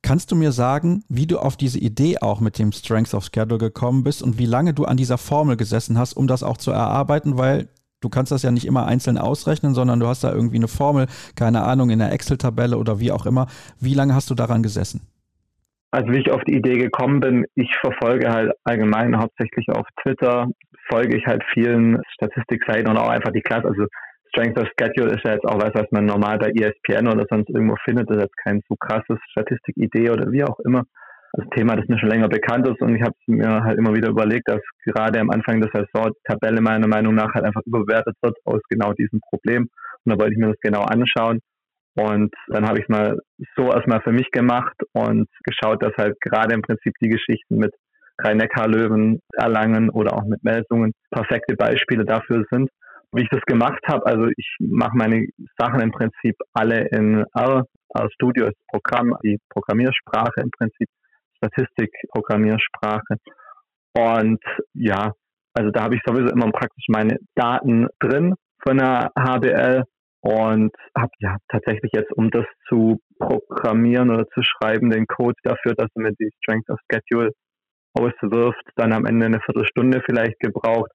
Kannst 0.04 0.32
du 0.32 0.36
mir 0.36 0.52
sagen, 0.52 1.04
wie 1.08 1.26
du 1.26 1.40
auf 1.40 1.56
diese 1.56 1.80
Idee 1.80 2.20
auch 2.20 2.40
mit 2.42 2.60
dem 2.60 2.72
Strength 2.72 3.14
of 3.14 3.26
Schedule 3.34 3.58
gekommen 3.58 4.04
bist 4.04 4.22
und 4.22 4.38
wie 4.38 4.46
lange 4.46 4.74
du 4.74 4.84
an 4.86 4.98
dieser 4.98 5.18
Formel 5.18 5.56
gesessen 5.56 5.98
hast, 5.98 6.14
um 6.14 6.28
das 6.28 6.44
auch 6.44 6.58
zu 6.58 6.72
erarbeiten? 6.72 7.38
Weil 7.38 7.70
du 8.04 8.10
kannst 8.10 8.32
das 8.32 8.44
ja 8.44 8.52
nicht 8.52 8.66
immer 8.66 8.86
einzeln 8.86 9.18
ausrechnen, 9.18 9.74
sondern 9.74 10.00
du 10.00 10.08
hast 10.08 10.24
da 10.24 10.32
irgendwie 10.32 10.58
eine 10.58 10.68
Formel, 10.68 11.08
keine 11.36 11.64
Ahnung, 11.64 11.90
in 11.90 12.00
der 12.00 12.12
Excel-Tabelle 12.12 12.78
oder 12.78 13.00
wie 13.00 13.12
auch 13.12 13.26
immer. 13.26 13.48
Wie 13.80 13.94
lange 13.94 14.14
hast 14.14 14.30
du 14.30 14.36
daran 14.36 14.62
gesessen? 14.62 15.02
Also 15.92 16.12
wie 16.12 16.20
ich 16.20 16.32
auf 16.32 16.44
die 16.44 16.56
Idee 16.56 16.78
gekommen 16.78 17.20
bin, 17.20 17.46
ich 17.56 17.72
verfolge 17.80 18.32
halt 18.32 18.52
allgemein 18.64 19.18
hauptsächlich 19.18 19.70
auf 19.70 19.86
Twitter, 20.02 20.48
folge 20.90 21.16
ich 21.18 21.26
halt 21.26 21.44
vielen 21.54 22.02
Statistikseiten 22.16 22.90
und 22.90 22.98
auch 22.98 23.10
einfach 23.10 23.32
die 23.32 23.42
Klasse, 23.42 23.68
also 23.68 23.86
Strength 24.30 24.58
of 24.58 24.68
Schedule 24.80 25.14
ist 25.14 25.24
ja 25.24 25.34
jetzt 25.34 25.46
auch 25.46 25.62
was, 25.62 25.72
was 25.76 25.86
man 25.92 26.06
normal 26.06 26.40
bei 26.40 26.50
ESPN 26.50 27.08
oder 27.08 27.26
sonst 27.30 27.50
irgendwo 27.50 27.76
findet. 27.86 28.10
Das 28.10 28.18
ist 28.18 28.24
jetzt 28.24 28.38
kein 28.38 28.62
so 28.68 28.76
krasses 28.76 29.20
Statistikidee 29.30 30.10
oder 30.10 30.32
wie 30.32 30.44
auch 30.44 30.60
immer. 30.62 30.86
Das 31.36 31.48
Thema, 31.56 31.76
das 31.76 31.88
mir 31.88 31.98
schon 31.98 32.10
länger 32.10 32.30
bekannt 32.30 32.68
ist 32.68 32.80
und 32.82 32.96
ich 32.96 33.02
habe 33.02 33.16
mir 33.26 33.64
halt 33.64 33.80
immer 33.80 33.96
wieder 33.96 34.10
überlegt, 34.10 34.48
dass 34.48 34.62
gerade 34.86 35.20
am 35.20 35.32
Anfang 35.32 35.62
der 35.62 35.72
Saison 35.74 36.12
die 36.12 36.32
Tabelle 36.32 36.62
meiner 36.62 36.88
Meinung 36.88 37.16
nach 37.16 37.34
halt 37.34 37.44
einfach 37.44 37.62
überbewertet 37.66 38.16
wird 38.22 38.38
aus 38.46 38.62
genau 38.70 38.94
diesem 38.94 39.20
Problem. 39.20 39.64
Und 40.06 40.14
da 40.14 40.20
wollte 40.20 40.34
ich 40.34 40.38
mir 40.38 40.50
das 40.50 40.60
genau 40.62 40.84
anschauen. 40.84 41.40
Und 41.96 42.34
dann 42.48 42.68
habe 42.68 42.78
ich 42.78 42.84
es 42.84 42.90
mal 42.90 43.18
so 43.56 43.72
erstmal 43.72 44.02
für 44.02 44.12
mich 44.12 44.30
gemacht 44.32 44.76
und 44.94 45.28
geschaut, 45.44 45.82
dass 45.82 45.94
halt 45.98 46.20
gerade 46.22 46.54
im 46.54 46.62
Prinzip 46.62 46.94
die 47.02 47.10
Geschichten 47.10 47.58
mit 47.58 47.74
Rhein-Neckar-Löwen, 48.20 49.20
Erlangen 49.34 49.90
oder 49.90 50.14
auch 50.14 50.26
mit 50.26 50.44
Melsungen 50.44 50.94
perfekte 51.10 51.56
Beispiele 51.56 52.06
dafür 52.06 52.46
sind 52.52 52.70
wie 53.14 53.22
ich 53.22 53.30
das 53.30 53.42
gemacht 53.46 53.82
habe, 53.88 54.06
also 54.06 54.28
ich 54.36 54.56
mache 54.60 54.98
meine 54.98 55.28
Sachen 55.58 55.80
im 55.82 55.92
Prinzip 55.92 56.36
alle 56.54 56.88
in 56.90 57.24
R. 57.36 57.66
R 57.96 58.10
Studio 58.12 58.48
ist 58.48 58.58
Programm, 58.68 59.16
die 59.24 59.38
Programmiersprache 59.50 60.42
im 60.42 60.50
Prinzip, 60.50 60.90
Statistik-Programmiersprache. 61.44 63.18
Und 63.96 64.42
ja, 64.74 65.14
also 65.54 65.72
da 65.72 65.84
habe 65.84 65.96
ich 65.96 66.02
sowieso 66.06 66.32
immer 66.34 66.52
praktisch 66.52 66.86
meine 66.88 67.18
Daten 67.36 67.88
drin 68.00 68.36
von 68.62 68.78
der 68.78 69.12
HBL 69.18 69.84
und 70.22 70.74
habe 70.98 71.12
ja 71.20 71.38
tatsächlich 71.50 71.92
jetzt, 71.94 72.12
um 72.14 72.32
das 72.32 72.46
zu 72.68 73.00
programmieren 73.20 74.10
oder 74.10 74.26
zu 74.30 74.42
schreiben, 74.42 74.90
den 74.90 75.06
Code 75.06 75.36
dafür, 75.44 75.76
dass 75.76 75.90
er 75.96 76.02
mir 76.02 76.14
die 76.20 76.32
Strength 76.42 76.70
of 76.70 76.80
Schedule 76.90 77.32
auswirft, 77.94 78.64
dann 78.76 78.94
am 78.94 79.06
Ende 79.06 79.28
eine 79.28 79.42
Viertelstunde 79.42 80.02
vielleicht 80.06 80.40
gebraucht 80.40 80.90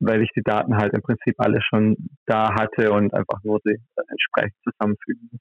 weil 0.00 0.22
ich 0.22 0.30
die 0.36 0.42
Daten 0.42 0.76
halt 0.76 0.94
im 0.94 1.02
Prinzip 1.02 1.34
alle 1.38 1.60
schon 1.62 1.96
da 2.26 2.54
hatte 2.54 2.92
und 2.92 3.12
einfach 3.14 3.42
nur 3.42 3.60
sie 3.64 3.76
entsprechend 4.08 4.56
zusammenfügen 4.62 5.28
muss. 5.32 5.40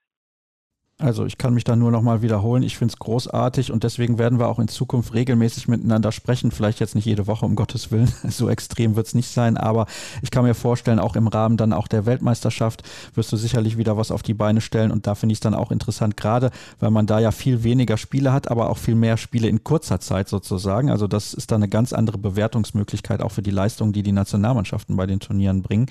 Also 1.00 1.28
ich 1.28 1.38
kann 1.38 1.54
mich 1.54 1.64
da 1.64 1.76
nur 1.76 1.92
nochmal 1.92 2.24
wiederholen. 2.24 2.64
Ich 2.64 2.76
finde 2.76 2.92
es 2.92 2.98
großartig 2.98 3.72
und 3.72 3.84
deswegen 3.84 4.18
werden 4.18 4.40
wir 4.40 4.48
auch 4.48 4.58
in 4.58 4.68
Zukunft 4.68 5.14
regelmäßig 5.14 5.68
miteinander 5.68 6.12
sprechen. 6.12 6.50
Vielleicht 6.50 6.80
jetzt 6.80 6.96
nicht 6.96 7.06
jede 7.06 7.28
Woche, 7.28 7.46
um 7.46 7.56
Gottes 7.56 7.92
Willen. 7.92 8.12
So 8.30 8.50
extrem 8.50 8.96
wird 8.96 9.08
es 9.08 9.16
nicht 9.16 9.32
sein, 9.32 9.58
aber 9.58 9.86
ich 10.22 10.32
kann 10.32 10.44
mir 10.44 10.54
vorstellen, 10.54 11.00
auch 11.00 11.16
im 11.16 11.28
Rahmen 11.28 11.56
dann 11.56 11.72
auch 11.72 11.88
der 11.88 12.06
Weltmeisterschaft 12.06 12.84
wirst 13.14 13.32
du 13.32 13.38
sicherlich 13.38 13.78
wieder 13.78 13.96
was 13.96 14.12
auf 14.12 14.22
die 14.22 14.34
Beine 14.34 14.60
stellen 14.60 14.92
und 14.92 15.08
da 15.08 15.16
finde 15.16 15.34
ich 15.34 15.38
es 15.38 15.42
dann 15.42 15.54
auch 15.54 15.72
interessant, 15.72 16.18
gerade 16.18 16.52
weil 16.80 16.92
man 16.92 17.08
da 17.08 17.20
ja 17.20 17.32
viel 17.32 17.64
weniger 17.64 17.98
Spiele 17.98 18.34
hat, 18.34 18.50
aber 18.52 18.70
auch 18.70 18.78
viel 18.78 18.96
mehr 18.96 19.18
Spiele 19.18 19.48
in 19.48 19.64
kurzer 19.64 20.00
Zeit 20.00 20.28
sozusagen. 20.30 20.92
Also 20.92 21.08
das 21.08 21.34
ist 21.34 21.52
dann 21.52 21.62
eine 21.62 21.70
ganz 21.70 21.94
andere 21.94 22.18
Bewertungsmöglichkeit 22.18 23.22
auch 23.22 23.32
für 23.32 23.42
die 23.42 23.52
Leistungen, 23.52 23.94
die 23.94 24.04
die 24.04 24.12
Nationalmannschaften 24.12 24.96
bei 24.96 25.06
den 25.06 25.20
Turnieren 25.20 25.62
bringen. 25.62 25.88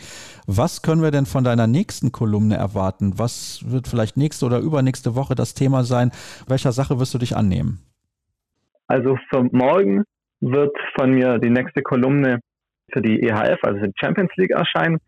Was 0.47 0.83
können 0.83 1.03
wir 1.03 1.11
denn 1.11 1.27
von 1.27 1.45
deiner 1.45 1.67
nächsten 1.67 2.13
Kolumne 2.13 2.57
erwarten? 2.57 3.19
Was 3.19 3.61
wird 3.65 3.89
vielleicht 3.89 4.17
nächste 4.17 4.47
oder 4.47 4.59
übernächste 4.59 4.96
nächste 4.97 5.15
Woche 5.15 5.35
das 5.35 5.53
Thema 5.53 5.85
sein? 5.85 6.11
Welcher 6.49 6.73
Sache 6.73 6.99
wirst 6.99 7.13
du 7.13 7.19
dich 7.19 7.37
annehmen? 7.37 7.83
Also 8.89 9.19
für 9.29 9.43
morgen 9.53 10.05
wird 10.41 10.75
von 10.99 11.11
mir 11.11 11.39
die 11.39 11.51
nächste 11.51 11.83
Kolumne 11.83 12.41
für 12.93 13.03
die 13.03 13.21
EHF, 13.21 13.59
also 13.63 13.81
die 13.81 13.93
Champions 14.01 14.31
League 14.37 14.53
erscheinen. 14.53 14.99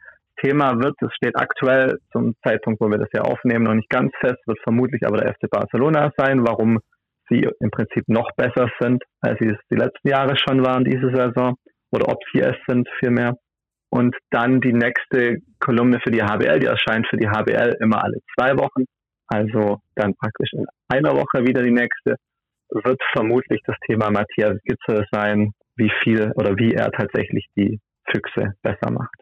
Thema 0.43 0.79
wird, 0.79 0.95
es 1.01 1.15
steht 1.15 1.37
aktuell 1.37 1.99
zum 2.13 2.35
Zeitpunkt, 2.45 2.81
wo 2.81 2.91
wir 2.91 2.99
das 2.99 3.09
ja 3.15 3.23
aufnehmen, 3.23 3.65
noch 3.65 3.75
nicht 3.75 3.89
ganz 3.89 4.13
fest, 4.21 4.39
wird 4.47 4.59
vermutlich 4.63 5.07
aber 5.07 5.19
der 5.19 5.35
FC 5.35 5.49
Barcelona 5.51 6.13
sein, 6.17 6.47
warum 6.47 6.79
sie 7.31 7.49
im 7.61 7.71
Prinzip 7.71 8.05
noch 8.09 8.31
besser 8.37 8.69
sind, 8.81 9.03
als 9.21 9.39
sie 9.41 9.49
es 9.49 9.59
die 9.71 9.77
letzten 9.77 10.09
Jahre 10.09 10.37
schon 10.37 10.65
waren, 10.65 10.85
diese 10.85 11.11
Saison, 11.15 11.57
oder 11.91 12.09
ob 12.09 12.19
sie 12.33 12.41
es 12.41 12.57
sind 12.69 12.89
vielmehr. 13.01 13.35
Und 13.91 14.15
dann 14.31 14.61
die 14.61 14.73
nächste 14.73 15.39
Kolumne 15.59 15.99
für 16.01 16.11
die 16.11 16.23
HBL, 16.23 16.61
die 16.61 16.67
erscheint 16.67 17.07
für 17.09 17.17
die 17.17 17.29
HBL 17.29 17.77
immer 17.81 18.05
alle 18.05 18.19
zwei 18.35 18.53
Wochen 18.59 18.85
also 19.29 19.81
dann 19.95 20.15
praktisch 20.15 20.53
in 20.53 20.67
einer 20.89 21.15
Woche 21.15 21.47
wieder 21.47 21.63
die 21.63 21.71
nächste, 21.71 22.17
wird 22.71 23.01
vermutlich 23.13 23.61
das 23.65 23.77
Thema 23.87 24.11
Matthias 24.11 24.59
Gitzel 24.65 25.07
sein, 25.13 25.53
wie 25.77 25.91
viel 26.03 26.33
oder 26.35 26.57
wie 26.57 26.75
er 26.75 26.91
tatsächlich 26.91 27.47
die 27.57 27.81
Füchse 28.11 28.55
besser 28.63 28.91
macht. 28.91 29.15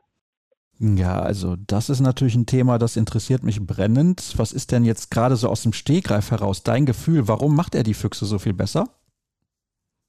Ja, 0.79 1.21
also 1.21 1.57
das 1.67 1.89
ist 1.89 2.01
natürlich 2.01 2.35
ein 2.35 2.47
Thema, 2.47 2.79
das 2.79 2.97
interessiert 2.97 3.43
mich 3.43 3.65
brennend. 3.67 4.35
Was 4.37 4.53
ist 4.53 4.73
denn 4.73 4.85
jetzt 4.85 5.11
gerade 5.11 5.37
so 5.37 5.49
aus 5.49 5.63
dem 5.63 5.73
Stegreif 5.73 6.31
heraus 6.31 6.65
dein 6.65 6.85
Gefühl? 6.85 7.29
Warum 7.29 7.57
macht 7.57 7.75
er 7.75 7.83
die 7.83 7.95
Füchse 7.95 8.27
so 8.27 8.39
viel 8.39 8.53
besser? 8.53 8.85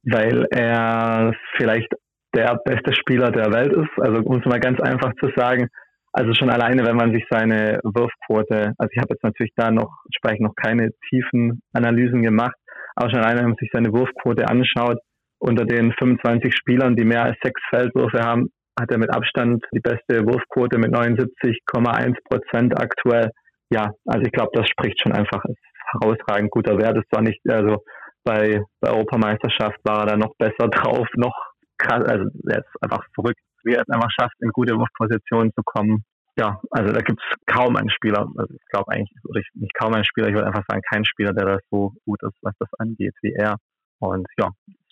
Weil 0.04 0.46
er 0.52 1.34
vielleicht 1.56 1.94
der 2.36 2.60
beste 2.66 2.94
Spieler 2.94 3.32
der 3.32 3.52
Welt 3.54 3.74
ist. 3.74 4.02
Also 4.02 4.22
um 4.24 4.40
es 4.40 4.46
mal 4.46 4.60
ganz 4.60 4.80
einfach 4.82 5.14
zu 5.22 5.30
sagen, 5.36 5.70
also 6.18 6.34
schon 6.34 6.50
alleine, 6.50 6.84
wenn 6.84 6.96
man 6.96 7.14
sich 7.14 7.24
seine 7.30 7.80
Wurfquote, 7.84 8.74
also 8.80 8.90
ich 8.92 8.98
habe 8.98 9.14
jetzt 9.14 9.24
natürlich 9.24 9.54
da 9.56 9.70
noch, 9.70 10.02
entsprechend 10.06 10.48
noch 10.48 10.56
keine 10.56 10.90
tiefen 11.10 11.62
Analysen 11.74 12.24
gemacht, 12.24 12.56
aber 12.96 13.12
schon 13.12 13.20
alleine, 13.20 13.42
wenn 13.42 13.50
man 13.50 13.58
sich 13.60 13.70
seine 13.72 13.94
Wurfquote 13.94 14.50
anschaut, 14.50 14.98
unter 15.38 15.66
den 15.66 15.94
25 15.94 16.56
Spielern, 16.58 16.96
die 16.96 17.06
mehr 17.06 17.22
als 17.22 17.38
sechs 17.44 17.62
Feldwürfe 17.70 18.24
haben, 18.24 18.50
hat 18.80 18.90
er 18.90 18.98
mit 18.98 19.14
Abstand 19.14 19.64
die 19.72 19.80
beste 19.80 20.26
Wurfquote 20.26 20.80
mit 20.80 20.92
79,1 20.92 22.16
Prozent 22.28 22.74
aktuell. 22.82 23.30
Ja, 23.70 23.92
also 24.08 24.22
ich 24.26 24.32
glaube, 24.32 24.50
das 24.54 24.68
spricht 24.68 25.00
schon 25.00 25.14
einfach 25.14 25.44
als 25.46 25.58
herausragend 25.92 26.50
guter 26.50 26.80
Wert. 26.80 26.98
Ist 26.98 27.10
zwar 27.14 27.22
nicht, 27.22 27.40
also 27.48 27.84
bei, 28.24 28.64
bei 28.82 28.90
Europameisterschaft 28.90 29.78
war 29.84 30.00
er 30.00 30.06
da 30.08 30.18
noch 30.18 30.34
besser 30.40 30.68
drauf, 30.70 31.08
noch 31.16 31.36
krass, 31.78 32.04
also 32.10 32.26
er 32.50 32.58
ist 32.58 32.82
einfach 32.82 33.06
verrückt 33.14 33.40
wie 33.68 33.74
er 33.74 33.82
es 33.82 33.90
einfach 33.90 34.10
schafft, 34.10 34.36
in 34.40 34.50
gute 34.50 34.76
Wurfpositionen 34.76 35.52
zu 35.54 35.62
kommen. 35.64 36.04
Ja, 36.40 36.60
also 36.72 36.94
da 36.94 37.02
gibt 37.02 37.20
es 37.20 37.54
kaum 37.54 37.76
einen 37.76 37.90
Spieler, 37.90 38.28
also 38.38 38.54
ich 38.54 38.68
glaube 38.70 38.92
eigentlich, 38.92 39.12
nicht 39.54 39.74
kaum 39.74 39.94
einen 39.94 40.06
Spieler, 40.06 40.28
ich 40.28 40.36
würde 40.36 40.48
einfach 40.48 40.64
sagen, 40.68 40.82
kein 40.92 41.04
Spieler, 41.04 41.34
der 41.34 41.46
da 41.46 41.58
so 41.72 41.94
gut 42.06 42.22
ist, 42.24 42.38
was 42.42 42.54
das 42.60 42.70
angeht, 42.78 43.14
wie 43.22 43.34
er. 43.34 43.58
Und 44.00 44.28
ja, 44.40 44.50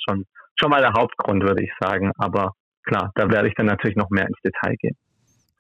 schon, 0.08 0.26
schon 0.60 0.72
mal 0.72 0.82
der 0.82 0.94
Hauptgrund, 0.94 1.44
würde 1.44 1.64
ich 1.64 1.72
sagen. 1.80 2.12
Aber 2.18 2.54
klar, 2.84 3.12
da 3.16 3.30
werde 3.30 3.48
ich 3.48 3.54
dann 3.56 3.68
natürlich 3.68 3.96
noch 3.96 4.10
mehr 4.10 4.28
ins 4.28 4.42
Detail 4.44 4.76
gehen. 4.78 4.98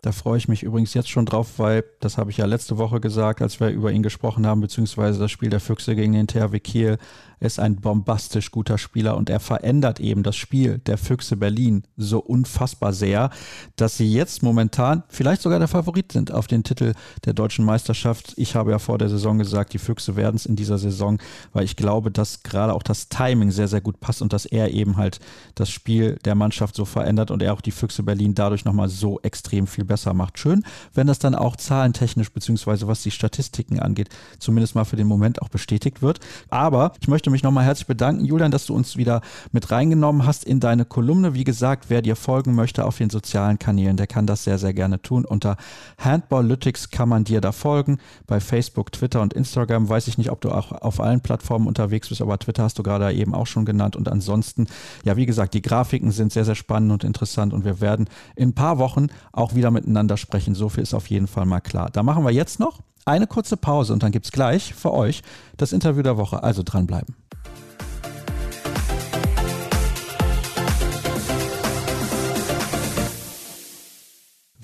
Da 0.06 0.12
freue 0.12 0.38
ich 0.38 0.48
mich 0.48 0.62
übrigens 0.62 0.94
jetzt 0.94 1.10
schon 1.10 1.26
drauf, 1.26 1.58
weil 1.58 1.84
das 2.00 2.20
habe 2.20 2.30
ich 2.30 2.38
ja 2.38 2.46
letzte 2.46 2.78
Woche 2.78 3.00
gesagt, 3.00 3.42
als 3.42 3.60
wir 3.60 3.70
über 3.70 3.92
ihn 3.92 4.04
gesprochen 4.04 4.46
haben, 4.46 4.62
beziehungsweise 4.62 5.18
das 5.18 5.32
Spiel 5.32 5.50
der 5.50 5.60
Füchse 5.60 5.96
gegen 5.96 6.14
den 6.14 6.28
THW 6.28 6.60
Kiel. 6.60 7.00
Er 7.40 7.48
ist 7.48 7.60
ein 7.60 7.76
bombastisch 7.78 8.52
guter 8.52 8.78
Spieler 8.78 9.18
und 9.18 9.30
er 9.30 9.40
verändert 9.40 10.00
eben 10.00 10.24
das 10.24 10.36
Spiel 10.36 10.78
der 10.78 10.98
Füchse 10.98 11.38
Berlin 11.38 11.84
so 11.98 12.20
unfassbar 12.20 12.94
sehr, 12.94 13.30
dass 13.76 13.98
sie 13.98 14.12
jetzt 14.12 14.42
momentan 14.42 15.04
vielleicht 15.10 15.42
sogar 15.42 15.60
der 15.60 15.68
Favorit 15.68 16.12
sind 16.12 16.32
auf 16.32 16.48
den 16.48 16.64
Titel 16.64 16.94
der 17.26 17.34
deutschen 17.34 17.66
Meisterschaft. 17.66 18.34
Ich 18.38 18.56
habe 18.56 18.72
ja 18.72 18.80
vor 18.80 18.98
der 18.98 19.10
Saison 19.10 19.38
gesagt, 19.38 19.74
die 19.74 19.80
Füchse 19.80 20.16
werden 20.16 20.36
es 20.36 20.46
in 20.46 20.56
dieser 20.56 20.78
Saison, 20.78 21.20
weil 21.52 21.66
ich 21.66 21.76
glaube, 21.76 22.12
dass 22.12 22.44
gerade 22.44 22.74
auch 22.74 22.84
das 22.84 23.10
Timing 23.10 23.52
sehr, 23.52 23.68
sehr 23.68 23.82
gut 23.82 24.00
passt 24.00 24.22
und 24.22 24.34
dass 24.34 24.46
er 24.46 24.72
eben 24.72 24.98
halt 24.98 25.20
das 25.56 25.70
Spiel 25.70 26.18
der 26.26 26.36
Mannschaft 26.36 26.76
so 26.76 26.86
verändert 26.86 27.32
und 27.32 27.42
er 27.42 27.54
auch 27.54 27.62
die 27.62 27.72
Füchse 27.72 28.04
Berlin 28.04 28.34
dadurch 28.34 28.66
nochmal 28.66 28.88
so 28.88 29.20
extrem 29.22 29.68
viel 29.68 29.84
besser 29.84 29.95
macht. 30.14 30.40
Schön, 30.40 30.64
wenn 30.94 31.08
das 31.08 31.20
dann 31.20 31.36
auch 31.36 31.56
zahlentechnisch 31.56 32.32
beziehungsweise 32.32 32.88
was 32.88 33.04
die 33.04 33.12
Statistiken 33.12 33.80
angeht, 33.80 34.10
zumindest 34.40 34.76
mal 34.76 34.86
für 34.86 34.96
den 34.96 35.08
Moment 35.08 35.42
auch 35.42 35.50
bestätigt 35.50 36.02
wird. 36.02 36.20
Aber 36.50 36.94
ich 37.00 37.08
möchte 37.08 37.30
mich 37.30 37.44
nochmal 37.44 37.66
herzlich 37.66 37.88
bedanken, 37.88 38.26
Julian, 38.26 38.52
dass 38.52 38.66
du 38.66 38.76
uns 38.76 38.98
wieder 38.98 39.22
mit 39.52 39.72
reingenommen 39.72 40.26
hast 40.26 40.44
in 40.44 40.60
deine 40.60 40.86
Kolumne. 40.86 41.34
Wie 41.34 41.44
gesagt, 41.44 41.86
wer 41.90 42.02
dir 42.02 42.16
folgen 42.16 42.56
möchte 42.56 42.86
auf 42.86 42.98
den 42.98 43.10
sozialen 43.10 43.60
Kanälen, 43.60 43.98
der 43.98 44.08
kann 44.08 44.28
das 44.28 44.44
sehr, 44.44 44.58
sehr 44.58 44.74
gerne 44.74 45.02
tun. 45.02 45.26
Unter 45.26 45.58
Handballytics 45.98 46.90
kann 46.90 47.10
man 47.10 47.24
dir 47.24 47.42
da 47.42 47.52
folgen. 47.52 48.00
Bei 48.28 48.40
Facebook, 48.40 48.92
Twitter 48.92 49.22
und 49.22 49.34
Instagram 49.34 49.90
weiß 49.90 50.08
ich 50.08 50.18
nicht, 50.18 50.32
ob 50.32 50.42
du 50.42 50.52
auch 50.52 50.72
auf 50.72 51.00
allen 51.00 51.22
Plattformen 51.22 51.68
unterwegs 51.68 52.10
bist, 52.10 52.22
aber 52.22 52.38
Twitter 52.40 52.64
hast 52.64 52.78
du 52.80 52.84
gerade 52.84 53.12
eben 53.14 53.34
auch 53.34 53.48
schon 53.48 53.66
genannt. 53.66 53.96
Und 53.96 54.08
ansonsten, 54.08 54.68
ja, 55.04 55.16
wie 55.18 55.26
gesagt, 55.26 55.54
die 55.54 55.62
Grafiken 55.62 56.12
sind 56.12 56.32
sehr, 56.32 56.46
sehr 56.46 56.56
spannend 56.56 56.92
und 56.92 57.04
interessant 57.04 57.54
und 57.54 57.66
wir 57.66 57.82
werden 57.82 58.08
in 58.36 58.50
ein 58.50 58.54
paar 58.56 58.78
Wochen 58.78 59.08
auch 59.32 59.56
wieder 59.56 59.72
miteinander 59.76 60.18
sprechen. 60.18 60.56
So 60.56 60.70
viel 60.70 60.84
ist 60.84 60.94
auf 60.94 61.10
jeden 61.10 61.28
Fall 61.28 61.46
mal 61.46 61.62
klar. 61.62 61.90
Da 61.92 62.04
machen 62.04 62.24
wir 62.24 62.32
jetzt 62.32 62.60
noch 62.60 62.80
eine 63.06 63.28
kurze 63.28 63.56
Pause 63.56 63.94
und 63.94 64.02
dann 64.02 64.12
gibt 64.12 64.26
es 64.26 64.32
gleich 64.32 64.74
für 64.74 64.92
euch 64.92 65.22
das 65.58 65.72
Interview 65.72 66.02
der 66.02 66.18
Woche. 66.18 66.42
Also 66.44 66.64
dranbleiben. 66.64 67.16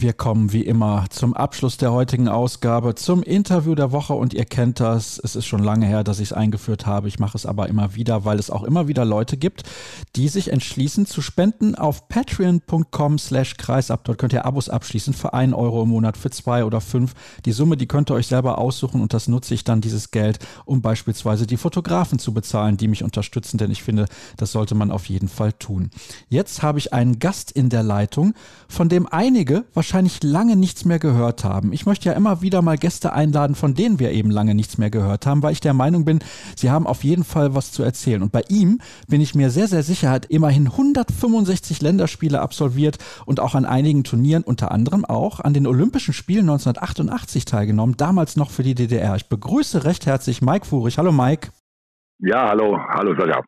Wir 0.01 0.13
kommen 0.13 0.51
wie 0.51 0.63
immer 0.63 1.05
zum 1.11 1.35
Abschluss 1.35 1.77
der 1.77 1.91
heutigen 1.91 2.27
Ausgabe, 2.27 2.95
zum 2.95 3.21
Interview 3.21 3.75
der 3.75 3.91
Woche 3.91 4.13
und 4.13 4.33
ihr 4.33 4.45
kennt 4.45 4.79
das. 4.79 5.21
Es 5.23 5.35
ist 5.35 5.45
schon 5.45 5.61
lange 5.61 5.85
her, 5.85 6.03
dass 6.03 6.17
ich 6.17 6.29
es 6.29 6.33
eingeführt 6.33 6.87
habe. 6.87 7.07
Ich 7.07 7.19
mache 7.19 7.37
es 7.37 7.45
aber 7.45 7.69
immer 7.69 7.93
wieder, 7.93 8.25
weil 8.25 8.39
es 8.39 8.49
auch 8.49 8.63
immer 8.63 8.87
wieder 8.87 9.05
Leute 9.05 9.37
gibt, 9.37 9.61
die 10.15 10.27
sich 10.27 10.51
entschließen 10.51 11.05
zu 11.05 11.21
spenden 11.21 11.75
auf 11.75 12.07
patreon.com 12.07 13.19
slash 13.19 13.57
kreisab. 13.57 14.03
Dort 14.05 14.17
könnt 14.17 14.33
ihr 14.33 14.43
Abos 14.43 14.69
abschließen 14.69 15.13
für 15.13 15.35
einen 15.35 15.53
Euro 15.53 15.83
im 15.83 15.89
Monat, 15.89 16.17
für 16.17 16.31
zwei 16.31 16.65
oder 16.65 16.81
fünf. 16.81 17.13
Die 17.45 17.51
Summe, 17.51 17.77
die 17.77 17.85
könnt 17.85 18.09
ihr 18.09 18.15
euch 18.15 18.25
selber 18.25 18.57
aussuchen 18.57 19.01
und 19.01 19.13
das 19.13 19.27
nutze 19.27 19.53
ich 19.53 19.65
dann, 19.65 19.81
dieses 19.81 20.09
Geld, 20.09 20.39
um 20.65 20.81
beispielsweise 20.81 21.45
die 21.45 21.57
Fotografen 21.57 22.17
zu 22.17 22.33
bezahlen, 22.33 22.75
die 22.75 22.87
mich 22.87 23.03
unterstützen, 23.03 23.59
denn 23.59 23.69
ich 23.69 23.83
finde, 23.83 24.07
das 24.35 24.51
sollte 24.51 24.73
man 24.73 24.89
auf 24.89 25.05
jeden 25.09 25.27
Fall 25.27 25.53
tun. 25.53 25.91
Jetzt 26.27 26.63
habe 26.63 26.79
ich 26.79 26.91
einen 26.91 27.19
Gast 27.19 27.51
in 27.51 27.69
der 27.69 27.83
Leitung, 27.83 28.33
von 28.67 28.89
dem 28.89 29.05
einige 29.05 29.65
wahrscheinlich 29.75 29.90
wahrscheinlich 29.91 30.23
lange 30.23 30.55
nichts 30.55 30.85
mehr 30.85 30.99
gehört 30.99 31.43
haben. 31.43 31.73
Ich 31.73 31.85
möchte 31.85 32.07
ja 32.07 32.13
immer 32.15 32.41
wieder 32.41 32.61
mal 32.61 32.77
Gäste 32.77 33.11
einladen, 33.11 33.57
von 33.57 33.73
denen 33.73 33.99
wir 33.99 34.11
eben 34.11 34.31
lange 34.31 34.55
nichts 34.55 34.77
mehr 34.77 34.89
gehört 34.89 35.25
haben, 35.25 35.43
weil 35.43 35.51
ich 35.51 35.59
der 35.59 35.73
Meinung 35.73 36.05
bin, 36.05 36.19
sie 36.55 36.71
haben 36.71 36.87
auf 36.87 37.03
jeden 37.03 37.25
Fall 37.25 37.55
was 37.55 37.73
zu 37.73 37.83
erzählen. 37.83 38.21
Und 38.21 38.31
bei 38.31 38.43
ihm 38.47 38.79
bin 39.09 39.19
ich 39.19 39.35
mir 39.35 39.49
sehr, 39.49 39.67
sehr 39.67 39.83
sicher, 39.83 40.09
hat 40.09 40.27
immerhin 40.27 40.67
165 40.67 41.81
Länderspiele 41.81 42.39
absolviert 42.39 42.99
und 43.25 43.41
auch 43.41 43.53
an 43.53 43.65
einigen 43.65 44.05
Turnieren, 44.05 44.43
unter 44.43 44.71
anderem 44.71 45.03
auch 45.03 45.41
an 45.41 45.53
den 45.53 45.67
Olympischen 45.67 46.13
Spielen 46.13 46.49
1988 46.49 47.43
teilgenommen, 47.43 47.97
damals 47.97 48.37
noch 48.37 48.49
für 48.49 48.63
die 48.63 48.75
DDR. 48.75 49.17
Ich 49.17 49.27
begrüße 49.27 49.83
recht 49.83 50.05
herzlich 50.05 50.41
Mike 50.41 50.67
Furich. 50.67 50.99
Hallo 50.99 51.11
Mike. 51.11 51.49
Ja, 52.19 52.47
hallo, 52.47 52.77
hallo 52.93 53.13
Sascha. 53.19 53.41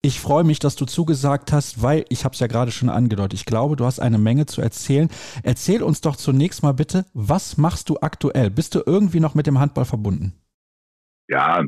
Ich 0.00 0.20
freue 0.20 0.44
mich, 0.44 0.60
dass 0.60 0.76
du 0.76 0.84
zugesagt 0.84 1.50
hast, 1.50 1.82
weil 1.82 2.04
ich 2.08 2.24
habe 2.24 2.32
es 2.32 2.38
ja 2.38 2.46
gerade 2.46 2.70
schon 2.70 2.88
angedeutet. 2.88 3.34
Ich 3.34 3.44
glaube, 3.44 3.74
du 3.74 3.84
hast 3.84 3.98
eine 3.98 4.18
Menge 4.18 4.46
zu 4.46 4.62
erzählen. 4.62 5.08
Erzähl 5.42 5.82
uns 5.82 6.00
doch 6.00 6.14
zunächst 6.14 6.62
mal 6.62 6.72
bitte, 6.72 7.04
was 7.14 7.58
machst 7.58 7.90
du 7.90 7.96
aktuell? 8.00 8.48
Bist 8.48 8.76
du 8.76 8.82
irgendwie 8.86 9.18
noch 9.18 9.34
mit 9.34 9.48
dem 9.48 9.58
Handball 9.58 9.84
verbunden? 9.84 10.34
Ja, 11.28 11.62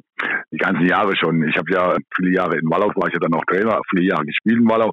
die 0.52 0.58
ganzen 0.58 0.86
Jahre 0.86 1.16
schon. 1.16 1.42
Ich 1.48 1.56
habe 1.56 1.72
ja 1.72 1.96
viele 2.14 2.32
Jahre 2.32 2.56
in 2.56 2.70
Wallau, 2.70 2.86
war 2.94 3.08
ich 3.08 3.14
ja 3.14 3.18
dann 3.18 3.34
auch 3.34 3.44
Trainer, 3.46 3.80
viele 3.90 4.06
Jahre 4.06 4.24
gespielt 4.24 4.58
in 4.58 4.68
Wallau, 4.70 4.92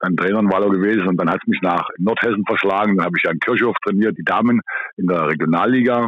dann 0.00 0.14
Trainer 0.16 0.40
in 0.40 0.52
Wallau 0.52 0.68
gewesen 0.68 1.08
und 1.08 1.16
dann 1.16 1.30
hat 1.30 1.40
es 1.42 1.48
mich 1.48 1.60
nach 1.62 1.88
Nordhessen 1.98 2.44
verschlagen. 2.46 2.98
Dann 2.98 3.06
habe 3.06 3.16
ich 3.16 3.24
ja 3.24 3.32
in 3.32 3.40
Kirchhof 3.40 3.76
trainiert, 3.82 4.16
die 4.18 4.24
Damen 4.24 4.60
in 4.98 5.06
der 5.06 5.26
Regionalliga. 5.26 6.06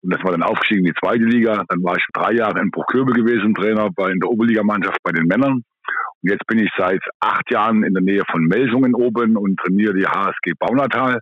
Und 0.00 0.14
das 0.14 0.22
war 0.22 0.30
dann 0.30 0.44
aufgestiegen 0.44 0.86
in 0.86 0.92
die 0.92 1.00
zweite 1.02 1.24
Liga. 1.24 1.64
Dann 1.68 1.82
war 1.82 1.96
ich 1.96 2.06
drei 2.12 2.32
Jahre 2.34 2.60
in 2.60 2.70
Bruchköbel 2.70 3.14
gewesen, 3.14 3.52
Trainer 3.54 3.90
bei 3.90 4.10
in 4.12 4.20
der 4.20 4.30
Oberligamannschaft 4.30 4.98
bei 5.02 5.10
den 5.10 5.26
Männern. 5.26 5.64
Jetzt 6.26 6.46
bin 6.46 6.58
ich 6.58 6.70
seit 6.74 7.02
acht 7.20 7.50
Jahren 7.50 7.84
in 7.84 7.92
der 7.92 8.02
Nähe 8.02 8.22
von 8.30 8.44
Melsungen 8.44 8.94
oben 8.94 9.36
und 9.36 9.60
trainiere 9.60 9.92
die 9.92 10.06
HSG 10.06 10.52
Baunatal 10.58 11.20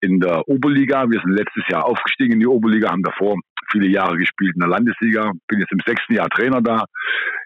in 0.00 0.18
der 0.18 0.48
Oberliga. 0.48 1.08
Wir 1.08 1.20
sind 1.20 1.36
letztes 1.36 1.62
Jahr 1.68 1.84
aufgestiegen 1.84 2.32
in 2.34 2.40
die 2.40 2.48
Oberliga, 2.48 2.90
haben 2.90 3.04
davor 3.04 3.36
viele 3.70 3.86
Jahre 3.86 4.16
gespielt 4.16 4.54
in 4.54 4.60
der 4.60 4.68
Landesliga, 4.68 5.30
bin 5.46 5.60
jetzt 5.60 5.70
im 5.70 5.78
sechsten 5.86 6.14
Jahr 6.14 6.28
Trainer 6.28 6.60
da. 6.60 6.86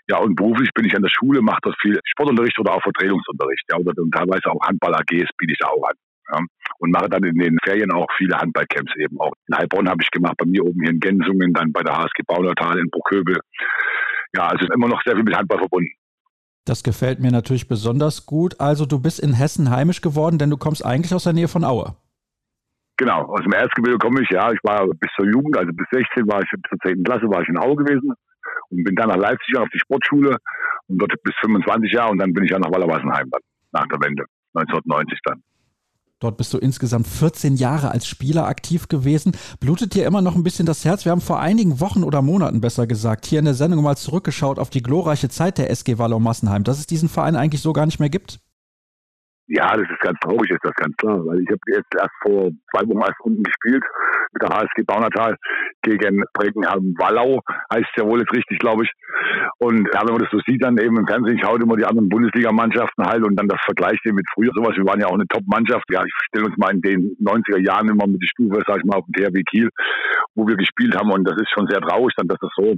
Ja, 0.09 0.16
und 0.18 0.36
beruflich 0.36 0.70
bin 0.74 0.86
ich 0.86 0.97
an 0.97 1.03
der 1.03 1.11
Schule, 1.11 1.42
mache 1.42 1.61
dort 1.62 1.76
viel 1.82 2.01
Sportunterricht 2.03 2.59
oder 2.59 2.72
auch 2.72 2.82
Vertretungsunterricht. 2.82 3.64
Ja, 3.70 3.76
oder 3.76 3.92
und 4.01 4.12
teilweise 4.12 4.51
auch 4.51 4.66
Handball-AGs 4.66 5.28
biete 5.36 5.53
ich 5.53 5.59
da 5.59 5.68
auch 5.68 5.86
an. 5.86 5.97
Ja, 6.32 6.40
und 6.78 6.90
mache 6.92 7.11
dann 7.11 7.24
in 7.24 7.38
den 7.38 7.59
Ferien 7.62 7.92
auch 7.92 8.09
viele 8.16 8.38
Handballcamps 8.38 8.97
eben 8.97 9.20
auch. 9.20 9.34
In 9.49 9.59
Heilbronn 9.59 9.88
habe 9.90 10.03
ich 10.03 10.11
gemacht, 10.11 10.36
bei 10.38 10.47
mir 10.47 10.64
oben 10.64 10.80
hier 10.80 10.92
in 10.92 11.01
Gensungen, 11.01 11.53
dann 11.53 11.72
bei 11.72 11.82
der 11.82 11.94
HSG 11.94 12.22
Baunatal 12.26 12.78
in 12.78 12.88
Bruckhöbel. 12.88 13.36
Ja, 14.34 14.49
also 14.49 14.64
ist 14.64 14.74
immer 14.74 14.88
noch 14.88 15.03
sehr 15.05 15.14
viel 15.14 15.24
mit 15.24 15.36
Handball 15.36 15.59
verbunden. 15.59 15.92
Das 16.66 16.82
gefällt 16.82 17.20
mir 17.20 17.30
natürlich 17.30 17.68
besonders 17.68 18.26
gut. 18.26 18.60
Also 18.60 18.86
du 18.86 18.98
bist 19.00 19.20
in 19.20 19.32
Hessen 19.32 19.70
heimisch 19.70 20.00
geworden, 20.02 20.36
denn 20.36 20.50
du 20.50 20.56
kommst 20.56 20.84
eigentlich 20.84 21.14
aus 21.14 21.22
der 21.22 21.32
Nähe 21.32 21.46
von 21.46 21.62
Aue. 21.62 21.94
Genau, 22.98 23.22
aus 23.22 23.42
dem 23.42 23.52
Erzgebirge 23.52 23.98
komme 23.98 24.22
ich, 24.22 24.28
ja. 24.30 24.50
Ich 24.50 24.58
war 24.64 24.84
bis 24.88 25.10
zur 25.14 25.26
Jugend, 25.26 25.56
also 25.56 25.70
bis 25.72 25.86
16 25.92 26.26
war 26.26 26.42
ich, 26.42 26.50
bis 26.50 26.68
zur 26.68 26.78
10. 26.80 27.04
Klasse 27.04 27.28
war 27.28 27.42
ich 27.42 27.48
in 27.48 27.58
Aue 27.58 27.76
gewesen 27.76 28.12
und 28.70 28.84
bin 28.84 28.96
dann 28.96 29.08
nach 29.08 29.16
Leipzig 29.16 29.56
auf 29.56 29.68
die 29.72 29.78
Sportschule 29.78 30.38
und 30.88 30.98
dort 30.98 31.12
bis 31.22 31.34
25 31.40 31.92
Jahre 31.92 32.10
und 32.10 32.18
dann 32.18 32.32
bin 32.32 32.44
ich 32.44 32.50
ja 32.50 32.58
nach 32.58 32.72
Wallerwassenheim 32.72 33.30
dann, 33.30 33.42
nach 33.72 33.86
der 33.86 34.00
Wende, 34.00 34.24
1990 34.54 35.20
dann. 35.24 35.42
Dort 36.18 36.38
bist 36.38 36.54
du 36.54 36.58
insgesamt 36.58 37.06
14 37.06 37.56
Jahre 37.56 37.90
als 37.90 38.06
Spieler 38.06 38.46
aktiv 38.46 38.88
gewesen. 38.88 39.32
Blutet 39.60 39.94
dir 39.94 40.06
immer 40.06 40.22
noch 40.22 40.34
ein 40.34 40.42
bisschen 40.42 40.64
das 40.64 40.82
Herz? 40.82 41.04
Wir 41.04 41.12
haben 41.12 41.20
vor 41.20 41.40
einigen 41.40 41.78
Wochen 41.78 42.02
oder 42.02 42.22
Monaten 42.22 42.62
besser 42.62 42.86
gesagt 42.86 43.26
hier 43.26 43.38
in 43.38 43.44
der 43.44 43.52
Sendung 43.52 43.82
mal 43.82 43.98
zurückgeschaut 43.98 44.58
auf 44.58 44.70
die 44.70 44.82
glorreiche 44.82 45.28
Zeit 45.28 45.58
der 45.58 45.68
SG 45.68 45.98
Wallau 45.98 46.18
Massenheim, 46.18 46.64
dass 46.64 46.78
es 46.78 46.86
diesen 46.86 47.10
Verein 47.10 47.36
eigentlich 47.36 47.60
so 47.60 47.74
gar 47.74 47.84
nicht 47.84 48.00
mehr 48.00 48.08
gibt. 48.08 48.40
Ja, 49.49 49.76
das 49.76 49.86
ist 49.88 50.01
ganz 50.01 50.18
traurig, 50.18 50.51
ist 50.51 50.64
das 50.64 50.74
ganz 50.74 50.97
klar, 50.97 51.24
weil 51.24 51.38
ich 51.38 51.49
habe 51.49 51.61
jetzt 51.68 51.94
erst 51.94 52.14
vor 52.22 52.51
zwei 52.74 52.82
Wochen 52.88 52.99
erst 52.99 53.20
unten 53.20 53.44
gespielt 53.44 53.84
mit 54.32 54.42
der 54.42 54.51
HSG 54.51 54.82
Baunatal 54.82 55.36
gegen 55.82 56.24
Bregenham-Wallau, 56.34 57.40
heißt 57.72 57.94
ja 57.97 58.05
wohl 58.05 58.18
jetzt 58.18 58.34
richtig, 58.34 58.59
glaube 58.59 58.82
ich. 58.82 58.90
Und 59.59 59.86
ja, 59.94 60.03
wenn 60.03 60.14
man 60.14 60.22
das 60.22 60.32
so 60.32 60.40
sieht, 60.47 60.64
dann 60.64 60.78
eben 60.78 60.99
im 60.99 61.07
Fernsehen, 61.07 61.36
ich 61.36 61.44
schaue 61.44 61.62
immer 61.62 61.76
die 61.76 61.84
anderen 61.84 62.09
Bundesligamannschaften 62.09 63.07
halt 63.07 63.22
und 63.24 63.36
dann 63.36 63.47
das 63.47 63.61
vergleicht 63.64 64.05
mit 64.07 64.26
früher 64.34 64.51
sowas. 64.53 64.76
Wir 64.76 64.84
waren 64.84 65.01
ja 65.01 65.07
auch 65.07 65.14
eine 65.14 65.28
Top-Mannschaft. 65.28 65.86
Ja, 65.90 66.03
ich 66.05 66.12
stelle 66.26 66.47
uns 66.47 66.57
mal 66.57 66.74
in 66.74 66.82
den 66.82 67.16
90er 67.22 67.62
Jahren 67.62 67.88
immer 67.88 68.09
mit 68.09 68.20
der 68.20 68.26
Stufe, 68.26 68.62
sag 68.66 68.78
ich 68.78 68.84
mal, 68.84 68.99
auf 68.99 69.07
dem 69.07 69.14
THW 69.14 69.42
Kiel, 69.44 69.70
wo 70.34 70.47
wir 70.49 70.57
gespielt 70.57 70.97
haben 70.97 71.12
und 71.12 71.22
das 71.22 71.36
ist 71.36 71.51
schon 71.55 71.68
sehr 71.68 71.80
traurig 71.80 72.12
dann, 72.16 72.26
dass 72.26 72.38
das 72.40 72.51
so 72.57 72.74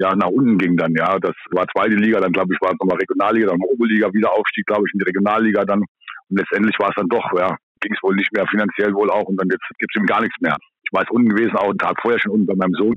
ja, 0.00 0.16
nach 0.16 0.28
unten 0.28 0.56
ging 0.56 0.76
dann, 0.76 0.94
ja. 0.94 1.18
Das 1.20 1.36
war 1.50 1.66
zweite 1.68 1.94
Liga, 1.94 2.20
dann 2.20 2.32
glaube 2.32 2.54
ich, 2.54 2.60
war 2.60 2.72
es 2.72 2.78
nochmal 2.80 2.98
Regionalliga, 2.98 3.48
dann 3.48 3.60
Oberliga, 3.60 4.12
Wiederaufstieg, 4.12 4.66
glaube 4.66 4.84
ich, 4.86 4.94
in 4.94 4.98
die 4.98 5.04
Regionalliga 5.04 5.64
dann. 5.64 5.80
Und 5.80 6.38
letztendlich 6.38 6.74
war 6.78 6.88
es 6.88 6.96
dann 6.96 7.08
doch, 7.08 7.24
ja, 7.36 7.54
ging 7.80 7.92
es 7.92 8.02
wohl 8.02 8.16
nicht 8.16 8.32
mehr, 8.32 8.46
finanziell 8.50 8.94
wohl 8.94 9.10
auch. 9.10 9.24
Und 9.24 9.36
dann 9.36 9.48
gibt 9.48 9.62
es 9.62 10.00
ihm 10.00 10.06
gar 10.06 10.22
nichts 10.22 10.40
mehr. 10.40 10.56
Ich 10.82 10.92
war 10.92 11.02
jetzt 11.02 11.10
unten 11.10 11.28
gewesen, 11.28 11.54
auch 11.56 11.68
einen 11.68 11.78
Tag 11.78 12.00
vorher 12.00 12.18
schon 12.18 12.32
unten 12.32 12.46
bei 12.46 12.56
meinem 12.56 12.74
Sohn 12.74 12.96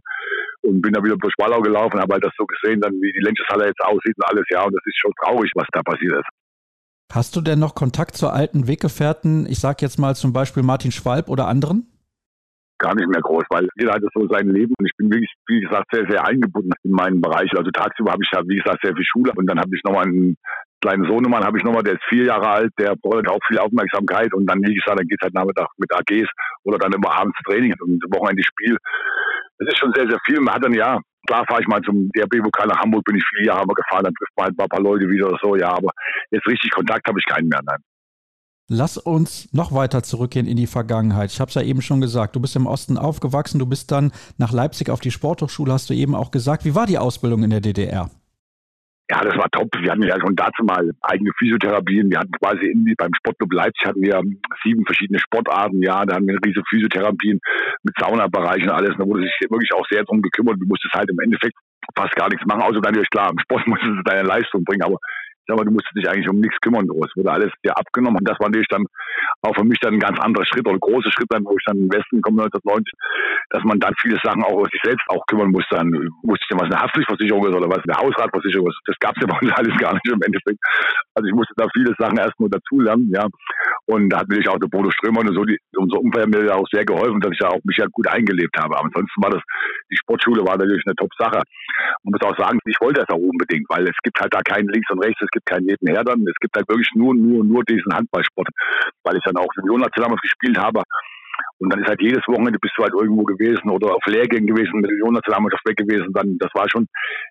und 0.61 0.81
bin 0.81 0.93
da 0.93 1.03
wieder 1.03 1.17
durch 1.17 1.33
Wallau 1.37 1.61
gelaufen, 1.61 1.99
habe 1.99 2.13
halt 2.13 2.23
das 2.23 2.33
so 2.37 2.45
gesehen, 2.45 2.79
dann 2.79 2.93
wie 2.93 3.11
die 3.11 3.19
Lenscheshalle 3.19 3.67
jetzt 3.67 3.83
aussieht 3.83 4.15
und 4.15 4.25
alles, 4.25 4.45
ja. 4.49 4.63
Und 4.63 4.73
das 4.73 4.81
ist 4.85 4.99
schon 4.99 5.11
traurig, 5.21 5.51
was 5.55 5.67
da 5.73 5.83
passiert 5.83 6.13
ist. 6.13 6.29
Hast 7.11 7.35
du 7.35 7.41
denn 7.41 7.59
noch 7.59 7.75
Kontakt 7.75 8.15
zu 8.15 8.29
alten 8.29 8.67
Weggefährten, 8.67 9.45
ich 9.45 9.59
sag 9.59 9.81
jetzt 9.81 9.99
mal 9.99 10.15
zum 10.15 10.31
Beispiel 10.31 10.63
Martin 10.63 10.91
Schwalb 10.91 11.29
oder 11.29 11.47
anderen? 11.47 11.92
Gar 12.83 12.95
nicht 12.95 13.07
mehr 13.07 13.21
groß, 13.21 13.43
weil 13.49 13.67
jeder 13.79 13.93
hat 13.93 14.03
so 14.13 14.27
sein 14.27 14.49
Leben 14.49 14.73
und 14.77 14.85
ich 14.85 14.95
bin 14.97 15.09
wirklich, 15.09 15.31
wie 15.47 15.61
gesagt, 15.61 15.87
sehr, 15.91 16.05
sehr 16.09 16.27
eingebunden 16.27 16.71
in 16.83 16.91
meinen 16.91 17.21
Bereich. 17.21 17.49
Also 17.55 17.71
tagsüber 17.71 18.11
habe 18.11 18.23
ich 18.23 18.31
ja, 18.31 18.41
wie 18.45 18.59
gesagt, 18.59 18.83
sehr 18.83 18.93
viel 18.93 19.05
Schule 19.05 19.31
und 19.35 19.47
dann 19.47 19.59
habe 19.59 19.71
ich 19.73 19.81
nochmal 19.83 20.05
einen 20.05 20.35
kleinen 20.81 21.05
Sohnemann, 21.07 21.45
habe 21.45 21.57
ich 21.57 21.63
nochmal, 21.63 21.83
der 21.83 21.93
ist 21.93 22.03
vier 22.09 22.25
Jahre 22.25 22.49
alt, 22.49 22.71
der 22.77 22.95
braucht 23.01 23.27
auch 23.29 23.39
viel 23.47 23.57
Aufmerksamkeit 23.57 24.33
und 24.33 24.45
dann, 24.45 24.59
wie 24.59 24.75
gesagt, 24.75 24.99
dann 24.99 25.07
geht 25.07 25.17
es 25.21 25.23
halt 25.23 25.33
Nachmittag 25.33 25.67
mit 25.77 25.89
AGs 25.95 26.29
oder 26.65 26.77
dann 26.77 26.91
immer 26.91 27.11
abends 27.15 27.37
Training 27.47 27.73
und 27.79 28.03
Wochenende 28.11 28.43
Spiel. 28.43 28.75
Das 29.59 29.69
ist 29.69 29.79
schon 29.79 29.93
sehr, 29.95 30.07
sehr 30.09 30.19
viel. 30.25 30.41
Man 30.41 30.53
hat 30.53 30.65
dann 30.65 30.73
ja, 30.73 30.99
klar 31.25 31.45
fahre 31.47 31.61
ich 31.61 31.67
mal 31.67 31.81
zum 31.81 32.09
DRB-Pokal 32.11 32.67
nach 32.67 32.81
Hamburg, 32.83 33.05
bin 33.05 33.15
ich 33.15 33.23
viele 33.29 33.47
Jahre 33.47 33.65
gefahren, 33.65 34.03
dann 34.03 34.13
trifft 34.13 34.35
man 34.35 34.45
halt 34.45 34.59
ein 34.59 34.67
paar 34.67 34.83
Leute 34.83 35.07
wieder 35.07 35.27
oder 35.29 35.39
so, 35.41 35.55
ja, 35.55 35.69
aber 35.69 35.89
jetzt 36.31 36.47
richtig 36.47 36.71
Kontakt 36.71 37.07
habe 37.07 37.19
ich 37.19 37.25
keinen 37.25 37.47
mehr, 37.47 37.61
nein. 37.63 37.79
Lass 38.75 38.97
uns 38.97 39.53
noch 39.53 39.71
weiter 39.71 40.01
zurückgehen 40.01 40.47
in 40.47 40.57
die 40.57 40.65
Vergangenheit. 40.65 41.31
Ich 41.31 41.39
habe 41.39 41.49
es 41.49 41.53
ja 41.53 41.61
eben 41.61 41.83
schon 41.83 42.01
gesagt, 42.01 42.35
du 42.35 42.39
bist 42.39 42.55
im 42.55 42.65
Osten 42.65 42.97
aufgewachsen, 42.97 43.59
du 43.59 43.67
bist 43.67 43.91
dann 43.91 44.11
nach 44.39 44.51
Leipzig 44.51 44.89
auf 44.89 44.99
die 44.99 45.11
Sporthochschule, 45.11 45.71
hast 45.71 45.91
du 45.91 45.93
eben 45.93 46.15
auch 46.15 46.31
gesagt. 46.31 46.65
Wie 46.65 46.73
war 46.73 46.87
die 46.87 46.97
Ausbildung 46.97 47.43
in 47.43 47.51
der 47.51 47.61
DDR? 47.61 48.09
Ja, 49.11 49.21
das 49.21 49.37
war 49.37 49.47
top. 49.51 49.69
Wir 49.77 49.91
hatten 49.91 50.01
ja 50.01 50.19
schon 50.19 50.35
dazu 50.35 50.63
mal 50.63 50.89
eigene 51.01 51.29
Physiotherapien. 51.37 52.09
Wir 52.09 52.17
hatten 52.17 52.31
quasi 52.31 52.65
in, 52.65 52.91
beim 52.97 53.13
Sportclub 53.13 53.53
Leipzig 53.53 53.85
hatten 53.85 54.01
wir 54.01 54.19
sieben 54.63 54.83
verschiedene 54.87 55.19
Sportarten. 55.19 55.83
Ja, 55.83 56.03
da 56.03 56.15
hatten 56.15 56.25
wir 56.25 56.39
riesige 56.43 56.63
Physiotherapien 56.67 57.39
mit 57.83 57.95
Saunabereichen 57.99 58.69
und 58.69 58.75
alles. 58.75 58.95
Da 58.97 59.05
wurde 59.05 59.21
sich 59.21 59.37
wirklich 59.51 59.71
auch 59.75 59.85
sehr 59.91 60.03
drum 60.03 60.23
gekümmert. 60.23 60.55
Du 60.59 60.65
musstest 60.65 60.95
halt 60.95 61.11
im 61.11 61.19
Endeffekt 61.19 61.53
fast 61.95 62.15
gar 62.15 62.29
nichts 62.29 62.43
machen, 62.47 62.63
außer 62.63 62.79
natürlich 62.79 63.11
klar, 63.11 63.29
im 63.29 63.37
Sport 63.37 63.67
musstest 63.67 63.91
du 63.91 64.03
deine 64.03 64.23
Leistung 64.23 64.63
bringen, 64.63 64.81
aber 64.81 64.97
sag 65.47 65.57
mal, 65.57 65.65
du 65.65 65.71
musstest 65.71 65.95
dich 65.95 66.09
eigentlich 66.09 66.29
um 66.29 66.39
nichts 66.39 66.57
kümmern 66.61 66.87
groß. 66.87 67.11
Wurde 67.15 67.31
alles 67.31 67.51
dir 67.63 67.77
abgenommen. 67.77 68.19
Und 68.19 68.27
das 68.27 68.39
war 68.39 68.47
natürlich 68.47 68.67
dann 68.69 68.85
auch 69.41 69.55
für 69.55 69.65
mich 69.65 69.79
dann 69.79 69.95
ein 69.95 69.99
ganz 69.99 70.19
anderer 70.19 70.45
Schritt 70.45 70.65
oder 70.65 70.75
ein 70.75 70.79
großer 70.79 71.11
Schritt 71.11 71.27
dann, 71.29 71.43
wo 71.43 71.55
ich 71.57 71.65
dann 71.65 71.77
im 71.77 71.91
Westen 71.91 72.21
komme 72.21 72.43
1990, 72.43 72.93
dass 73.49 73.63
man 73.63 73.79
dann 73.79 73.93
viele 74.01 74.17
Sachen 74.23 74.43
auch 74.43 74.63
aus 74.63 74.69
sich 74.71 74.81
selbst 74.83 75.03
auch 75.09 75.25
kümmern 75.27 75.51
musste. 75.51 75.75
Dann 75.75 75.91
musste 76.23 76.45
ich 76.47 76.55
was 76.55 76.71
eine 76.71 76.79
Haftpflichtversicherung 76.79 77.43
ist 77.47 77.55
oder 77.55 77.69
was 77.69 77.83
eine 77.83 77.97
Hausratversicherung 77.99 78.67
ist. 78.67 78.79
Das 78.85 78.97
gab 78.99 79.15
es 79.15 79.21
ja 79.21 79.27
bei 79.27 79.39
uns 79.39 79.51
alles 79.57 79.75
gar 79.77 79.93
nicht 79.93 80.07
im 80.07 80.21
Endeffekt. 80.21 80.59
Also 81.15 81.27
ich 81.27 81.35
musste 81.35 81.53
da 81.57 81.67
viele 81.73 81.93
Sachen 81.99 82.17
erst 82.17 82.39
nur 82.39 82.49
dazulernen, 82.49 83.11
ja. 83.13 83.27
Und 83.85 84.09
da 84.09 84.19
hat 84.19 84.29
natürlich 84.29 84.47
auch 84.47 84.59
der 84.59 84.71
Bodo 84.71 84.89
Strömer 84.91 85.21
und 85.21 85.35
so 85.35 85.43
die, 85.43 85.59
unser 85.75 85.99
Umfeld 85.99 86.29
mir 86.29 86.55
auch 86.55 86.67
sehr 86.71 86.85
geholfen, 86.85 87.19
dass 87.19 87.31
ich 87.31 87.39
da 87.39 87.49
auch 87.49 87.59
mich 87.65 87.77
ja 87.77 87.85
gut 87.91 88.07
eingelebt 88.07 88.55
habe. 88.57 88.77
Aber 88.77 88.85
ansonsten 88.85 89.21
war 89.21 89.31
das, 89.31 89.43
die 89.91 89.97
Sportschule 89.97 90.41
war 90.45 90.57
natürlich 90.57 90.83
eine 90.85 90.95
Top-Sache. 90.95 91.43
Man 92.03 92.15
muss 92.15 92.23
auch 92.23 92.37
sagen, 92.37 92.59
ich 92.65 92.79
wollte 92.79 93.01
das 93.01 93.09
auch 93.09 93.19
unbedingt, 93.19 93.67
weil 93.69 93.83
es 93.83 93.97
gibt 94.03 94.19
halt 94.19 94.33
da 94.33 94.39
keinen 94.41 94.69
links 94.69 94.89
und 94.89 95.03
rechts, 95.03 95.19
gibt 95.33 95.45
keinen 95.45 95.65
nebenher 95.65 96.03
dann. 96.03 96.25
Es 96.27 96.39
gibt 96.39 96.55
halt 96.55 96.67
wirklich 96.69 96.89
nur, 96.95 97.13
nur, 97.13 97.43
nur 97.43 97.63
diesen 97.63 97.93
Handballsport, 97.93 98.47
weil 99.03 99.17
ich 99.17 99.23
dann 99.23 99.37
auch 99.37 99.49
Juniorennationalmannschaft 99.57 100.23
gespielt 100.23 100.57
habe. 100.57 100.83
Und 101.59 101.71
dann 101.71 101.81
ist 101.81 101.87
halt 101.87 102.01
jedes 102.01 102.21
Wochenende 102.27 102.59
bist 102.59 102.73
du 102.77 102.83
halt 102.83 102.93
irgendwo 102.93 103.23
gewesen 103.23 103.69
oder 103.69 103.95
auf 103.95 104.05
Lehrgängen 104.05 104.47
gewesen, 104.47 104.79
mit 104.79 104.89
der 104.89 104.97
Junionationalmannschaft 104.97 105.65
weg 105.67 105.77
gewesen. 105.77 106.11
Dann, 106.13 106.37
das 106.37 106.51
war 106.53 106.69
schon 106.69 106.87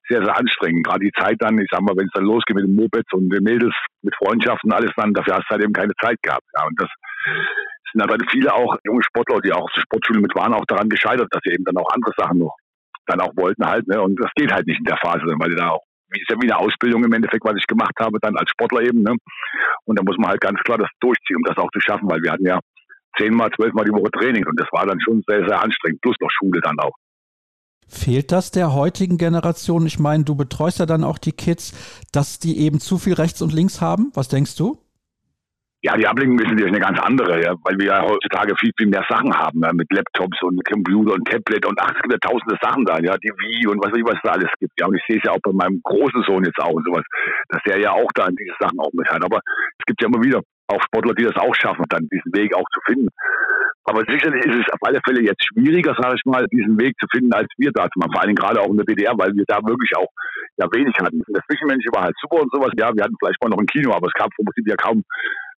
sehr, 0.08 0.24
sehr 0.24 0.36
anstrengend. 0.36 0.86
Gerade 0.86 1.04
die 1.04 1.12
Zeit 1.12 1.36
dann, 1.40 1.58
ich 1.58 1.68
sag 1.70 1.82
mal, 1.82 1.94
wenn 1.96 2.06
es 2.06 2.12
dann 2.14 2.24
losgeht 2.24 2.56
mit 2.56 2.66
den 2.66 2.74
Mopeds 2.74 3.12
und 3.12 3.30
den 3.30 3.44
Mädels, 3.44 3.74
mit 4.02 4.14
Freundschaften 4.16 4.70
und 4.70 4.76
alles 4.76 4.92
dann, 4.96 5.12
dafür 5.12 5.36
hast 5.36 5.46
du 5.48 5.54
halt 5.54 5.64
eben 5.64 5.72
keine 5.72 5.92
Zeit 6.00 6.16
gehabt. 6.22 6.46
Ja, 6.56 6.66
und 6.66 6.80
das 6.80 6.88
sind 7.92 8.02
halt 8.02 8.24
viele 8.30 8.52
auch 8.54 8.76
junge 8.84 9.02
Sportler, 9.04 9.40
die 9.40 9.52
auch 9.52 9.70
zur 9.72 9.82
Sportschule 9.82 10.20
mit 10.20 10.34
waren, 10.34 10.54
auch 10.54 10.64
daran 10.66 10.88
gescheitert, 10.88 11.28
dass 11.30 11.42
sie 11.44 11.52
eben 11.52 11.64
dann 11.64 11.76
auch 11.76 11.92
andere 11.92 12.12
Sachen 12.16 12.38
noch 12.38 12.56
dann 13.06 13.20
auch 13.20 13.36
wollten 13.36 13.66
halt, 13.66 13.86
ne? 13.88 14.00
Und 14.00 14.18
das 14.22 14.30
geht 14.34 14.52
halt 14.52 14.66
nicht 14.66 14.78
in 14.78 14.84
der 14.84 14.96
Phase, 14.96 15.22
weil 15.26 15.50
die 15.50 15.56
da 15.56 15.70
auch 15.70 15.82
ist 16.20 16.30
ja 16.30 16.36
wie 16.40 16.50
eine 16.50 16.58
Ausbildung 16.58 17.04
im 17.04 17.12
Endeffekt, 17.12 17.44
was 17.44 17.56
ich 17.56 17.66
gemacht 17.66 17.94
habe, 18.00 18.18
dann 18.20 18.36
als 18.36 18.50
Sportler 18.50 18.82
eben. 18.82 19.02
Ne? 19.02 19.16
Und 19.84 19.98
da 19.98 20.02
muss 20.02 20.16
man 20.18 20.30
halt 20.30 20.40
ganz 20.40 20.60
klar 20.60 20.78
das 20.78 20.90
durchziehen, 21.00 21.36
um 21.36 21.42
das 21.44 21.56
auch 21.56 21.70
zu 21.72 21.80
schaffen, 21.80 22.08
weil 22.10 22.22
wir 22.22 22.32
hatten 22.32 22.46
ja 22.46 22.58
zehnmal, 23.18 23.50
zwölfmal 23.56 23.84
die 23.84 23.92
Woche 23.92 24.10
Training 24.10 24.46
und 24.46 24.58
das 24.58 24.68
war 24.72 24.86
dann 24.86 25.00
schon 25.00 25.22
sehr, 25.26 25.46
sehr 25.46 25.62
anstrengend, 25.62 26.00
plus 26.00 26.16
noch 26.20 26.30
Schule 26.30 26.60
dann 26.60 26.78
auch. 26.78 26.92
Fehlt 27.88 28.32
das 28.32 28.50
der 28.50 28.72
heutigen 28.72 29.18
Generation? 29.18 29.84
Ich 29.84 29.98
meine, 29.98 30.24
du 30.24 30.34
betreust 30.34 30.78
ja 30.78 30.86
dann 30.86 31.04
auch 31.04 31.18
die 31.18 31.32
Kids, 31.32 31.74
dass 32.10 32.38
die 32.38 32.58
eben 32.58 32.80
zu 32.80 32.96
viel 32.98 33.12
rechts 33.12 33.42
und 33.42 33.52
links 33.52 33.82
haben. 33.82 34.10
Was 34.14 34.28
denkst 34.28 34.56
du? 34.56 34.78
Ja, 35.84 35.96
die 35.96 36.06
Ablenkung 36.06 36.38
ist 36.38 36.46
natürlich 36.46 36.70
eine 36.70 36.78
ganz 36.78 37.00
andere, 37.00 37.42
ja, 37.42 37.54
weil 37.64 37.76
wir 37.76 37.86
ja 37.86 38.02
heutzutage 38.02 38.54
viel, 38.56 38.70
viel 38.78 38.86
mehr 38.86 39.04
Sachen 39.10 39.34
haben, 39.34 39.60
ja, 39.62 39.72
mit 39.72 39.90
Laptops 39.92 40.40
und 40.42 40.62
Computer 40.64 41.14
und 41.14 41.26
Tablet 41.26 41.66
und 41.66 41.76
ach, 41.80 41.90
es 41.90 42.02
gibt 42.02 42.12
ja 42.12 42.22
tausende 42.22 42.56
Sachen 42.62 42.84
da, 42.84 42.98
ja, 43.02 43.18
die 43.18 43.34
Wii 43.34 43.66
und 43.66 43.82
was 43.82 43.90
weiß 43.90 43.98
ich, 43.98 44.06
was 44.06 44.22
da 44.22 44.30
alles 44.38 44.50
gibt. 44.60 44.78
Ja, 44.78 44.86
und 44.86 44.94
ich 44.94 45.02
sehe 45.08 45.18
es 45.18 45.24
ja 45.24 45.32
auch 45.32 45.42
bei 45.42 45.50
meinem 45.52 45.80
großen 45.82 46.22
Sohn 46.22 46.44
jetzt 46.44 46.62
auch 46.62 46.70
und 46.70 46.86
sowas, 46.86 47.02
dass 47.48 47.62
der 47.66 47.80
ja 47.80 47.90
auch 47.90 48.10
da 48.14 48.28
diese 48.30 48.54
Sachen 48.60 48.78
auch 48.78 48.92
mit 48.92 49.10
hat. 49.10 49.24
Aber 49.24 49.40
es 49.42 49.84
gibt 49.84 50.00
ja 50.00 50.06
immer 50.06 50.22
wieder 50.22 50.40
auch 50.68 50.82
Sportler, 50.86 51.14
die 51.14 51.24
das 51.24 51.36
auch 51.36 51.54
schaffen, 51.54 51.84
dann 51.88 52.06
diesen 52.12 52.32
Weg 52.32 52.54
auch 52.54 52.68
zu 52.72 52.80
finden. 52.86 53.08
Aber 53.84 54.06
sicherlich 54.06 54.46
ist 54.46 54.62
es 54.62 54.72
auf 54.72 54.82
alle 54.86 55.00
Fälle 55.02 55.22
jetzt 55.26 55.42
schwieriger, 55.42 55.94
sage 55.98 56.14
ich 56.14 56.24
mal, 56.24 56.46
diesen 56.46 56.78
Weg 56.78 56.94
zu 57.00 57.06
finden, 57.10 57.34
als 57.34 57.50
wir 57.58 57.72
da 57.72 57.90
waren. 57.90 58.12
Vor 58.12 58.22
allem 58.22 58.36
gerade 58.36 58.60
auch 58.60 58.70
in 58.70 58.76
der 58.76 58.86
DDR, 58.86 59.18
weil 59.18 59.34
wir 59.34 59.44
da 59.48 59.58
wirklich 59.66 59.90
auch 59.96 60.06
ja 60.56 60.66
wenig 60.70 60.94
hatten. 61.02 61.20
Das 61.26 61.42
Zwischenmenschliche 61.50 61.90
war 61.90 62.04
halt 62.04 62.16
super 62.22 62.42
und 62.42 62.52
sowas. 62.52 62.70
Ja, 62.78 62.94
wir 62.94 63.02
hatten 63.02 63.16
vielleicht 63.18 63.42
mal 63.42 63.50
noch 63.50 63.58
ein 63.58 63.66
Kino, 63.66 63.90
aber 63.92 64.06
es 64.06 64.14
gab 64.14 64.30
vom 64.34 64.46
Prinzip 64.46 64.68
ja 64.68 64.76
kaum 64.76 65.02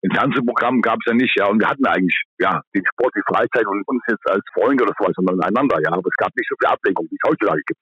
ein 0.04 0.10
Fernsehprogramm 0.14 0.82
gab 0.82 0.98
es 1.00 1.06
ja 1.06 1.14
nicht, 1.14 1.34
ja. 1.38 1.46
Und 1.46 1.60
wir 1.60 1.68
hatten 1.68 1.86
eigentlich, 1.86 2.22
ja, 2.38 2.60
den 2.74 2.82
Sport, 2.86 3.14
die 3.16 3.22
Freizeit 3.26 3.66
und 3.66 3.82
uns 3.86 4.02
jetzt 4.08 4.28
als 4.28 4.42
Freunde 4.52 4.84
oder 4.84 4.92
sowas, 4.98 5.12
sondern 5.16 5.40
einander, 5.40 5.80
ja. 5.82 5.92
Aber 5.92 6.06
es 6.06 6.16
gab 6.16 6.34
nicht 6.36 6.48
so 6.48 6.56
viel 6.60 6.68
Ablenkung, 6.68 7.06
wie 7.10 7.16
es 7.16 7.28
heutzutage 7.28 7.62
gibt. 7.66 7.80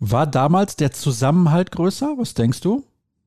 War 0.00 0.26
damals 0.26 0.76
der 0.76 0.92
Zusammenhalt 0.92 1.70
größer? 1.70 2.14
Was 2.16 2.34
denkst 2.34 2.60
du? 2.62 2.84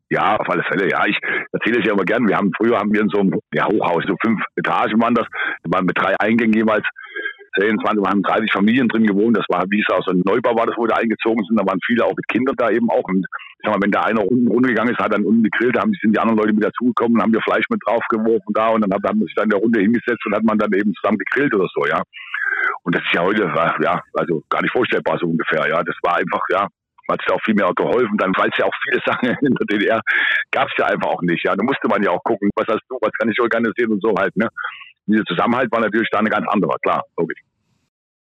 Ja, 0.09 0.37
auf 0.37 0.49
alle 0.49 0.63
Fälle, 0.63 0.89
ja. 0.89 1.05
Ich 1.05 1.17
erzähle 1.51 1.79
es 1.79 1.85
ja 1.85 1.93
immer 1.93 2.05
gern. 2.05 2.27
Wir 2.27 2.37
haben, 2.37 2.51
früher 2.57 2.79
haben 2.79 2.91
wir 2.91 3.01
in 3.01 3.09
so 3.09 3.19
einem 3.19 3.39
ja, 3.53 3.65
Hochhaus, 3.65 4.03
so 4.07 4.15
fünf 4.23 4.41
Etagen 4.55 5.01
waren 5.01 5.13
das, 5.13 5.27
waren 5.65 5.85
mit 5.85 5.97
drei 5.97 6.15
Eingängen 6.19 6.53
jeweils 6.53 6.85
10, 7.59 7.79
20, 7.79 8.01
wir 8.01 8.09
haben 8.09 8.23
30 8.23 8.51
Familien 8.51 8.87
drin 8.87 9.05
gewohnt. 9.05 9.35
Das 9.37 9.45
war, 9.49 9.65
wie 9.69 9.81
es 9.81 9.93
aus 9.93 10.07
einem 10.07 10.21
Neubau 10.25 10.55
war, 10.55 10.65
das 10.65 10.77
wir 10.77 10.95
eingezogen 10.95 11.43
sind. 11.45 11.59
Da 11.59 11.65
waren 11.65 11.79
viele 11.85 12.05
auch 12.05 12.15
mit 12.15 12.27
Kindern 12.27 12.55
da 12.57 12.69
eben 12.69 12.89
auch. 12.89 13.03
Und 13.09 13.25
ich 13.25 13.63
sag 13.63 13.73
mal, 13.73 13.81
wenn 13.81 13.91
der 13.91 14.05
eine 14.05 14.21
unten 14.21 14.47
runtergegangen 14.47 14.93
ist, 14.93 15.01
hat 15.01 15.13
dann 15.13 15.25
unten 15.25 15.43
gegrillt, 15.43 15.75
da 15.75 15.81
sind 15.81 16.13
die 16.13 16.19
anderen 16.19 16.37
Leute 16.37 16.53
mit 16.53 16.63
dazugekommen, 16.63 17.21
haben 17.21 17.33
wir 17.33 17.41
Fleisch 17.41 17.65
mit 17.69 17.81
draufgeworfen 17.85 18.53
da 18.53 18.69
und 18.69 18.81
dann 18.81 18.93
hat, 18.93 19.03
man 19.03 19.25
sich 19.25 19.33
dann 19.35 19.45
in 19.45 19.57
der 19.57 19.59
Runde 19.59 19.81
hingesetzt 19.81 20.25
und 20.25 20.35
hat 20.35 20.43
man 20.43 20.57
dann 20.57 20.71
eben 20.73 20.93
zusammen 20.93 21.17
gegrillt 21.17 21.53
oder 21.55 21.67
so, 21.73 21.85
ja. 21.87 22.01
Und 22.83 22.95
das 22.95 23.03
ist 23.03 23.13
ja 23.13 23.21
heute, 23.21 23.51
ja, 23.81 24.01
also 24.13 24.43
gar 24.49 24.61
nicht 24.61 24.71
vorstellbar 24.71 25.17
so 25.19 25.27
ungefähr, 25.27 25.67
ja. 25.67 25.83
Das 25.83 25.95
war 26.03 26.17
einfach, 26.17 26.41
ja, 26.49 26.67
hat 27.09 27.21
es 27.25 27.33
auch 27.33 27.41
viel 27.43 27.55
mehr 27.55 27.71
geholfen, 27.75 28.17
dann, 28.17 28.31
weil 28.37 28.49
es 28.49 28.57
ja 28.57 28.65
auch 28.65 28.75
viele 28.83 29.01
Sachen 29.05 29.29
in 29.41 29.55
der 29.55 29.65
DDR 29.65 30.01
gab 30.51 30.67
es 30.67 30.77
ja 30.77 30.85
einfach 30.85 31.09
auch 31.09 31.21
nicht, 31.21 31.43
ja. 31.43 31.55
Da 31.55 31.63
musste 31.63 31.87
man 31.87 32.03
ja 32.03 32.11
auch 32.11 32.23
gucken, 32.23 32.49
was 32.55 32.67
hast 32.67 32.85
du, 32.89 32.97
was 33.01 33.11
kann 33.17 33.29
ich 33.29 33.41
organisieren 33.41 33.93
und 33.93 34.03
so 34.03 34.13
halt, 34.17 34.35
ne. 34.37 34.47
Dieser 35.07 35.23
Zusammenhalt 35.25 35.71
war 35.71 35.79
natürlich 35.79 36.09
da 36.11 36.19
eine 36.19 36.29
ganz 36.29 36.45
andere, 36.49 36.77
klar, 36.81 37.03
logisch. 37.17 37.39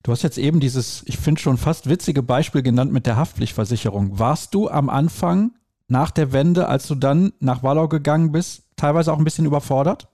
Du 0.04 0.12
hast 0.12 0.22
jetzt 0.22 0.38
eben 0.38 0.60
dieses, 0.60 1.04
ich 1.08 1.18
finde 1.18 1.40
schon 1.40 1.58
fast 1.58 1.90
witzige 1.90 2.22
Beispiel 2.24 2.62
genannt 2.62 2.92
mit 2.92 3.06
der 3.06 3.16
Haftpflichtversicherung. 3.16 4.20
Warst 4.20 4.54
du 4.54 4.70
am 4.70 4.90
Anfang 4.90 5.52
nach 5.88 6.12
der 6.12 6.34
Wende, 6.34 6.68
als 6.68 6.88
du 6.88 6.96
dann 6.96 7.32
nach 7.40 7.64
Wallau 7.64 7.88
gegangen 7.88 8.34
bist, 8.34 8.68
teilweise 8.76 9.14
auch 9.14 9.18
ein 9.18 9.24
bisschen 9.24 9.46
überfordert? 9.46 10.10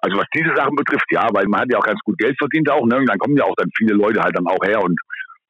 Also 0.00 0.18
was 0.18 0.26
diese 0.34 0.54
Sachen 0.54 0.76
betrifft, 0.76 1.06
ja, 1.10 1.26
weil 1.32 1.46
man 1.46 1.62
hat 1.62 1.72
ja 1.72 1.78
auch 1.78 1.84
ganz 1.84 1.98
gut 2.04 2.18
Geld 2.18 2.36
verdient 2.38 2.70
auch, 2.70 2.84
ne? 2.86 2.98
Und 2.98 3.06
dann 3.06 3.18
kommen 3.18 3.36
ja 3.36 3.44
auch 3.44 3.54
dann 3.56 3.70
viele 3.76 3.94
Leute 3.94 4.20
halt 4.20 4.36
dann 4.36 4.46
auch 4.46 4.62
her 4.64 4.80
und 4.82 4.98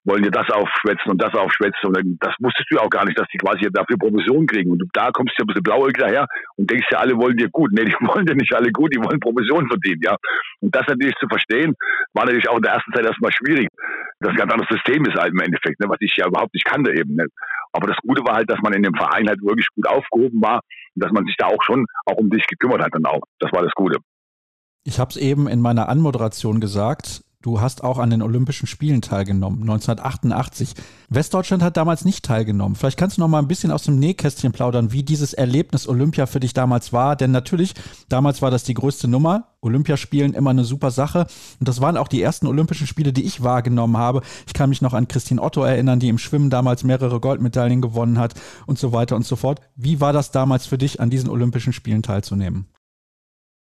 wollen 0.05 0.23
dir 0.23 0.31
das 0.31 0.49
aufschwätzen 0.51 1.11
und 1.11 1.23
das 1.23 1.35
aufschwätzen. 1.35 1.89
Und 1.89 2.17
das 2.21 2.35
wusstest 2.41 2.71
du 2.71 2.79
auch 2.79 2.91
gar 2.91 3.05
nicht, 3.05 3.19
dass 3.19 3.29
die 3.33 3.39
quasi 3.39 3.69
dafür 3.71 3.99
Provision 3.99 4.47
kriegen. 4.47 4.71
Und 4.71 4.79
du, 4.79 4.87
da 4.93 5.11
kommst 5.11 5.35
du 5.37 5.43
ja 5.43 5.45
ein 5.45 5.49
bisschen 5.49 5.63
blauäugig 5.63 5.99
daher 5.99 6.27
und 6.57 6.71
denkst 6.71 6.87
ja, 6.91 6.99
alle 6.99 7.17
wollen 7.17 7.37
dir 7.37 7.49
gut. 7.51 7.73
Nee, 7.73 7.85
die 7.85 7.93
wollen 8.07 8.27
dir 8.27 8.35
nicht 8.35 8.53
alle 8.55 8.71
gut, 8.73 8.95
die 8.95 9.03
wollen 9.03 9.21
Provision 9.21 9.69
verdienen, 9.69 10.01
ja. 10.03 10.17
Und 10.61 10.75
das 10.75 10.87
natürlich 10.87 11.15
zu 11.17 11.27
verstehen, 11.29 11.75
war 12.15 12.25
natürlich 12.25 12.49
auch 12.49 12.57
in 12.57 12.63
der 12.63 12.73
ersten 12.73 12.93
Zeit 12.93 13.05
erstmal 13.05 13.33
schwierig. 13.33 13.69
Das 14.21 14.35
ganz 14.35 14.53
anderes 14.53 14.71
System 14.71 15.05
ist 15.05 15.17
halt 15.17 15.33
im 15.33 15.41
Endeffekt, 15.41 15.79
ne, 15.81 15.89
was 15.89 15.99
ich 16.01 16.15
ja 16.17 16.27
überhaupt 16.27 16.55
nicht 16.55 16.65
kannte 16.65 16.93
eben. 16.93 17.15
Ne. 17.15 17.27
Aber 17.73 17.87
das 17.87 17.97
Gute 17.99 18.23
war 18.25 18.37
halt, 18.37 18.51
dass 18.51 18.61
man 18.63 18.73
in 18.73 18.83
dem 18.83 18.95
Verein 18.95 19.29
halt 19.29 19.41
wirklich 19.43 19.69
gut 19.75 19.87
aufgehoben 19.87 20.41
war 20.41 20.61
und 20.95 21.05
dass 21.05 21.13
man 21.13 21.25
sich 21.27 21.37
da 21.37 21.47
auch 21.47 21.63
schon 21.63 21.87
auch 22.07 22.17
um 22.17 22.31
dich 22.31 22.47
gekümmert 22.47 22.83
hat 22.83 22.95
dann 22.95 23.05
auch. 23.05 23.21
Das 23.39 23.53
war 23.53 23.63
das 23.63 23.73
Gute. 23.75 23.99
Ich 24.85 24.99
habe 24.99 25.11
es 25.11 25.17
eben 25.17 25.49
in 25.49 25.61
meiner 25.61 25.89
Anmoderation 25.89 26.61
gesagt. 26.61 27.23
Du 27.41 27.61
hast 27.61 27.85
auch 27.85 27.99
an 27.99 28.11
den 28.11 28.21
Olympischen 28.21 28.67
Spielen 28.67 29.01
teilgenommen, 29.01 29.61
1988. 29.61 30.75
Westdeutschland 31.09 31.63
hat 31.63 31.77
damals 31.77 32.05
nicht 32.05 32.25
teilgenommen. 32.25 32.75
Vielleicht 32.75 32.99
kannst 32.99 33.17
du 33.17 33.21
noch 33.21 33.29
mal 33.29 33.39
ein 33.39 33.47
bisschen 33.47 33.71
aus 33.71 33.85
dem 33.85 34.01
Nähkästchen 34.01 34.51
plaudern, 34.51 34.91
wie 34.91 35.05
dieses 35.05 35.35
Erlebnis 35.35 35.89
Olympia 35.89 36.27
für 36.27 36.41
dich 36.41 36.53
damals 36.53 36.93
war. 36.93 37.15
Denn 37.15 37.31
natürlich, 37.31 37.75
damals 38.09 38.43
war 38.43 38.51
das 38.51 38.65
die 38.65 38.75
größte 38.75 39.07
Nummer. 39.07 39.53
Olympiaspielen 39.61 40.35
immer 40.35 40.51
eine 40.51 40.65
super 40.65 40.91
Sache. 40.91 41.29
Und 41.61 41.69
das 41.69 41.81
waren 41.81 41.97
auch 41.97 42.09
die 42.09 42.21
ersten 42.21 42.49
Olympischen 42.49 42.89
Spiele, 42.89 43.13
die 43.13 43.25
ich 43.25 43.41
wahrgenommen 43.41 43.97
habe. 43.97 44.23
Ich 44.49 44.53
kann 44.53 44.71
mich 44.71 44.83
noch 44.83 44.93
an 44.93 45.07
Christine 45.07 45.41
Otto 45.41 45.63
erinnern, 45.63 46.01
die 46.01 46.09
im 46.09 46.19
Schwimmen 46.19 46.51
damals 46.51 46.83
mehrere 46.83 47.21
Goldmedaillen 47.21 47.81
gewonnen 47.81 48.19
hat 48.19 48.35
und 48.67 48.81
so 48.81 48.93
weiter 48.93 49.15
und 49.15 49.25
so 49.25 49.37
fort. 49.37 49.61
Wie 49.77 50.01
war 50.01 50.13
das 50.13 50.33
damals 50.33 50.67
für 50.67 50.77
dich, 50.77 51.01
an 51.01 51.09
diesen 51.09 51.31
Olympischen 51.31 51.73
Spielen 51.73 52.03
teilzunehmen? 52.03 52.67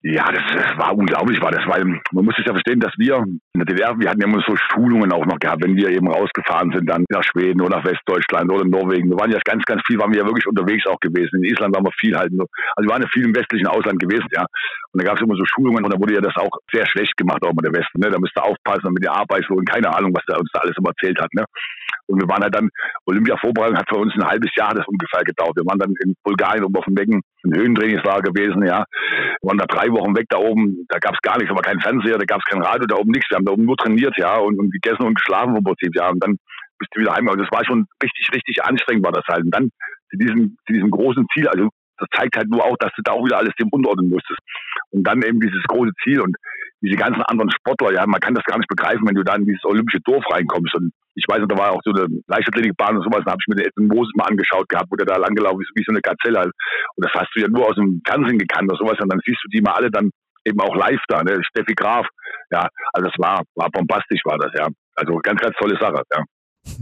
Ja, 0.02 0.32
das, 0.32 0.44
war 0.78 0.96
unglaublich, 0.96 1.42
war 1.42 1.52
das, 1.52 1.66
weil 1.68 1.84
man 1.86 2.26
muss 2.26 2.36
sich 2.36 2.46
ja 2.46 2.54
verstehen, 2.54 2.80
dass 2.80 2.94
wir 2.98 3.18
in 3.26 3.60
der 3.60 3.66
DDR, 3.66 3.98
wir 3.98 4.10
hatten 4.10 4.22
ja 4.22 4.28
immer 4.28 4.44
so 4.46 4.56
Schulungen 4.56 5.12
auch 5.12 5.26
noch 5.26 5.40
gehabt, 5.40 5.64
wenn 5.64 5.76
wir 5.76 5.90
eben 5.90 6.08
rausgefahren 6.08 6.72
sind, 6.72 6.90
dann 6.90 7.06
nach 7.10 7.24
Schweden 7.24 7.62
oder 7.62 7.78
nach 7.78 7.86
Westdeutschland 7.86 8.52
oder 8.52 8.66
Norwegen. 8.66 9.10
Wir 9.10 9.18
waren 9.18 9.32
ja 9.32 9.40
ganz, 9.44 9.64
ganz 9.64 9.82
viel, 9.86 10.00
waren 10.00 10.12
wir 10.12 10.20
ja 10.20 10.26
wirklich 10.26 10.48
unterwegs 10.48 10.86
auch 10.88 11.00
gewesen. 11.00 11.44
In 11.44 11.50
Island 11.50 11.76
waren 11.76 11.86
wir 11.86 11.92
viel 12.00 12.16
halt, 12.16 12.32
also 12.32 12.88
wir 12.88 12.90
waren 12.90 13.02
ja 13.02 13.10
viel 13.12 13.26
im 13.26 13.36
westlichen 13.36 13.68
Ausland 13.68 14.00
gewesen, 14.00 14.28
ja. 14.32 14.46
Und 14.92 15.02
da 15.02 15.06
gab 15.06 15.18
es 15.18 15.22
immer 15.22 15.36
so 15.36 15.46
Schulungen 15.46 15.84
und 15.84 15.94
da 15.94 16.00
wurde 16.00 16.16
ja 16.16 16.22
das 16.22 16.36
auch 16.38 16.52
sehr 16.72 16.86
schlecht 16.88 17.16
gemacht, 17.18 17.44
auch 17.44 17.54
mit 17.54 17.66
der 17.66 17.74
Westen, 17.74 18.00
ne. 18.00 18.10
Da 18.10 18.20
müsste 18.20 18.44
aufpassen 18.44 18.94
mit 18.94 19.04
der 19.04 19.14
Arbeitslohn, 19.14 19.66
keine 19.66 19.94
Ahnung, 19.96 20.14
was 20.14 20.26
der 20.26 20.40
uns 20.40 20.50
da 20.54 20.62
alles 20.62 20.76
immer 20.78 20.90
erzählt 20.90 21.20
hat, 21.22 21.34
ne. 21.34 21.46
Und 22.10 22.20
wir 22.20 22.28
waren 22.28 22.42
halt 22.42 22.56
dann, 22.56 22.70
Olympia-Vorbereitung 23.06 23.78
hat 23.78 23.88
für 23.88 23.98
uns 23.98 24.14
ein 24.16 24.26
halbes 24.26 24.50
Jahr 24.56 24.74
das 24.74 24.88
ungefähr 24.88 25.24
gedauert. 25.24 25.56
Wir 25.56 25.66
waren 25.66 25.78
dann 25.78 25.94
in 26.04 26.16
Bulgarien 26.24 26.64
oben 26.64 26.76
auf 26.76 26.86
dem 26.86 26.96
Becken, 26.96 27.22
ein 27.46 27.56
Höhentrainingslager 27.56 28.32
gewesen, 28.34 28.66
ja. 28.66 28.84
Wir 29.42 29.48
waren 29.48 29.58
da 29.58 29.66
drei 29.66 29.88
Wochen 29.92 30.16
weg 30.16 30.26
da 30.30 30.38
oben, 30.38 30.86
da 30.90 30.98
gab 30.98 31.14
es 31.14 31.22
gar 31.22 31.38
nichts, 31.38 31.52
aber 31.52 31.62
kein 31.62 31.80
Fernseher, 31.80 32.18
da 32.18 32.26
gab 32.26 32.40
es 32.40 32.50
kein 32.50 32.62
Radio, 32.62 32.88
da 32.88 32.96
oben 32.96 33.12
nichts. 33.12 33.30
Wir 33.30 33.38
haben 33.38 33.46
da 33.46 33.54
oben 33.54 33.66
nur 33.66 33.78
trainiert, 33.78 34.16
ja, 34.18 34.38
und, 34.38 34.60
und 34.60 34.72
gegessen 34.72 35.04
und 35.04 35.16
geschlafen 35.16 35.56
im 35.56 35.64
Prinzip, 35.64 35.96
ja. 35.96 36.10
Und 36.10 36.24
dann 36.24 36.38
bist 36.80 36.92
du 36.94 37.02
wieder 37.02 37.14
heim. 37.14 37.28
Und 37.28 37.40
das 37.40 37.52
war 37.52 37.64
schon 37.64 37.86
richtig, 38.02 38.30
richtig 38.34 38.64
anstrengend 38.64 39.06
war 39.06 39.12
das 39.12 39.26
halt. 39.28 39.46
Und 39.46 39.54
dann 39.54 39.70
zu 40.10 40.18
diesem, 40.18 40.58
zu 40.66 40.74
diesem 40.74 40.90
großen 40.90 41.28
Ziel, 41.34 41.48
also 41.48 41.70
das 42.00 42.10
zeigt 42.16 42.38
halt 42.38 42.50
nur 42.50 42.64
auch, 42.64 42.78
dass 42.80 42.92
du 42.96 43.02
da 43.04 43.14
auch 43.14 43.26
wieder 43.26 43.38
alles 43.38 43.54
dem 43.60 43.70
unterordnen 43.70 44.10
musstest. 44.10 44.40
Und 44.92 45.04
dann 45.04 45.22
eben 45.22 45.40
dieses 45.40 45.64
große 45.68 45.92
Ziel 46.04 46.22
und 46.22 46.36
diese 46.82 46.96
ganzen 46.96 47.22
anderen 47.24 47.52
Sportler, 47.52 47.94
ja, 47.94 48.06
man 48.08 48.20
kann 48.20 48.34
das 48.34 48.46
gar 48.46 48.58
nicht 48.58 48.70
begreifen, 48.70 49.06
wenn 49.08 49.16
du 49.16 49.24
da 49.24 49.36
in 49.36 49.46
dieses 49.46 49.64
olympische 49.66 50.00
Dorf 50.02 50.24
reinkommst. 50.32 50.74
Und 50.76 50.92
ich 51.16 51.26
weiß 51.28 51.44
da 51.48 51.58
war 51.58 51.72
auch 51.72 51.82
so 51.84 51.92
eine 51.92 52.08
Leichtathletikbahn 52.28 52.98
und 52.98 53.04
sowas, 53.04 53.24
da 53.26 53.32
habe 53.32 53.42
ich 53.42 53.48
mir 53.48 53.56
den 53.56 53.68
Edmund 53.68 53.94
Moses 53.94 54.14
mal 54.16 54.32
angeschaut 54.32 54.70
gehabt, 54.70 54.88
wo 54.90 54.96
der 54.96 55.06
da 55.06 55.18
langgelaufen 55.18 55.62
ist, 55.62 55.72
wie 55.76 55.84
so 55.84 55.92
eine 55.92 56.02
Gazelle. 56.02 56.52
Und 56.96 57.04
das 57.04 57.12
hast 57.14 57.30
du 57.36 57.42
ja 57.42 57.48
nur 57.50 57.68
aus 57.68 57.76
dem 57.76 58.02
Fernsehen 58.08 58.40
gekannt 58.40 58.72
oder 58.72 58.80
sowas. 58.80 59.00
Und 59.02 59.12
dann 59.12 59.20
siehst 59.26 59.44
du 59.44 59.50
die 59.50 59.62
mal 59.62 59.76
alle 59.76 59.92
dann 59.92 60.12
eben 60.46 60.60
auch 60.62 60.76
live 60.76 61.04
da, 61.08 61.24
ne? 61.24 61.38
Steffi 61.44 61.76
Graf. 61.76 62.08
Ja, 62.52 62.68
also 62.94 63.10
das 63.10 63.18
war, 63.20 63.44
war 63.56 63.70
bombastisch, 63.70 64.22
war 64.24 64.38
das, 64.38 64.52
ja. 64.58 64.68
Also 64.96 65.20
ganz, 65.22 65.42
ganz 65.42 65.56
tolle 65.58 65.78
Sache, 65.80 66.02
ja. 66.12 66.24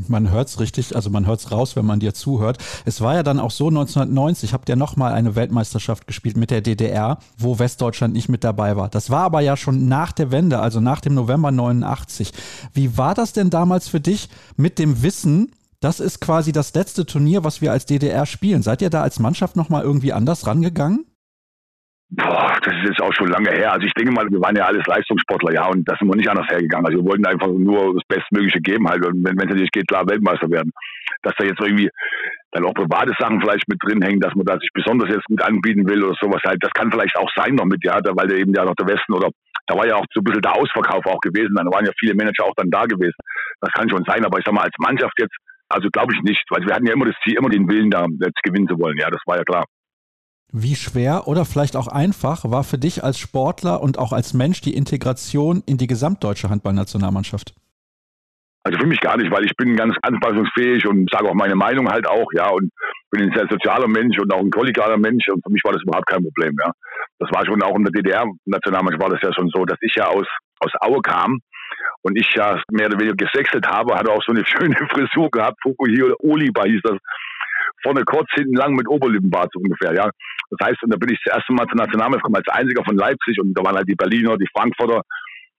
Man 0.08 0.32
hört 0.32 0.48
es 0.50 0.60
richtig, 0.60 0.96
also 0.96 1.10
man 1.10 1.26
hört 1.26 1.40
es 1.40 1.52
raus, 1.52 1.76
wenn 1.76 1.86
man 1.86 2.00
dir 2.00 2.14
zuhört. 2.14 2.58
Es 2.86 3.02
war 3.02 3.16
ja 3.16 3.24
dann 3.24 3.40
auch 3.40 3.52
so 3.52 3.68
1990, 3.68 4.54
habt 4.54 4.70
ihr 4.70 4.76
nochmal 4.76 5.14
eine 5.14 5.36
Weltmeisterschaft 5.36 6.08
gespielt 6.08 6.38
mit 6.38 6.52
der 6.52 6.62
DDR, 6.62 7.20
wo 7.38 7.60
Westdeutschland 7.60 8.14
nicht 8.14 8.30
mit 8.30 8.44
dabei 8.44 8.76
war. 8.78 8.90
Das 8.90 9.10
war 9.10 9.24
aber 9.24 9.42
ja 9.42 9.58
schon 9.58 9.88
nach 9.88 10.12
der 10.12 10.32
Wende, 10.32 10.60
also 10.60 10.80
nach 10.80 11.02
dem 11.02 11.14
November 11.14 11.52
89. 11.52 12.32
Wie 12.74 12.98
war 12.98 13.14
das 13.14 13.34
denn 13.34 13.50
damals 13.50 13.88
für 13.88 14.00
dich 14.00 14.30
mit 14.56 14.80
dem 14.80 15.02
Wissen, 15.04 15.52
das 15.80 16.00
ist 16.00 16.22
quasi 16.22 16.52
das 16.52 16.74
letzte 16.74 17.06
Turnier, 17.06 17.44
was 17.44 17.62
wir 17.62 17.72
als 17.72 17.86
DDR 17.86 18.26
spielen. 18.26 18.64
Seid 18.64 18.82
ihr 18.82 18.90
da 18.90 19.04
als 19.04 19.20
Mannschaft 19.20 19.56
nochmal 19.56 19.84
irgendwie 19.84 20.12
anders 20.14 20.48
rangegangen? 20.48 21.06
Boah, 22.10 22.55
das 22.64 22.74
ist 22.74 22.89
jetzt 22.89 23.01
auch 23.01 23.14
schon 23.14 23.28
lange 23.28 23.51
her. 23.51 23.74
Also 23.74 23.86
ich 23.86 23.93
denke 23.93 24.14
mal, 24.14 24.26
wir 24.30 24.39
waren 24.39 24.55
ja 24.55 24.66
alles 24.66 24.86
Leistungssportler, 24.88 25.53
ja, 25.53 25.68
und 25.68 25.84
das 25.89 25.99
sind 25.99 26.08
wir 26.08 26.16
nicht 26.16 26.30
anders 26.30 26.47
hergegangen. 26.47 26.86
Also 26.86 26.99
wir 26.99 27.10
wollten 27.10 27.26
einfach 27.26 27.47
nur 27.47 27.95
das 27.95 28.03
Bestmögliche 28.08 28.62
geben 28.62 28.88
halt. 28.88 29.05
Und 29.05 29.26
wenn 29.26 29.38
es 29.38 29.43
natürlich 29.43 29.72
geht, 29.72 29.88
klar 29.89 30.08
Weltmeister 30.08 30.49
werden. 30.49 30.72
Dass 31.24 31.36
da 31.38 31.43
jetzt 31.43 31.60
irgendwie 31.60 31.89
dann 32.51 32.64
auch 32.64 32.74
private 32.74 33.12
Sachen 33.20 33.41
vielleicht 33.41 33.68
mit 33.68 33.78
drin 33.84 34.01
hängen, 34.01 34.22
dass 34.22 34.34
man 34.36 34.45
da 34.45 34.58
sich 34.58 34.70
besonders 34.74 35.10
jetzt 35.10 35.26
gut 35.26 35.41
anbieten 35.41 35.88
will 35.88 36.01
oder 36.01 36.16
sowas 36.22 36.41
halt, 36.45 36.64
das 36.64 36.72
kann 36.72 36.89
vielleicht 36.89 37.18
auch 37.18 37.30
sein 37.36 37.55
noch 37.55 37.66
mit, 37.66 37.84
ja, 37.84 37.99
weil 38.01 38.28
der 38.28 38.38
eben 38.38 38.53
ja 38.53 38.64
noch 38.64 38.76
der 38.76 38.88
Westen 38.88 39.14
oder 39.14 39.30
Da 39.68 39.76
war 39.76 39.86
ja 39.86 39.95
auch 39.95 40.05
so 40.14 40.22
ein 40.22 40.24
bisschen 40.24 40.41
der 40.41 40.55
Ausverkauf 40.55 41.05
auch 41.05 41.20
gewesen. 41.20 41.55
Dann 41.55 41.68
waren 41.68 41.86
ja 41.86 41.91
viele 41.99 42.16
Manager 42.16 42.45
auch 42.45 42.55
dann 42.55 42.72
da 42.72 42.86
gewesen. 42.86 43.20
Das 43.60 43.72
kann 43.74 43.89
schon 43.89 44.05
sein, 44.08 44.24
aber 44.24 44.39
ich 44.39 44.45
sag 44.45 44.53
mal, 44.53 44.64
als 44.64 44.76
Mannschaft 44.80 45.14
jetzt, 45.20 45.36
also 45.68 45.89
glaube 45.89 46.14
ich 46.16 46.22
nicht, 46.24 46.43
weil 46.49 46.66
wir 46.66 46.74
hatten 46.74 46.88
ja 46.88 46.93
immer 46.93 47.05
das 47.05 47.20
Ziel, 47.24 47.36
immer 47.38 47.49
den 47.49 47.68
Willen 47.68 47.91
da 47.91 48.05
jetzt 48.24 48.41
gewinnen 48.43 48.68
zu 48.68 48.80
wollen. 48.80 48.97
Ja, 48.97 49.10
das 49.10 49.22
war 49.26 49.38
ja 49.38 49.43
klar. 49.43 49.66
Wie 50.54 50.76
schwer 50.76 51.28
oder 51.28 51.43
vielleicht 51.43 51.76
auch 51.76 51.88
einfach 51.88 52.50
war 52.50 52.64
für 52.64 52.78
dich 52.78 53.04
als 53.04 53.20
Sportler 53.20 53.82
und 53.82 54.00
auch 54.00 54.14
als 54.14 54.34
Mensch 54.34 54.62
die 54.62 54.76
Integration 54.76 55.62
in 55.66 55.78
die 55.78 55.88
gesamtdeutsche 55.88 56.50
Handballnationalmannschaft? 56.50 57.54
Also 58.64 58.80
für 58.80 58.88
mich 58.88 59.00
gar 59.00 59.18
nicht, 59.18 59.32
weil 59.32 59.45
ich 59.45 59.56
bin 59.56 59.76
ganz 59.76 59.95
anpassungsfähig 60.02 60.86
und 60.88 61.10
sage 61.10 61.30
auch 61.30 61.34
meine 61.34 61.56
Meinung 61.56 61.89
halt 61.89 62.08
auch, 62.08 62.28
ja, 62.34 62.50
und 62.50 62.70
bin 63.12 63.24
ein 63.24 63.34
sehr 63.34 63.48
sozialer 63.50 63.88
Mensch 63.88 64.20
und 64.20 64.34
auch 64.34 64.41
ein 64.41 64.50
kollegialer 64.50 64.98
Mensch 64.98 65.28
und 65.30 65.41
für 65.41 65.52
mich 65.52 65.64
war 65.64 65.72
das 65.72 65.84
überhaupt 65.84 66.08
kein 66.08 66.24
Problem, 66.24 66.56
ja. 66.60 66.72
Das 67.20 67.30
war 67.32 67.45
schon 67.45 67.62
auch 67.64 67.76
in 67.76 67.86
der 67.86 67.93
DDR-Nationalmannschaft 67.93 69.02
war 69.02 69.10
das 69.10 69.22
ja 69.22 69.34
schon 69.34 69.50
so, 69.54 69.64
dass 69.66 69.78
ich 69.82 69.95
ja 69.95 70.08
aus, 70.08 70.28
aus 70.60 70.72
Aue 70.82 71.02
kam 71.02 71.39
und 72.02 72.18
ich 72.18 72.30
ja 72.36 72.62
mehr 72.72 72.88
oder 72.88 73.00
weniger 73.00 73.16
gesextet 73.16 73.66
habe, 73.68 73.95
hatte 73.95 74.12
auch 74.12 74.24
so 74.26 74.34
eine 74.34 74.45
schöne 74.48 74.76
Frisur 74.91 75.30
gehabt, 75.32 75.60
Fukuhiro 75.62 76.16
Oliba 76.20 76.64
hieß 76.64 76.82
das, 76.84 76.98
vorne 77.84 78.04
kurz, 78.04 78.28
hinten 78.34 78.56
lang 78.56 78.76
mit 78.76 78.88
Oberlippenbart 78.89 79.50
so 79.54 79.60
ungefähr, 79.60 79.93
ja. 79.95 80.10
Das 80.50 80.68
heißt, 80.68 80.84
und 80.84 80.93
da 80.93 80.98
bin 80.98 81.12
ich 81.12 81.20
das 81.26 81.36
erste 81.36 81.54
Mal 81.54 81.68
zur 81.68 81.78
Nationalmannschaft 81.78 82.24
gekommen 82.24 82.43
als 82.43 82.56
einziger 82.56 82.84
von 82.84 82.95
Leipzig 82.95 83.39
und 83.41 83.54
da 83.54 83.64
waren 83.64 83.76
halt 83.76 83.88
die 83.88 83.95
Berliner, 83.95 84.38
die 84.38 84.48
Frankfurter, 84.56 85.02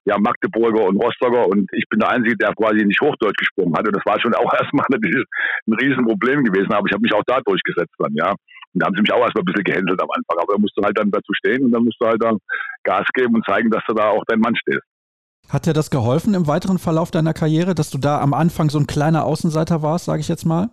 ja, 0.05 0.17
Magdeburger 0.19 0.89
und 0.89 0.97
Rostocker 0.97 1.47
und 1.47 1.69
ich 1.73 1.85
bin 1.91 2.01
der 2.01 2.09
Einzige, 2.09 2.37
der 2.37 2.55
quasi 2.55 2.85
nicht 2.85 3.01
Hochdeutsch 3.01 3.37
gesprochen 3.37 3.77
hatte. 3.77 3.93
Das 3.93 4.03
war 4.07 4.19
schon 4.21 4.35
auch 4.35 4.53
erstmal 4.61 4.87
natürlich 4.89 5.25
ein 5.67 5.75
Riesenproblem 5.75 6.45
gewesen, 6.45 6.73
aber 6.73 6.87
ich 6.89 6.93
habe 6.93 7.03
mich 7.03 7.13
auch 7.13 7.25
da 7.27 7.41
durchgesetzt 7.45 7.95
dann, 7.99 8.15
ja. 8.15 8.31
Und 8.31 8.83
da 8.83 8.87
haben 8.87 8.95
sie 8.97 9.03
mich 9.03 9.13
auch 9.13 9.21
erstmal 9.21 9.43
ein 9.43 9.51
bisschen 9.53 9.65
gehänselt 9.65 10.01
am 10.01 10.09
Anfang, 10.09 10.39
aber 10.41 10.55
da 10.55 10.59
musst 10.59 10.77
du 10.77 10.83
halt 10.83 10.99
dann 10.99 11.11
dazu 11.11 11.33
stehen 11.35 11.65
und 11.65 11.73
dann 11.73 11.85
musst 11.85 12.01
du 12.01 12.07
halt 12.07 12.23
dann 12.23 12.39
Gas 12.85 13.07
geben 13.13 13.35
und 13.35 13.45
zeigen, 13.45 13.71
dass 13.71 13.85
du 13.87 13.95
da 13.95 14.09
auch 14.09 14.25
dein 14.27 14.41
Mann 14.41 14.57
stehst. 14.57 14.85
Hat 15.49 15.65
dir 15.65 15.73
das 15.73 15.91
geholfen 15.91 16.35
im 16.35 16.47
weiteren 16.47 16.79
Verlauf 16.79 17.11
deiner 17.11 17.33
Karriere, 17.33 17.75
dass 17.75 17.91
du 17.91 17.99
da 17.99 18.21
am 18.21 18.35
Anfang 18.35 18.69
so 18.69 18.79
ein 18.79 18.87
kleiner 18.87 19.25
Außenseiter 19.25 19.83
warst, 19.83 20.05
sage 20.05 20.21
ich 20.21 20.29
jetzt 20.29 20.45
mal? 20.45 20.69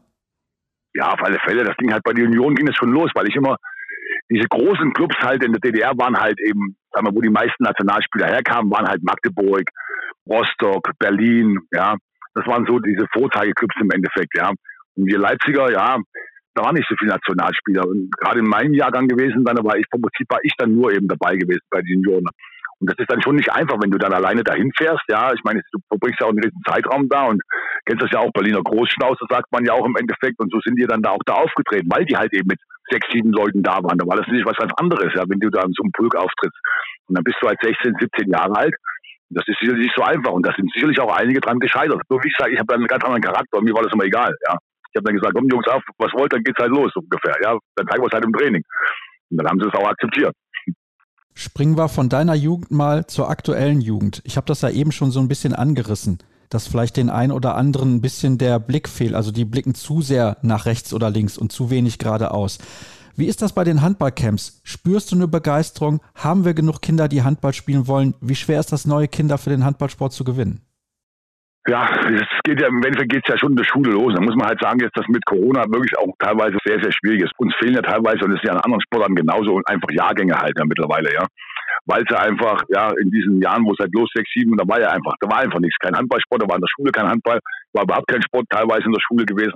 Ja, 0.94 1.12
auf 1.12 1.24
alle 1.24 1.40
Fälle. 1.46 1.64
Das 1.64 1.76
ging 1.78 1.92
halt 1.92 2.04
bei 2.04 2.14
der 2.14 2.26
Union 2.26 2.56
ging 2.56 2.68
es 2.68 2.76
schon 2.76 2.92
los, 2.92 3.10
weil 3.16 3.28
ich 3.28 3.36
immer 3.36 3.58
diese 4.30 4.48
großen 4.48 4.94
Clubs 4.94 5.16
halt 5.22 5.44
in 5.44 5.54
der 5.54 5.62
DDR 5.62 5.92
waren 5.98 6.18
halt 6.18 6.40
eben, 6.42 6.76
sagen 6.92 7.08
wir, 7.08 7.16
wo 7.16 7.22
die 7.22 7.30
meisten 7.30 7.64
Nationalspieler 7.64 8.28
herkamen, 8.28 8.72
waren 8.72 8.88
halt 8.88 9.04
Magdeburg, 9.04 9.64
Rostock, 10.28 10.92
Berlin, 11.00 11.60
ja. 11.72 11.96
Das 12.34 12.46
waren 12.48 12.66
so 12.66 12.80
diese 12.80 13.06
Vorzeigeclubs 13.14 13.76
im 13.80 13.92
Endeffekt, 13.92 14.36
ja. 14.36 14.50
Und 14.50 15.06
wir 15.06 15.20
Leipziger, 15.20 15.72
ja, 15.72 15.98
da 16.56 16.64
waren 16.64 16.76
nicht 16.76 16.88
so 16.90 16.96
viele 16.98 17.12
Nationalspieler. 17.12 17.86
Und 17.86 18.10
gerade 18.18 18.40
in 18.40 18.48
meinem 18.48 18.74
Jahrgang 18.74 19.08
gewesen, 19.08 19.44
dann 19.44 19.58
war 19.64 19.78
ich 19.78 19.86
vom 19.92 20.02
Prinzip 20.02 20.28
war 20.30 20.40
ich 20.44 20.54
dann 20.58 20.74
nur 20.74 20.92
eben 20.92 21.08
dabei 21.08 21.36
gewesen 21.36 21.62
bei 21.70 21.82
den 21.82 22.02
Junioren. 22.02 22.26
Und 22.80 22.90
das 22.90 22.98
ist 22.98 23.10
dann 23.10 23.22
schon 23.22 23.36
nicht 23.36 23.52
einfach, 23.52 23.78
wenn 23.82 23.92
du 23.92 23.98
dann 23.98 24.14
alleine 24.14 24.44
dahin 24.44 24.72
fährst. 24.76 25.04
Ja, 25.08 25.32
ich 25.34 25.44
meine, 25.44 25.62
du 25.72 25.80
verbringst 25.88 26.20
ja 26.20 26.28
auch 26.28 26.32
einen 26.32 26.44
riesen 26.44 26.62
Zeitraum 26.68 27.08
da 27.08 27.26
und 27.26 27.42
kennst 27.86 28.04
das 28.04 28.12
ja 28.12 28.20
auch, 28.20 28.32
Berliner 28.34 28.64
Großschnauze, 28.64 29.26
sagt 29.30 29.52
man 29.52 29.64
ja 29.66 29.74
auch 29.74 29.86
im 29.86 29.96
Endeffekt. 29.96 30.40
Und 30.40 30.52
so 30.52 30.60
sind 30.64 30.80
die 30.80 30.86
dann 30.86 31.02
da 31.02 31.12
auch 31.12 31.24
da 31.26 31.34
aufgetreten, 31.34 31.90
weil 31.94 32.06
die 32.06 32.18
halt 32.18 32.34
eben 32.34 32.48
mit 32.48 32.60
sechs, 32.90 33.08
sieben 33.12 33.32
Leuten 33.32 33.64
da 33.64 33.82
waren. 33.84 33.98
Da 33.98 34.06
war 34.08 34.18
das 34.18 34.28
nicht 34.28 34.46
was 34.46 34.58
ganz 34.58 34.72
anderes, 34.78 35.14
ja, 35.16 35.24
wenn 35.28 35.40
du 35.40 35.50
da 35.50 35.62
in 35.64 35.74
so 35.74 35.84
einem 35.84 35.92
Pulk 35.92 36.16
auftrittst. 36.16 36.60
Und 37.08 37.18
dann 37.18 37.24
bist 37.24 37.38
du 37.42 37.48
halt 37.48 37.60
16, 37.62 37.96
17 38.00 38.30
Jahre 38.30 38.56
alt. 38.56 38.76
Das 39.30 39.44
ist 39.48 39.58
sicherlich 39.60 39.88
nicht 39.88 39.96
so 39.96 40.04
einfach 40.04 40.32
und 40.32 40.46
da 40.46 40.54
sind 40.56 40.72
sicherlich 40.72 41.00
auch 41.00 41.12
einige 41.16 41.42
dran 41.42 41.60
gescheitert. 41.60 42.00
So 42.08 42.22
wie 42.22 42.28
ich 42.28 42.36
sage, 42.38 42.54
ich 42.54 42.60
habe 42.60 42.74
einen 42.76 42.86
ganz 42.86 43.04
anderen 43.04 43.24
Charakter 43.24 43.58
und 43.58 43.66
mir 43.66 43.74
war 43.74 43.82
das 43.82 43.92
immer 43.92 44.06
egal. 44.06 44.34
Ja. 44.48 44.58
Ich 44.92 44.98
habe 44.98 45.06
dann 45.06 45.16
gesagt, 45.16 45.34
komm 45.36 45.50
Jungs 45.50 45.68
auf, 45.68 45.84
was 45.98 46.14
wollt, 46.14 46.32
dann 46.32 46.44
geht's 46.44 46.60
halt 46.60 46.72
los 46.72 46.92
ungefähr. 46.96 47.36
Ja, 47.44 47.58
dann 47.76 47.88
zeigen 47.88 48.04
wir 48.04 48.08
es 48.08 48.14
halt 48.14 48.24
im 48.24 48.34
Training. 48.34 48.64
Und 49.30 49.38
dann 49.38 49.48
haben 49.48 49.60
sie 49.60 49.68
es 49.68 49.74
auch 49.74 49.90
akzeptiert. 49.90 50.34
Springen 51.34 51.78
wir 51.78 51.90
von 51.90 52.08
deiner 52.08 52.36
Jugend 52.36 52.72
mal 52.72 53.08
zur 53.08 53.30
aktuellen 53.30 53.82
Jugend. 53.82 54.22
Ich 54.24 54.38
habe 54.38 54.48
das 54.48 54.62
ja 54.62 54.70
eben 54.70 54.94
schon 54.94 55.12
so 55.12 55.20
ein 55.20 55.28
bisschen 55.28 55.54
angerissen, 55.54 56.20
dass 56.50 56.68
vielleicht 56.68 56.98
den 56.98 57.10
einen 57.10 57.32
oder 57.32 57.56
anderen 57.56 57.96
ein 57.96 58.02
bisschen 58.02 58.38
der 58.38 58.60
Blick 58.60 58.88
fehlt. 58.90 59.14
Also 59.14 59.32
die 59.32 59.46
blicken 59.46 59.76
zu 59.76 60.02
sehr 60.02 60.38
nach 60.42 60.66
rechts 60.66 60.94
oder 60.94 61.10
links 61.10 61.38
und 61.38 61.52
zu 61.52 61.70
wenig 61.70 62.00
geradeaus. 62.00 62.60
Wie 63.18 63.28
ist 63.28 63.42
das 63.42 63.54
bei 63.54 63.64
den 63.64 63.82
Handballcamps? 63.82 64.62
Spürst 64.66 65.12
du 65.12 65.16
eine 65.16 65.28
Begeisterung? 65.28 66.02
Haben 66.16 66.44
wir 66.44 66.54
genug 66.54 66.82
Kinder, 66.82 67.08
die 67.08 67.24
Handball 67.24 67.54
spielen 67.54 67.88
wollen? 67.88 68.14
Wie 68.20 68.36
schwer 68.36 68.60
ist 68.60 68.74
das, 68.74 68.86
neue 68.86 69.08
Kinder 69.08 69.38
für 69.38 69.50
den 69.50 69.64
Handballsport 69.64 70.12
zu 70.12 70.26
gewinnen? 70.26 70.62
Ja, 71.68 71.90
es 72.06 72.28
geht 72.44 72.62
ja, 72.62 72.68
im 72.68 72.84
Endeffekt 72.84 73.12
geht 73.12 73.24
es 73.26 73.34
ja 73.34 73.40
schon 73.40 73.52
in 73.52 73.56
der 73.56 73.64
Schule 73.64 73.92
los. 73.92 74.14
Da 74.14 74.22
muss 74.22 74.36
man 74.36 74.48
halt 74.48 74.62
sagen, 74.62 74.78
dass 74.80 75.08
mit 75.08 75.26
Corona 75.26 75.64
wirklich 75.70 75.98
auch 75.98 76.14
teilweise 76.20 76.58
sehr, 76.64 76.78
sehr 76.80 76.92
schwierig 76.92 77.24
ist. 77.24 77.32
Uns 77.38 77.56
fehlen 77.56 77.74
ja 77.74 77.82
teilweise, 77.82 78.26
und 78.26 78.32
das 78.32 78.42
ist 78.42 78.46
ja 78.46 78.52
an 78.52 78.60
anderen 78.60 78.82
Sportarten 78.82 79.16
genauso, 79.16 79.60
einfach 79.66 79.90
Jahrgänge 79.92 80.36
halt 80.36 80.54
ja 80.60 80.66
mittlerweile, 80.66 81.12
ja. 81.14 81.26
Weil 81.86 82.04
ja 82.10 82.20
einfach, 82.20 82.64
ja, 82.70 82.90
in 83.00 83.12
diesen 83.12 83.42
Jahren, 83.42 83.64
wo 83.64 83.72
es 83.74 83.80
halt 83.80 83.94
los 83.94 84.10
sechs, 84.14 84.32
sieben, 84.34 84.58
da 84.58 84.68
war 84.68 84.82
ja 84.82 84.90
einfach, 84.90 85.14
da 85.20 85.30
war 85.30 85.40
einfach 85.40 85.60
nichts. 85.60 85.78
Kein 85.78 85.96
Handballsport, 85.96 86.42
da 86.42 86.48
war 86.48 86.56
in 86.56 86.62
der 86.62 86.74
Schule 86.74 86.92
kein 86.92 87.08
Handball, 87.08 87.40
war 87.74 87.84
überhaupt 87.84 88.08
kein 88.08 88.24
Sport 88.24 88.46
teilweise 88.50 88.86
in 88.86 88.92
der 88.92 89.02
Schule 89.06 89.26
gewesen. 89.26 89.54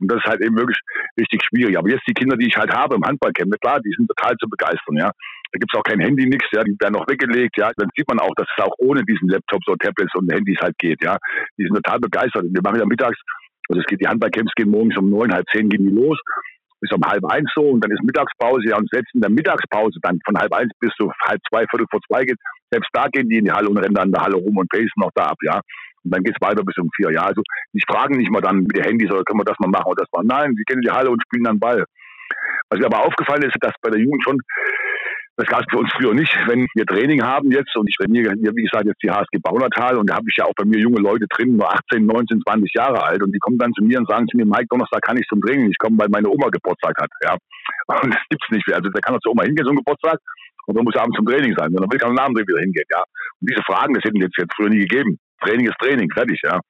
Und 0.00 0.10
das 0.10 0.18
ist 0.18 0.26
halt 0.26 0.40
eben 0.40 0.56
wirklich 0.56 0.78
richtig 1.18 1.42
schwierig. 1.44 1.78
Aber 1.78 1.88
jetzt 1.88 2.06
die 2.08 2.14
Kinder, 2.14 2.36
die 2.36 2.48
ich 2.48 2.56
halt 2.56 2.74
habe 2.74 2.96
im 2.96 3.04
Handballcamp, 3.04 3.54
klar, 3.60 3.80
die 3.80 3.92
sind 3.96 4.08
total 4.08 4.34
zu 4.36 4.48
begeistern, 4.48 4.96
ja. 4.96 5.12
Da 5.52 5.58
gibt's 5.58 5.74
auch 5.76 5.82
kein 5.82 6.00
Handy, 6.00 6.26
nix, 6.26 6.46
ja, 6.52 6.62
die 6.62 6.74
werden 6.80 6.94
noch 6.94 7.06
weggelegt, 7.08 7.56
ja. 7.58 7.70
Dann 7.76 7.90
sieht 7.94 8.08
man 8.08 8.18
auch, 8.18 8.34
dass 8.36 8.48
es 8.56 8.64
auch 8.64 8.74
ohne 8.78 9.04
diesen 9.04 9.28
Laptops 9.28 9.66
und 9.68 9.80
Tablets 9.80 10.14
und 10.14 10.32
Handys 10.32 10.58
halt 10.60 10.76
geht, 10.78 11.02
ja. 11.04 11.18
Die 11.58 11.64
sind 11.64 11.74
total 11.74 12.00
begeistert. 12.00 12.44
Und 12.44 12.54
wir 12.54 12.62
machen 12.62 12.80
ja 12.80 12.86
mittags, 12.86 13.18
also 13.68 13.80
es 13.80 13.86
geht, 13.86 14.00
die 14.00 14.08
Handballcamps 14.08 14.52
gehen 14.56 14.70
morgens 14.70 14.96
um 14.96 15.10
neun, 15.10 15.32
halb 15.32 15.46
zehn 15.52 15.68
gehen 15.68 15.86
die 15.86 15.94
los, 15.94 16.18
bis 16.80 16.90
um 16.92 17.02
halb 17.04 17.24
eins 17.30 17.50
so 17.54 17.62
und 17.62 17.84
dann 17.84 17.90
ist 17.90 18.02
Mittagspause, 18.02 18.68
ja, 18.68 18.76
und 18.76 18.88
selbst 18.90 19.14
in 19.14 19.20
der 19.20 19.30
Mittagspause 19.30 19.98
dann 20.02 20.18
von 20.24 20.36
halb 20.38 20.52
eins 20.52 20.72
bis 20.80 20.92
so 20.98 21.12
halb 21.26 21.40
zwei, 21.48 21.64
viertel 21.68 21.86
vor 21.90 22.00
zwei 22.08 22.24
geht, 22.24 22.38
selbst 22.70 22.88
da 22.92 23.06
gehen 23.08 23.28
die 23.28 23.38
in 23.38 23.44
die 23.44 23.52
Halle 23.52 23.68
und 23.68 23.78
rennen 23.78 23.94
dann 23.94 24.08
in 24.08 24.12
der 24.12 24.22
Halle 24.22 24.36
rum 24.36 24.56
und 24.56 24.68
pacen 24.70 24.88
noch 24.96 25.10
da 25.14 25.26
ab, 25.26 25.38
ja. 25.42 25.60
Und 26.02 26.14
dann 26.14 26.22
geht's 26.22 26.40
weiter 26.40 26.64
bis 26.64 26.78
um 26.78 26.88
vier. 26.96 27.12
Ja, 27.12 27.22
also 27.28 27.42
die 27.74 27.82
fragen 27.86 28.16
nicht 28.16 28.30
mal 28.30 28.40
dann 28.40 28.62
mit 28.64 28.76
den 28.76 28.84
Handys, 28.84 29.10
oder 29.12 29.22
können 29.24 29.40
wir 29.40 29.44
das 29.44 29.58
mal 29.58 29.68
machen 29.68 29.92
oder 29.92 30.04
das 30.04 30.08
mal. 30.12 30.24
Nein, 30.24 30.54
sie 30.56 30.64
gehen 30.64 30.78
in 30.78 30.88
die 30.88 30.90
Halle 30.90 31.10
und 31.10 31.22
spielen 31.22 31.44
dann 31.44 31.60
Ball. 31.60 31.84
Was 32.70 32.78
mir 32.78 32.86
aber 32.86 33.04
aufgefallen 33.04 33.42
ist, 33.42 33.56
dass 33.60 33.74
bei 33.82 33.90
der 33.90 34.00
Jugend 34.00 34.22
schon, 34.24 34.40
das 35.40 35.48
gab 35.48 35.60
es 35.60 35.66
für 35.70 35.78
uns 35.78 35.90
früher 35.96 36.14
nicht, 36.14 36.32
wenn 36.46 36.66
wir 36.74 36.86
Training 36.86 37.22
haben 37.22 37.50
jetzt 37.50 37.74
und 37.76 37.88
ich 37.88 37.96
trainiere 37.96 38.34
hier, 38.36 38.52
wie 38.54 38.62
gesagt, 38.62 38.86
jetzt 38.86 39.02
die 39.02 39.10
HSG 39.10 39.38
Baunatal 39.42 39.96
und 39.96 40.10
da 40.10 40.16
habe 40.16 40.26
ich 40.28 40.36
ja 40.36 40.44
auch 40.44 40.54
bei 40.56 40.64
mir 40.64 40.78
junge 40.78 41.00
Leute 41.00 41.26
drin, 41.28 41.56
nur 41.56 41.72
18, 41.72 42.04
19, 42.04 42.42
20 42.46 42.74
Jahre 42.74 43.02
alt 43.02 43.22
und 43.22 43.32
die 43.32 43.38
kommen 43.38 43.58
dann 43.58 43.72
zu 43.72 43.82
mir 43.84 43.98
und 43.98 44.08
sagen 44.08 44.26
zu 44.28 44.36
mir, 44.36 44.44
Mike, 44.44 44.66
Donnerstag 44.68 45.02
kann 45.02 45.16
ich 45.16 45.26
zum 45.28 45.40
Training 45.40 45.66
nicht 45.66 45.78
kommen, 45.78 45.98
weil 45.98 46.08
meine 46.08 46.28
Oma 46.28 46.48
Geburtstag 46.48 46.94
hat, 47.00 47.10
ja. 47.24 47.36
Und 48.02 48.14
das 48.14 48.22
gibt's 48.28 48.50
nicht 48.50 48.66
mehr. 48.68 48.76
Also 48.76 48.90
da 48.90 49.00
kann 49.00 49.14
er 49.14 49.20
zur 49.20 49.32
Oma 49.32 49.44
hingehen, 49.44 49.66
ein 49.66 49.76
Geburtstag, 49.76 50.18
und 50.66 50.76
dann 50.76 50.84
muss 50.84 50.94
er 50.94 51.02
abends 51.02 51.16
zum 51.16 51.26
Training 51.26 51.54
sein. 51.56 51.68
Und 51.68 51.80
dann 51.80 51.90
will 51.90 51.98
ich 51.98 52.04
am 52.04 52.16
Abend 52.16 52.38
wieder 52.38 52.60
hingehen, 52.60 52.86
ja. 52.92 53.02
Und 53.40 53.50
diese 53.50 53.62
Fragen, 53.66 53.94
das 53.94 54.04
hätten 54.04 54.20
jetzt, 54.20 54.36
jetzt 54.38 54.54
früher 54.54 54.68
nie 54.68 54.86
gegeben. 54.86 55.18
Training 55.42 55.66
ist 55.66 55.78
Training, 55.80 56.08
fertig, 56.12 56.38
ja. 56.44 56.60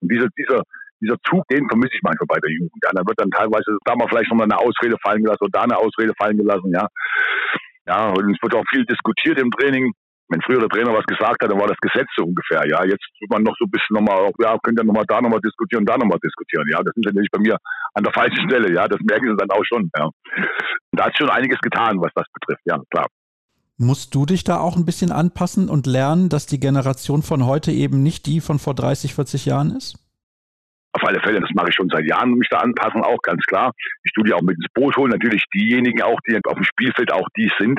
Und 0.00 0.10
dieser, 0.10 0.26
dieser, 0.36 0.62
dieser 1.00 1.16
Zug, 1.28 1.46
den 1.48 1.68
vermisse 1.68 1.94
ich 1.94 2.02
manchmal 2.02 2.26
bei 2.26 2.40
der 2.40 2.50
Jugend. 2.50 2.72
Ja, 2.82 2.90
da 2.92 3.02
wird 3.06 3.20
dann 3.20 3.30
teilweise 3.30 3.76
da 3.84 3.94
mal 3.94 4.08
vielleicht 4.08 4.30
nochmal 4.30 4.50
eine 4.50 4.58
Ausrede 4.58 4.96
fallen 5.02 5.22
gelassen 5.22 5.44
oder 5.44 5.52
da 5.52 5.62
eine 5.62 5.76
Ausrede 5.76 6.12
fallen 6.18 6.38
gelassen, 6.38 6.72
ja. 6.72 6.88
Ja, 7.86 8.08
und 8.10 8.30
es 8.30 8.42
wird 8.42 8.54
auch 8.54 8.64
viel 8.68 8.84
diskutiert 8.84 9.38
im 9.38 9.50
Training. 9.50 9.92
Wenn 10.28 10.42
früher 10.42 10.58
der 10.58 10.68
Trainer 10.68 10.92
was 10.92 11.06
gesagt 11.06 11.40
hat, 11.40 11.50
dann 11.50 11.60
war 11.60 11.68
das 11.68 11.78
Gesetz 11.78 12.08
so 12.16 12.24
ungefähr, 12.24 12.66
ja. 12.66 12.84
Jetzt 12.84 13.06
tut 13.20 13.30
man 13.30 13.44
noch 13.44 13.54
so 13.60 13.64
ein 13.64 13.70
bisschen 13.70 13.94
nochmal, 13.94 14.28
ja, 14.42 14.58
könnt 14.60 14.80
ihr 14.80 14.84
nochmal 14.84 15.04
da 15.06 15.20
nochmal 15.20 15.40
diskutieren, 15.40 15.86
da 15.86 15.96
nochmal 15.96 16.18
diskutieren, 16.18 16.66
ja. 16.68 16.82
Das 16.82 16.92
ist 16.96 17.04
natürlich 17.04 17.30
bei 17.30 17.38
mir 17.38 17.56
an 17.94 18.02
der 18.02 18.12
falschen 18.12 18.48
Stelle, 18.50 18.74
ja. 18.74 18.88
Das 18.88 18.98
merken 19.08 19.30
sie 19.30 19.36
dann 19.36 19.50
auch 19.50 19.64
schon, 19.64 19.88
ja. 19.96 20.10
Da 20.90 21.04
hat 21.06 21.16
schon 21.16 21.30
einiges 21.30 21.60
getan, 21.60 22.00
was 22.00 22.10
das 22.16 22.26
betrifft, 22.32 22.62
ja, 22.64 22.76
klar. 22.90 23.06
Musst 23.78 24.14
du 24.14 24.26
dich 24.26 24.42
da 24.42 24.58
auch 24.58 24.76
ein 24.76 24.86
bisschen 24.86 25.12
anpassen 25.12 25.68
und 25.68 25.86
lernen, 25.86 26.28
dass 26.28 26.46
die 26.46 26.58
Generation 26.58 27.22
von 27.22 27.46
heute 27.46 27.70
eben 27.70 28.02
nicht 28.02 28.26
die 28.26 28.40
von 28.40 28.58
vor 28.58 28.74
30, 28.74 29.14
40 29.14 29.46
Jahren 29.46 29.70
ist? 29.76 30.05
Auf 30.96 31.04
alle 31.06 31.20
Fälle, 31.20 31.40
das 31.40 31.50
mache 31.54 31.68
ich 31.68 31.74
schon 31.74 31.90
seit 31.90 32.08
Jahren, 32.08 32.32
mich 32.32 32.48
da 32.48 32.58
anpassen, 32.58 33.02
auch 33.02 33.20
ganz 33.20 33.44
klar. 33.44 33.70
Ich 34.02 34.12
tue 34.12 34.24
die 34.24 34.32
auch 34.32 34.40
mit 34.40 34.56
ins 34.56 34.72
Boot 34.72 34.96
holen, 34.96 35.10
natürlich 35.10 35.44
diejenigen 35.54 36.00
auch, 36.00 36.18
die 36.26 36.40
auf 36.42 36.54
dem 36.54 36.64
Spielfeld 36.64 37.12
auch 37.12 37.28
die 37.36 37.52
sind, 37.58 37.78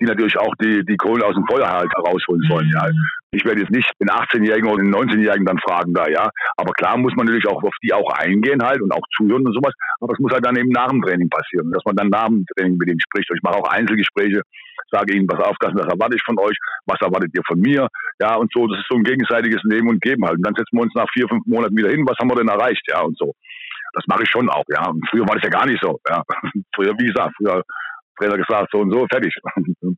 die 0.00 0.06
natürlich 0.06 0.38
auch 0.38 0.54
die, 0.62 0.84
die 0.84 0.96
Kohle 0.96 1.26
aus 1.26 1.34
dem 1.34 1.44
Feuer 1.46 1.68
halt 1.68 1.90
herausholen 1.92 2.42
sollen. 2.48 2.70
Ja. 2.72 2.86
Ich 3.32 3.44
werde 3.44 3.62
jetzt 3.62 3.72
nicht 3.72 3.90
den 3.98 4.10
18-Jährigen 4.10 4.68
oder 4.70 4.84
den 4.84 4.94
19-Jährigen 4.94 5.44
dann 5.44 5.58
fragen 5.58 5.92
da, 5.92 6.06
ja. 6.06 6.30
Aber 6.56 6.72
klar 6.74 6.96
muss 6.96 7.14
man 7.16 7.26
natürlich 7.26 7.48
auch 7.48 7.62
auf 7.64 7.74
die 7.82 7.92
auch 7.92 8.10
eingehen 8.12 8.62
halt 8.62 8.80
und 8.80 8.92
auch 8.92 9.02
zuhören 9.16 9.44
und 9.44 9.54
sowas. 9.54 9.74
Aber 10.00 10.12
es 10.12 10.20
muss 10.20 10.32
halt 10.32 10.46
dann 10.46 10.56
eben 10.56 10.70
nach 10.70 10.88
dem 10.88 11.02
Training 11.02 11.28
passieren, 11.28 11.72
dass 11.72 11.82
man 11.84 11.96
dann 11.96 12.10
nach 12.10 12.28
dem 12.28 12.46
Training 12.54 12.76
mit 12.78 12.88
denen 12.88 13.00
spricht. 13.00 13.28
Und 13.30 13.38
ich 13.38 13.42
mache 13.42 13.58
auch 13.58 13.68
Einzelgespräche, 13.68 14.42
sage 14.90 15.14
ihnen, 15.14 15.28
was 15.28 15.40
auf, 15.40 15.56
das, 15.60 15.72
das 15.74 15.86
erwarte 15.86 16.16
ich 16.16 16.22
von 16.24 16.38
euch, 16.38 16.56
was 16.86 17.00
erwartet 17.00 17.30
ihr 17.34 17.42
von 17.46 17.58
mir, 17.60 17.88
ja, 18.20 18.34
und 18.36 18.50
so. 18.52 18.66
Das 18.66 18.78
ist 18.78 18.86
so 18.88 18.96
ein 18.96 19.04
gegenseitiges 19.04 19.62
Nehmen 19.64 19.88
und 19.88 20.00
Geben 20.00 20.24
halt. 20.24 20.36
Und 20.36 20.46
dann 20.46 20.54
setzen 20.54 20.76
wir 20.76 20.82
uns 20.82 20.94
nach 20.94 21.08
vier, 21.12 21.28
fünf 21.28 21.44
Monaten 21.46 21.76
wieder 21.76 21.90
hin, 21.90 22.06
was 22.06 22.18
haben 22.18 22.30
wir 22.30 22.36
denn 22.36 22.48
erreicht, 22.48 22.82
ja, 22.88 23.00
und 23.02 23.16
so. 23.18 23.34
Das 23.94 24.04
mache 24.08 24.24
ich 24.24 24.30
schon 24.30 24.48
auch, 24.48 24.64
ja. 24.68 24.88
Und 24.88 25.06
früher 25.10 25.26
war 25.26 25.34
das 25.34 25.44
ja 25.44 25.50
gar 25.50 25.66
nicht 25.66 25.82
so, 25.82 25.98
ja. 26.08 26.22
Früher, 26.74 26.94
wie 26.98 27.06
gesagt, 27.06 27.34
früher 27.36 27.62
Trainer 28.18 28.36
gesagt, 28.36 28.68
so 28.72 28.80
und 28.80 28.92
so, 28.92 29.06
fertig. 29.10 29.34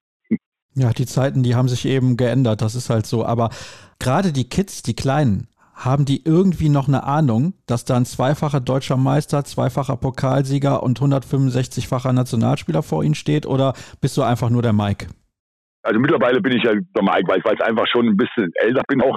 Ja, 0.74 0.91
die 0.91 1.07
Zeiten, 1.07 1.43
die 1.43 1.57
haben 1.57 1.66
sich 1.66 1.86
eben 1.86 2.16
geändert, 2.16 2.62
das 2.62 2.76
ist 2.76 2.89
halt 2.89 3.05
so. 3.05 3.24
Aber 3.24 3.51
gerade 3.99 4.32
die 4.32 4.49
Kids, 4.49 4.82
die 4.82 4.95
Kleinen, 4.95 5.49
haben 5.79 6.05
die 6.05 6.24
irgendwie 6.24 6.68
noch 6.68 6.89
eine 6.89 7.05
Ahnung, 7.05 7.55
dass 7.66 7.85
da 7.85 7.97
ein 7.97 8.05
zweifacher 8.05 8.61
deutscher 8.61 8.97
Meister, 8.97 9.45
zweifacher 9.45 9.97
Pokalsieger 9.97 10.83
und 10.83 10.99
165-facher 11.01 12.12
Nationalspieler 12.12 12.83
vor 12.83 13.05
ihnen 13.05 13.14
steht? 13.14 13.47
Oder 13.47 13.74
bist 14.01 14.16
du 14.16 14.22
einfach 14.22 14.51
nur 14.51 14.62
der 14.62 14.72
Mike? 14.72 15.07
Also 15.83 16.01
mittlerweile 16.01 16.41
bin 16.41 16.57
ich 16.57 16.64
ja 16.64 16.72
der 16.74 17.03
Mike, 17.03 17.29
weil 17.29 17.39
ich 17.39 17.62
einfach 17.62 17.87
schon 17.87 18.07
ein 18.09 18.16
bisschen 18.16 18.51
älter 18.55 18.83
bin 18.89 19.01
auch. 19.01 19.16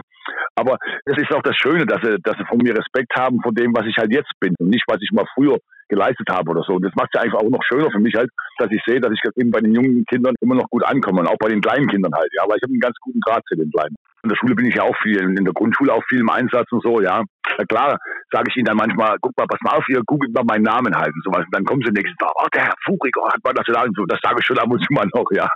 Aber 0.56 0.78
das 1.06 1.18
ist 1.18 1.34
auch 1.34 1.42
das 1.42 1.56
Schöne, 1.58 1.86
dass 1.86 2.00
sie, 2.04 2.16
dass 2.24 2.38
sie 2.38 2.46
von 2.46 2.60
mir 2.60 2.78
Respekt 2.78 3.12
haben 3.18 3.42
vor 3.42 3.52
dem, 3.54 3.74
was 3.74 3.88
ich 3.88 3.98
halt 3.98 4.14
jetzt 4.14 4.32
bin 4.40 4.54
und 4.60 4.70
nicht, 4.70 4.84
was 4.88 5.02
ich 5.02 5.12
mal 5.12 5.26
früher 5.34 5.58
geleistet 5.90 6.30
habe 6.30 6.52
oder 6.52 6.64
so. 6.64 6.74
Und 6.76 6.86
das 6.86 6.94
macht 6.96 7.10
es 7.12 7.20
ja 7.20 7.26
einfach 7.26 7.40
auch 7.40 7.50
noch 7.50 7.64
schöner 7.64 7.90
für 7.92 8.00
mich 8.00 8.14
halt, 8.16 8.30
dass 8.60 8.72
ich 8.72 8.82
sehe, 8.86 9.02
dass 9.02 9.12
ich 9.12 9.20
eben 9.36 9.52
bei 9.52 9.60
den 9.60 9.74
jungen 9.74 10.06
Kindern 10.06 10.36
immer 10.42 10.56
noch 10.56 10.70
gut 10.70 10.86
ankomme 10.86 11.22
und 11.22 11.28
auch 11.28 11.38
bei 11.40 11.50
den 11.50 11.62
kleinen 11.62 11.88
Kindern 11.88 12.14
halt, 12.14 12.30
ja, 12.38 12.44
weil 12.48 12.58
ich 12.58 12.64
habe 12.64 12.72
einen 12.72 12.80
ganz 12.80 12.96
guten 13.02 13.20
Draht 13.22 13.44
zu 13.48 13.56
den 13.56 13.72
Kleinen. 13.72 13.96
In 14.24 14.30
der 14.30 14.36
Schule 14.36 14.56
bin 14.56 14.66
ich 14.66 14.76
ja 14.76 14.84
auch 14.84 14.96
viel, 15.02 15.20
in 15.20 15.44
der 15.44 15.54
Grundschule 15.54 15.94
auch 15.94 16.04
viel 16.08 16.20
im 16.20 16.30
Einsatz 16.30 16.72
und 16.72 16.84
so, 16.84 17.02
ja. 17.02 17.24
Na 17.58 17.66
klar, 17.66 17.98
sage 18.32 18.50
ich 18.50 18.56
ihnen 18.56 18.66
dann 18.66 18.78
manchmal, 18.78 19.18
guck 19.22 19.36
mal, 19.38 19.48
pass 19.48 19.60
mal 19.62 19.78
auf, 19.78 19.88
ihr 19.90 20.02
googelt 20.06 20.34
mal 20.34 20.44
meinen 20.44 20.64
Namen 20.64 20.96
halt 20.96 21.14
und 21.14 21.24
sowas. 21.24 21.46
Und 21.46 21.56
dann 21.56 21.66
kommen 21.66 21.82
sie 21.84 21.92
nächstes 21.92 22.16
Mal, 22.22 22.32
oh, 22.36 22.48
der 22.54 22.66
Herr 22.66 22.76
Fugrik, 22.86 23.16
oh, 23.18 23.28
hat 23.28 23.44
man 23.44 23.56
das 23.56 23.66
gesagt? 23.66 23.90
So, 23.96 24.06
das 24.06 24.20
sage 24.22 24.38
ich 24.40 24.46
schon 24.46 24.60
ab 24.60 24.70
und 24.70 24.80
zu 24.84 24.94
mal 24.94 25.08
noch, 25.14 25.26
ja. 25.32 25.50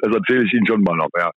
Das 0.00 0.14
erzähle 0.14 0.44
ich 0.44 0.52
ihnen 0.54 0.66
schon 0.66 0.82
mal 0.82 0.96
noch, 0.96 1.10
ja. 1.18 1.30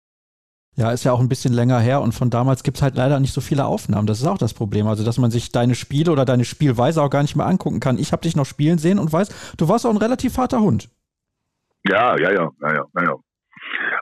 Ja, 0.77 0.93
ist 0.93 1.03
ja 1.03 1.11
auch 1.11 1.19
ein 1.19 1.29
bisschen 1.29 1.53
länger 1.53 1.81
her 1.81 2.01
und 2.01 2.13
von 2.13 2.31
damals 2.31 2.63
gibt 2.63 2.77
es 2.77 2.85
halt 2.85 2.95
leider 2.95 3.19
nicht 3.19 3.35
so 3.35 3.41
viele 3.41 3.65
Aufnahmen. 3.65 4.07
Das 4.07 4.21
ist 4.21 4.27
auch 4.29 4.39
das 4.39 4.55
Problem. 4.55 4.87
Also, 4.87 5.05
dass 5.05 5.19
man 5.19 5.33
sich 5.33 5.51
deine 5.51 5.75
Spiele 5.75 6.13
oder 6.13 6.25
deine 6.25 6.45
Spielweise 6.45 7.03
auch 7.03 7.11
gar 7.11 7.23
nicht 7.23 7.35
mehr 7.35 7.47
angucken 7.47 7.81
kann. 7.81 7.99
Ich 7.99 8.13
habe 8.13 8.23
dich 8.23 8.37
noch 8.37 8.47
spielen 8.47 8.79
sehen 8.79 9.01
und 9.01 9.13
weiß, 9.13 9.57
du 9.57 9.69
warst 9.69 9.87
auch 9.87 9.91
ein 9.91 9.97
relativ 9.97 10.39
harter 10.39 10.61
Hund. 10.61 10.89
Ja, 11.85 12.17
ja, 12.17 12.31
ja, 12.31 12.49
ja, 12.61 12.73
ja, 12.75 13.03
ja. 13.03 13.15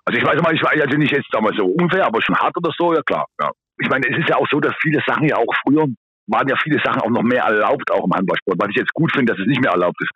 Also 0.06 0.18
ich 0.20 0.24
weiß 0.24 0.40
mal, 0.40 0.54
ich 0.54 0.62
war 0.62 0.70
also 0.70 0.96
nicht 0.96 1.12
jetzt 1.12 1.28
damals 1.32 1.56
so 1.56 1.66
unfair, 1.66 2.06
aber 2.06 2.22
schon 2.22 2.36
hart 2.36 2.56
oder 2.56 2.70
so, 2.78 2.94
ja 2.94 3.02
klar. 3.02 3.26
Ja. 3.42 3.50
Ich 3.78 3.88
meine, 3.88 4.06
es 4.08 4.18
ist 4.18 4.28
ja 4.28 4.36
auch 4.36 4.46
so, 4.50 4.60
dass 4.60 4.74
viele 4.80 5.02
Sachen 5.06 5.28
ja 5.28 5.36
auch 5.36 5.52
früher 5.66 5.86
waren 6.28 6.48
ja 6.48 6.56
viele 6.62 6.80
Sachen 6.82 7.00
auch 7.02 7.10
noch 7.10 7.22
mehr 7.22 7.42
erlaubt, 7.42 7.90
auch 7.90 8.04
im 8.04 8.12
Handballsport, 8.12 8.58
was 8.58 8.68
ich 8.70 8.76
jetzt 8.76 8.92
gut 8.94 9.12
finde, 9.12 9.32
dass 9.32 9.40
es 9.40 9.46
nicht 9.46 9.60
mehr 9.60 9.70
erlaubt 9.70 9.96
ist. 10.00 10.10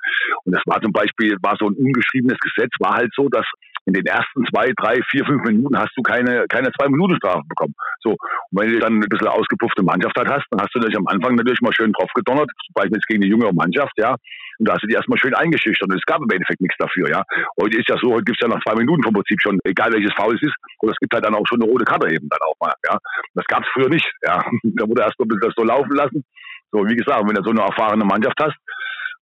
Und 0.44 0.54
das 0.54 0.62
war 0.66 0.80
zum 0.82 0.92
Beispiel, 0.92 1.36
war 1.42 1.56
so 1.56 1.68
ein 1.68 1.74
ungeschriebenes 1.74 2.38
Gesetz, 2.38 2.72
war 2.80 2.96
halt 2.96 3.12
so, 3.14 3.28
dass 3.28 3.46
in 3.90 3.94
den 3.94 4.06
ersten 4.06 4.46
zwei, 4.46 4.70
drei, 4.76 5.02
vier, 5.10 5.24
fünf 5.26 5.42
Minuten 5.42 5.76
hast 5.76 5.90
du 5.96 6.02
keine, 6.02 6.46
keine 6.48 6.70
zwei 6.78 6.88
Minuten 6.88 7.16
Strafe 7.16 7.42
bekommen. 7.48 7.74
So. 8.00 8.10
Und 8.12 8.54
wenn 8.54 8.70
du 8.70 8.78
dann 8.78 9.02
ein 9.02 9.08
bisschen 9.08 9.26
ausgepuffte 9.26 9.82
Mannschaft 9.82 10.16
hast, 10.16 10.46
dann 10.50 10.62
hast 10.62 10.74
du 10.74 10.78
natürlich 10.78 10.96
am 10.96 11.06
Anfang 11.08 11.34
natürlich 11.34 11.60
mal 11.60 11.74
schön 11.74 11.92
drauf 11.92 12.10
gedonnert, 12.14 12.48
zum 12.66 12.74
Beispiel 12.74 12.96
jetzt 12.96 13.08
gegen 13.08 13.22
die 13.22 13.28
jüngere 13.28 13.52
Mannschaft, 13.52 13.92
ja. 13.98 14.14
Und 14.58 14.68
da 14.68 14.74
hast 14.74 14.82
du 14.82 14.86
die 14.86 14.94
erstmal 14.94 15.18
schön 15.18 15.34
eingeschüchtert 15.34 15.90
und 15.90 15.96
es 15.96 16.06
gab 16.06 16.22
im 16.22 16.30
Endeffekt 16.30 16.60
nichts 16.60 16.76
dafür, 16.78 17.10
ja. 17.10 17.22
Heute 17.60 17.78
ist 17.78 17.88
ja 17.88 17.96
so, 17.98 18.14
heute 18.14 18.24
gibt 18.24 18.38
es 18.38 18.46
ja 18.46 18.54
nach 18.54 18.62
zwei 18.62 18.76
Minuten 18.78 19.02
vom 19.02 19.12
Prinzip 19.12 19.40
schon, 19.42 19.58
egal 19.64 19.92
welches 19.92 20.12
Foul 20.14 20.36
es 20.36 20.42
ist, 20.42 20.54
oder 20.80 20.92
es 20.92 20.98
gibt 20.98 21.12
halt 21.12 21.24
dann 21.24 21.34
auch 21.34 21.46
schon 21.48 21.60
eine 21.60 21.70
rote 21.70 21.84
Karte 21.84 22.06
eben 22.12 22.28
dann 22.28 22.40
auch 22.46 22.54
mal, 22.60 22.74
ja. 22.86 22.96
Das 23.34 23.44
gab 23.46 23.62
es 23.62 23.68
früher 23.72 23.88
nicht, 23.88 24.06
ja. 24.22 24.44
Da 24.78 24.86
wurde 24.86 25.02
erst 25.02 25.18
mal 25.18 25.26
das 25.40 25.54
so 25.56 25.64
laufen 25.64 25.92
lassen. 25.96 26.24
So, 26.70 26.86
wie 26.86 26.94
gesagt, 26.94 27.26
wenn 27.26 27.34
du 27.34 27.42
so 27.42 27.50
eine 27.50 27.62
erfahrene 27.62 28.04
Mannschaft 28.04 28.38
hast, 28.40 28.56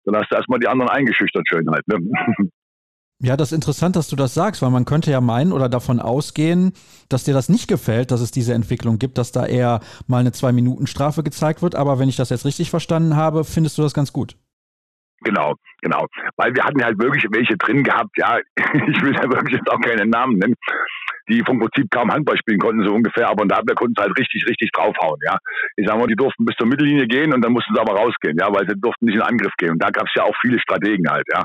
dann 0.05 0.17
hast 0.21 0.31
du 0.31 0.37
erstmal 0.37 0.59
die 0.59 0.69
anderen 0.69 0.91
eingeschüchtert 0.91 1.49
schön 1.49 1.71
halt, 1.71 1.87
ne? 1.89 1.97
Ja, 3.21 3.37
das 3.37 3.51
ist 3.51 3.57
interessant, 3.57 3.97
dass 3.97 4.09
du 4.09 4.15
das 4.15 4.33
sagst, 4.33 4.63
weil 4.63 4.71
man 4.71 4.85
könnte 4.85 5.11
ja 5.11 5.21
meinen 5.21 5.53
oder 5.53 5.69
davon 5.69 5.99
ausgehen, 5.99 6.73
dass 7.09 7.25
dir 7.25 7.35
das 7.35 7.49
nicht 7.49 7.67
gefällt, 7.67 8.13
dass 8.13 8.21
es 8.21 8.31
diese 8.31 8.55
Entwicklung 8.55 9.01
gibt, 9.01 9.19
dass 9.19 9.33
da 9.33 9.45
eher 9.45 9.81
mal 10.07 10.19
eine 10.19 10.31
Zwei-Minuten-Strafe 10.31 11.25
gezeigt 11.25 11.61
wird. 11.61 11.75
Aber 11.75 11.99
wenn 11.99 12.09
ich 12.09 12.15
das 12.15 12.31
jetzt 12.31 12.45
richtig 12.45 12.71
verstanden 12.71 13.17
habe, 13.17 13.43
findest 13.43 13.77
du 13.77 13.83
das 13.83 13.93
ganz 13.93 14.13
gut. 14.13 14.37
Genau, 15.23 15.55
genau. 15.83 16.07
Weil 16.37 16.55
wir 16.55 16.63
hatten 16.63 16.85
halt 16.85 16.97
wirklich 17.01 17.27
welche 17.31 17.57
drin 17.57 17.83
gehabt, 17.83 18.17
ja, 18.17 18.39
ich 18.57 19.03
will 19.03 19.15
ja 19.15 19.25
wirklich 19.29 19.59
jetzt 19.59 19.69
auch 19.69 19.81
keinen 19.81 20.11
Namen 20.11 20.39
nennen, 20.39 20.55
die 21.29 21.43
vom 21.45 21.61
Prinzip 21.61 21.91
kaum 21.91 22.11
Handball 22.11 22.37
spielen 22.39 22.59
konnten, 22.59 22.87
so 22.87 22.95
ungefähr, 22.95 23.29
aber 23.29 23.45
da 23.47 23.61
konnten 23.75 23.95
sie 23.97 24.03
halt 24.03 24.19
richtig, 24.19 24.45
richtig 24.49 24.71
draufhauen, 24.73 25.21
ja. 25.25 25.37
Ich 25.77 25.87
sag 25.87 25.99
mal, 25.99 26.07
die 26.07 26.17
durften 26.17 26.45
bis 26.45 26.57
zur 26.57 26.67
Mittellinie 26.67 27.07
gehen 27.07 27.33
und 27.35 27.45
dann 27.45 27.53
mussten 27.53 27.75
sie 27.75 27.81
aber 27.81 27.95
rausgehen, 27.95 28.37
ja, 28.39 28.49
weil 28.53 28.67
sie 28.69 28.75
durften 28.81 29.07
nicht 29.07 29.17
in 29.17 29.23
Angriff 29.23 29.53
gehen. 29.59 29.73
Und 29.73 29.83
da 29.83 29.91
gab 29.91 30.07
es 30.07 30.15
ja 30.17 30.25
auch 30.25 30.35
viele 30.41 30.59
Strategen 30.61 31.09
halt, 31.11 31.27
ja, 31.33 31.45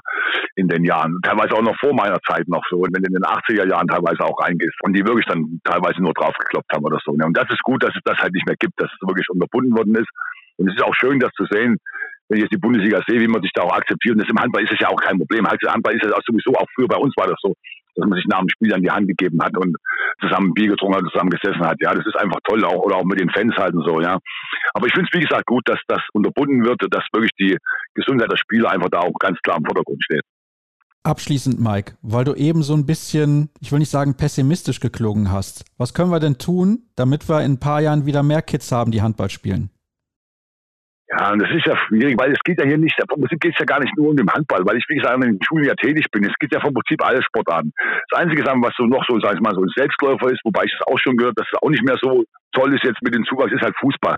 in 0.55 0.67
den 0.67 0.83
Jahren. 0.83 1.19
Teilweise 1.23 1.53
auch 1.53 1.61
noch 1.61 1.77
vor 1.79 1.93
meiner 1.93 2.19
Zeit 2.21 2.47
noch 2.47 2.63
so, 2.69 2.81
wenn 2.81 3.03
du 3.03 3.07
in 3.07 3.13
den 3.13 3.23
80er 3.23 3.69
Jahren 3.69 3.87
teilweise 3.87 4.23
auch 4.23 4.39
reingehst 4.41 4.75
und 4.83 4.93
die 4.93 5.05
wirklich 5.05 5.25
dann 5.25 5.59
teilweise 5.63 6.01
nur 6.01 6.13
draufgekloppt 6.13 6.71
haben 6.73 6.85
oder 6.85 6.99
so. 7.03 7.15
Ja. 7.19 7.25
Und 7.25 7.37
das 7.37 7.49
ist 7.49 7.61
gut, 7.63 7.83
dass 7.83 7.95
es 7.95 8.01
das 8.05 8.17
halt 8.19 8.33
nicht 8.33 8.47
mehr 8.47 8.57
gibt, 8.57 8.79
dass 8.79 8.91
es 8.91 9.07
wirklich 9.07 9.27
unterbunden 9.29 9.75
worden 9.75 9.95
ist. 9.95 10.09
Und 10.57 10.69
es 10.69 10.75
ist 10.75 10.83
auch 10.83 10.95
schön, 10.95 11.19
das 11.19 11.31
zu 11.33 11.45
sehen, 11.49 11.77
wenn 12.29 12.37
ich 12.37 12.43
jetzt 12.43 12.53
die 12.53 12.61
Bundesliga 12.61 13.01
sehe, 13.07 13.19
wie 13.19 13.27
man 13.27 13.41
sich 13.41 13.51
da 13.53 13.63
auch 13.63 13.75
akzeptiert. 13.75 14.15
Und 14.15 14.21
das 14.21 14.29
im 14.29 14.39
Handball 14.39 14.63
ist 14.63 14.71
es 14.71 14.79
ja 14.79 14.87
auch 14.87 15.01
kein 15.01 15.17
Problem. 15.17 15.45
Handball 15.45 15.95
ist 15.95 16.05
es 16.05 16.11
auch 16.11 16.23
sowieso, 16.25 16.53
auch 16.55 16.67
früher 16.75 16.87
bei 16.87 16.97
uns 16.97 17.13
war 17.17 17.27
das 17.27 17.37
so, 17.41 17.53
dass 17.95 18.07
man 18.07 18.17
sich 18.17 18.25
nach 18.27 18.39
dem 18.39 18.49
Spiel 18.49 18.73
an 18.73 18.81
die 18.81 18.91
Hand 18.91 19.07
gegeben 19.07 19.41
hat 19.41 19.57
und 19.57 19.75
zusammen 20.21 20.53
Bier 20.53 20.69
getrunken 20.69 20.95
hat, 20.95 21.11
zusammen 21.11 21.29
gesessen 21.29 21.65
hat. 21.65 21.77
Ja, 21.81 21.93
das 21.93 22.05
ist 22.05 22.17
einfach 22.17 22.39
toll, 22.47 22.63
auch, 22.65 22.83
oder 22.83 22.97
auch 22.97 23.03
mit 23.03 23.19
den 23.19 23.29
Fans 23.29 23.55
halt 23.57 23.73
und 23.73 23.85
so, 23.85 24.01
ja. 24.01 24.19
Aber 24.73 24.87
ich 24.87 24.93
finde 24.93 25.09
es, 25.11 25.17
wie 25.17 25.23
gesagt, 25.23 25.45
gut, 25.45 25.63
dass 25.67 25.79
das 25.87 26.01
unterbunden 26.13 26.65
wird, 26.65 26.81
dass 26.89 27.03
wirklich 27.13 27.31
die 27.39 27.57
Gesundheit 27.93 28.31
der 28.31 28.37
Spieler 28.37 28.71
einfach 28.71 28.89
da 28.89 28.99
auch 28.99 29.13
ganz 29.19 29.37
klar 29.43 29.57
im 29.57 29.65
Vordergrund 29.65 30.03
steht. 30.03 30.23
Abschließend, 31.05 31.59
Mike, 31.59 31.97
weil 32.01 32.23
du 32.23 32.33
eben 32.33 32.63
so 32.63 32.73
ein 32.73 32.85
bisschen, 32.85 33.49
ich 33.59 33.73
will 33.73 33.79
nicht 33.79 33.89
sagen 33.89 34.15
pessimistisch 34.15 34.79
geklungen 34.79 35.31
hast. 35.31 35.65
Was 35.77 35.93
können 35.93 36.11
wir 36.11 36.21
denn 36.21 36.37
tun, 36.37 36.83
damit 36.95 37.27
wir 37.27 37.41
in 37.41 37.53
ein 37.53 37.59
paar 37.59 37.81
Jahren 37.81 38.05
wieder 38.05 38.23
mehr 38.23 38.41
Kids 38.41 38.71
haben, 38.71 38.91
die 38.91 39.01
Handball 39.01 39.29
spielen? 39.29 39.69
Ja, 41.19 41.31
und 41.31 41.39
das 41.41 41.49
ist 41.51 41.65
ja 41.65 41.77
schwierig, 41.87 42.17
weil 42.17 42.31
es 42.31 42.39
geht 42.43 42.59
ja 42.59 42.65
hier 42.65 42.77
nicht, 42.77 42.95
vom 43.07 43.19
Prinzip 43.19 43.39
geht 43.39 43.53
es 43.53 43.59
ja 43.59 43.65
gar 43.65 43.79
nicht 43.79 43.95
nur 43.97 44.09
um 44.09 44.17
den 44.17 44.29
Handball, 44.29 44.65
weil 44.65 44.77
ich, 44.77 44.85
wie 44.89 44.95
gesagt, 44.95 45.13
in 45.15 45.37
den 45.37 45.43
Schulen 45.43 45.65
ja 45.65 45.75
tätig 45.75 46.05
bin. 46.11 46.23
Es 46.23 46.33
geht 46.39 46.53
ja 46.53 46.59
vom 46.59 46.73
Prinzip 46.73 47.05
alle 47.05 47.21
Sportarten. 47.21 47.71
Das 48.09 48.19
einzige 48.19 48.43
was 48.43 48.73
so 48.77 48.85
noch 48.85 49.03
so, 49.07 49.19
sag 49.19 49.35
ich 49.35 49.41
mal, 49.41 49.53
so 49.53 49.61
ein 49.61 49.71
Selbstläufer 49.75 50.31
ist, 50.31 50.41
wobei 50.43 50.63
ich 50.65 50.73
das 50.77 50.87
auch 50.87 50.97
schon 50.99 51.17
gehört, 51.17 51.37
dass 51.37 51.47
es 51.51 51.59
auch 51.61 51.69
nicht 51.69 51.83
mehr 51.83 51.97
so 52.01 52.23
toll 52.53 52.73
ist 52.73 52.83
jetzt 52.83 53.01
mit 53.01 53.13
dem 53.13 53.25
Zuwachs, 53.25 53.51
ist 53.51 53.61
halt 53.61 53.75
Fußball. 53.79 54.15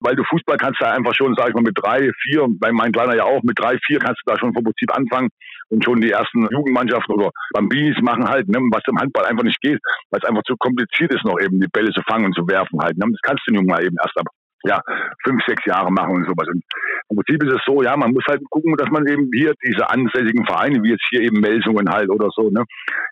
Weil 0.00 0.16
du 0.16 0.24
Fußball 0.24 0.56
kannst 0.56 0.80
da 0.80 0.92
einfach 0.92 1.14
schon, 1.14 1.34
sag 1.36 1.48
ich 1.48 1.54
mal, 1.54 1.62
mit 1.62 1.76
drei, 1.76 2.10
vier, 2.22 2.46
bei 2.48 2.72
meinem 2.72 2.92
Kleiner 2.92 3.16
ja 3.16 3.24
auch, 3.24 3.42
mit 3.42 3.58
drei, 3.58 3.78
vier 3.86 3.98
kannst 3.98 4.22
du 4.24 4.30
da 4.30 4.38
schon 4.38 4.54
vom 4.54 4.64
Prinzip 4.64 4.90
anfangen 4.96 5.28
und 5.70 5.84
schon 5.84 6.00
die 6.00 6.10
ersten 6.10 6.46
Jugendmannschaften 6.50 7.14
oder 7.14 7.30
Bambinis 7.54 7.96
machen 8.02 8.28
halt, 8.28 8.48
ne, 8.48 8.58
was 8.72 8.82
im 8.86 8.98
Handball 8.98 9.26
einfach 9.26 9.44
nicht 9.44 9.60
geht, 9.60 9.78
weil 10.10 10.20
es 10.22 10.28
einfach 10.28 10.42
zu 10.44 10.56
kompliziert 10.56 11.12
ist, 11.14 11.24
noch 11.24 11.38
eben 11.40 11.60
die 11.60 11.70
Bälle 11.72 11.90
zu 11.90 12.02
fangen 12.08 12.26
und 12.26 12.34
zu 12.34 12.46
werfen 12.46 12.80
halt. 12.80 12.96
Ne. 12.96 13.06
Das 13.10 13.20
kannst 13.22 13.42
du 13.46 13.54
nun 13.54 13.66
mal 13.66 13.84
eben 13.84 13.96
erst 14.02 14.18
ab 14.18 14.26
ja, 14.64 14.80
fünf, 15.24 15.42
sechs 15.46 15.64
Jahre 15.66 15.90
machen 15.90 16.14
und 16.16 16.24
sowas. 16.24 16.48
Und 16.48 16.62
im 17.10 17.16
Prinzip 17.16 17.42
ist 17.44 17.54
es 17.54 17.62
so, 17.66 17.82
ja, 17.82 17.96
man 17.96 18.12
muss 18.12 18.24
halt 18.28 18.40
gucken, 18.50 18.74
dass 18.76 18.90
man 18.90 19.06
eben 19.06 19.30
hier 19.32 19.54
diese 19.64 19.88
ansässigen 19.88 20.46
Vereine, 20.46 20.82
wie 20.82 20.90
jetzt 20.90 21.06
hier 21.10 21.20
eben 21.20 21.40
Melsungen 21.40 21.88
halt 21.90 22.10
oder 22.10 22.28
so, 22.34 22.50
ne, 22.50 22.64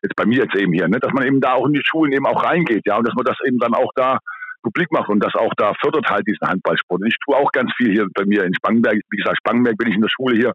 jetzt 0.02 0.16
bei 0.16 0.26
mir 0.26 0.44
jetzt 0.44 0.56
eben 0.56 0.72
hier, 0.72 0.88
ne, 0.88 0.98
dass 1.00 1.12
man 1.12 1.26
eben 1.26 1.40
da 1.40 1.54
auch 1.54 1.66
in 1.66 1.72
die 1.72 1.82
Schulen 1.84 2.12
eben 2.12 2.26
auch 2.26 2.42
reingeht, 2.44 2.82
ja, 2.86 2.96
und 2.96 3.06
dass 3.06 3.14
man 3.14 3.24
das 3.24 3.36
eben 3.46 3.58
dann 3.58 3.74
auch 3.74 3.90
da 3.94 4.18
publik 4.62 4.92
macht 4.92 5.08
und 5.08 5.24
das 5.24 5.34
auch 5.34 5.52
da 5.56 5.72
fördert 5.80 6.08
halt 6.08 6.26
diesen 6.26 6.46
Handballsport. 6.46 7.00
Und 7.00 7.08
ich 7.08 7.16
tue 7.24 7.36
auch 7.36 7.50
ganz 7.52 7.72
viel 7.76 7.92
hier 7.92 8.06
bei 8.14 8.24
mir 8.26 8.44
in 8.44 8.54
Spangenberg. 8.54 9.00
Wie 9.10 9.16
gesagt, 9.16 9.38
Spangenberg 9.38 9.76
bin 9.78 9.88
ich 9.88 9.94
in 9.94 10.02
der 10.02 10.10
Schule 10.10 10.36
hier 10.36 10.52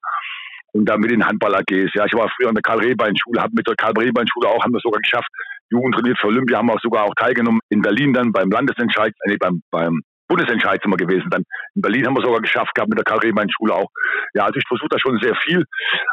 und 0.74 0.86
da 0.88 0.98
mit 0.98 1.10
den 1.10 1.26
Handball-AGs. 1.26 1.92
Ja, 1.96 2.06
ich 2.06 2.14
war 2.14 2.30
früher 2.36 2.50
in 2.50 2.56
der 2.56 2.62
Karl-Rehbein-Schule, 2.62 3.42
habe 3.42 3.54
mit 3.56 3.68
der 3.68 3.76
Karl-Rehbein-Schule 3.76 4.48
auch, 4.50 4.64
haben 4.64 4.74
wir 4.74 4.80
sogar 4.82 5.02
geschafft, 5.02 5.30
Jugend 5.72 5.96
trainiert 5.96 6.20
für 6.20 6.28
Olympia, 6.28 6.58
haben 6.58 6.68
wir 6.68 6.74
auch 6.74 6.82
sogar 6.82 7.06
auch 7.06 7.16
teilgenommen 7.16 7.60
in 7.70 7.82
Berlin 7.82 8.14
dann 8.14 8.32
beim 8.32 8.52
Landesentscheid, 8.52 9.14
nee, 9.26 9.38
beim, 9.38 9.62
beim 9.72 10.02
Bundesentscheid 10.28 10.82
sind 10.82 10.92
wir 10.92 10.98
gewesen. 10.98 11.30
Dann 11.30 11.44
in 11.76 11.82
Berlin 11.82 12.06
haben 12.06 12.16
wir 12.16 12.24
sogar 12.24 12.42
geschafft 12.42 12.74
gehabt 12.74 12.90
mit 12.90 12.98
der 12.98 13.06
Karl 13.06 13.22
Schule 13.58 13.74
auch. 13.74 13.90
Ja, 14.34 14.46
also 14.46 14.58
ich 14.58 14.68
versuche 14.68 14.90
da 14.90 15.00
schon 15.00 15.20
sehr 15.22 15.36
viel, 15.36 15.64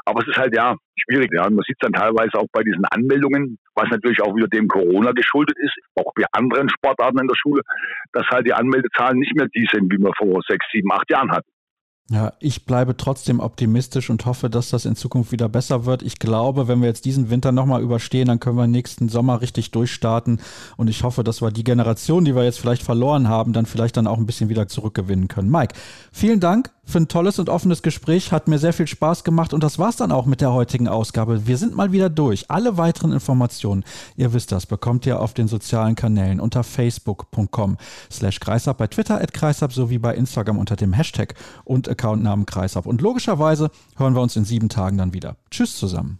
aber 0.04 0.22
es 0.22 0.28
ist 0.28 0.36
halt 0.36 0.54
ja 0.54 0.76
schwierig. 0.96 1.30
Ja, 1.32 1.46
und 1.46 1.54
man 1.54 1.64
sieht 1.66 1.76
dann 1.80 1.92
teilweise 1.92 2.34
auch 2.34 2.46
bei 2.52 2.62
diesen 2.62 2.84
Anmeldungen, 2.86 3.58
was 3.74 3.88
natürlich 3.90 4.20
auch 4.22 4.34
wieder 4.34 4.48
dem 4.48 4.68
Corona 4.68 5.12
geschuldet 5.12 5.56
ist, 5.58 5.76
auch 5.96 6.12
bei 6.14 6.24
anderen 6.32 6.68
Sportarten 6.68 7.20
in 7.20 7.28
der 7.28 7.36
Schule, 7.36 7.62
dass 8.12 8.26
halt 8.28 8.46
die 8.46 8.52
Anmeldezahlen 8.52 9.18
nicht 9.18 9.34
mehr 9.34 9.48
die 9.54 9.68
sind, 9.70 9.92
wie 9.92 9.98
wir 9.98 10.12
vor 10.16 10.40
sechs, 10.48 10.66
sieben, 10.72 10.92
acht 10.92 11.10
Jahren 11.10 11.30
hatten. 11.30 11.51
Ja, 12.10 12.34
ich 12.40 12.66
bleibe 12.66 12.96
trotzdem 12.96 13.40
optimistisch 13.40 14.10
und 14.10 14.26
hoffe, 14.26 14.50
dass 14.50 14.70
das 14.70 14.84
in 14.84 14.96
Zukunft 14.96 15.32
wieder 15.32 15.48
besser 15.48 15.86
wird. 15.86 16.02
Ich 16.02 16.18
glaube, 16.18 16.68
wenn 16.68 16.80
wir 16.80 16.88
jetzt 16.88 17.04
diesen 17.04 17.30
Winter 17.30 17.52
nochmal 17.52 17.80
überstehen, 17.80 18.26
dann 18.28 18.40
können 18.40 18.58
wir 18.58 18.66
nächsten 18.66 19.08
Sommer 19.08 19.40
richtig 19.40 19.70
durchstarten. 19.70 20.40
Und 20.76 20.90
ich 20.90 21.04
hoffe, 21.04 21.24
dass 21.24 21.40
wir 21.40 21.50
die 21.50 21.64
Generation, 21.64 22.24
die 22.24 22.34
wir 22.34 22.44
jetzt 22.44 22.58
vielleicht 22.58 22.82
verloren 22.82 23.28
haben, 23.28 23.52
dann 23.52 23.66
vielleicht 23.66 23.96
dann 23.96 24.06
auch 24.06 24.18
ein 24.18 24.26
bisschen 24.26 24.50
wieder 24.50 24.68
zurückgewinnen 24.68 25.28
können. 25.28 25.50
Mike, 25.50 25.74
vielen 26.12 26.40
Dank 26.40 26.70
für 26.84 26.98
ein 26.98 27.08
tolles 27.08 27.38
und 27.38 27.48
offenes 27.48 27.82
Gespräch. 27.82 28.32
Hat 28.32 28.48
mir 28.48 28.58
sehr 28.58 28.72
viel 28.72 28.86
Spaß 28.86 29.24
gemacht 29.24 29.54
und 29.54 29.62
das 29.62 29.78
war's 29.78 29.96
dann 29.96 30.12
auch 30.12 30.26
mit 30.26 30.40
der 30.40 30.52
heutigen 30.52 30.88
Ausgabe. 30.88 31.46
Wir 31.46 31.56
sind 31.56 31.76
mal 31.76 31.92
wieder 31.92 32.10
durch. 32.10 32.50
Alle 32.50 32.76
weiteren 32.76 33.12
Informationen, 33.12 33.84
ihr 34.16 34.32
wisst 34.32 34.52
das, 34.52 34.66
bekommt 34.66 35.06
ihr 35.06 35.20
auf 35.20 35.34
den 35.34 35.48
sozialen 35.48 35.94
Kanälen 35.94 36.40
unter 36.40 36.64
facebook.com 36.64 37.78
slash 38.10 38.40
kreisab, 38.40 38.78
bei 38.78 38.86
Twitter 38.86 39.20
at 39.20 39.32
kreisab 39.32 39.72
sowie 39.72 39.98
bei 39.98 40.14
Instagram 40.14 40.58
unter 40.58 40.76
dem 40.76 40.92
Hashtag 40.92 41.34
und 41.64 41.88
Accountnamen 41.88 42.46
kreisab. 42.46 42.86
Und 42.86 43.00
logischerweise 43.00 43.70
hören 43.96 44.14
wir 44.14 44.20
uns 44.20 44.36
in 44.36 44.44
sieben 44.44 44.68
Tagen 44.68 44.98
dann 44.98 45.14
wieder. 45.14 45.36
Tschüss 45.50 45.76
zusammen. 45.76 46.18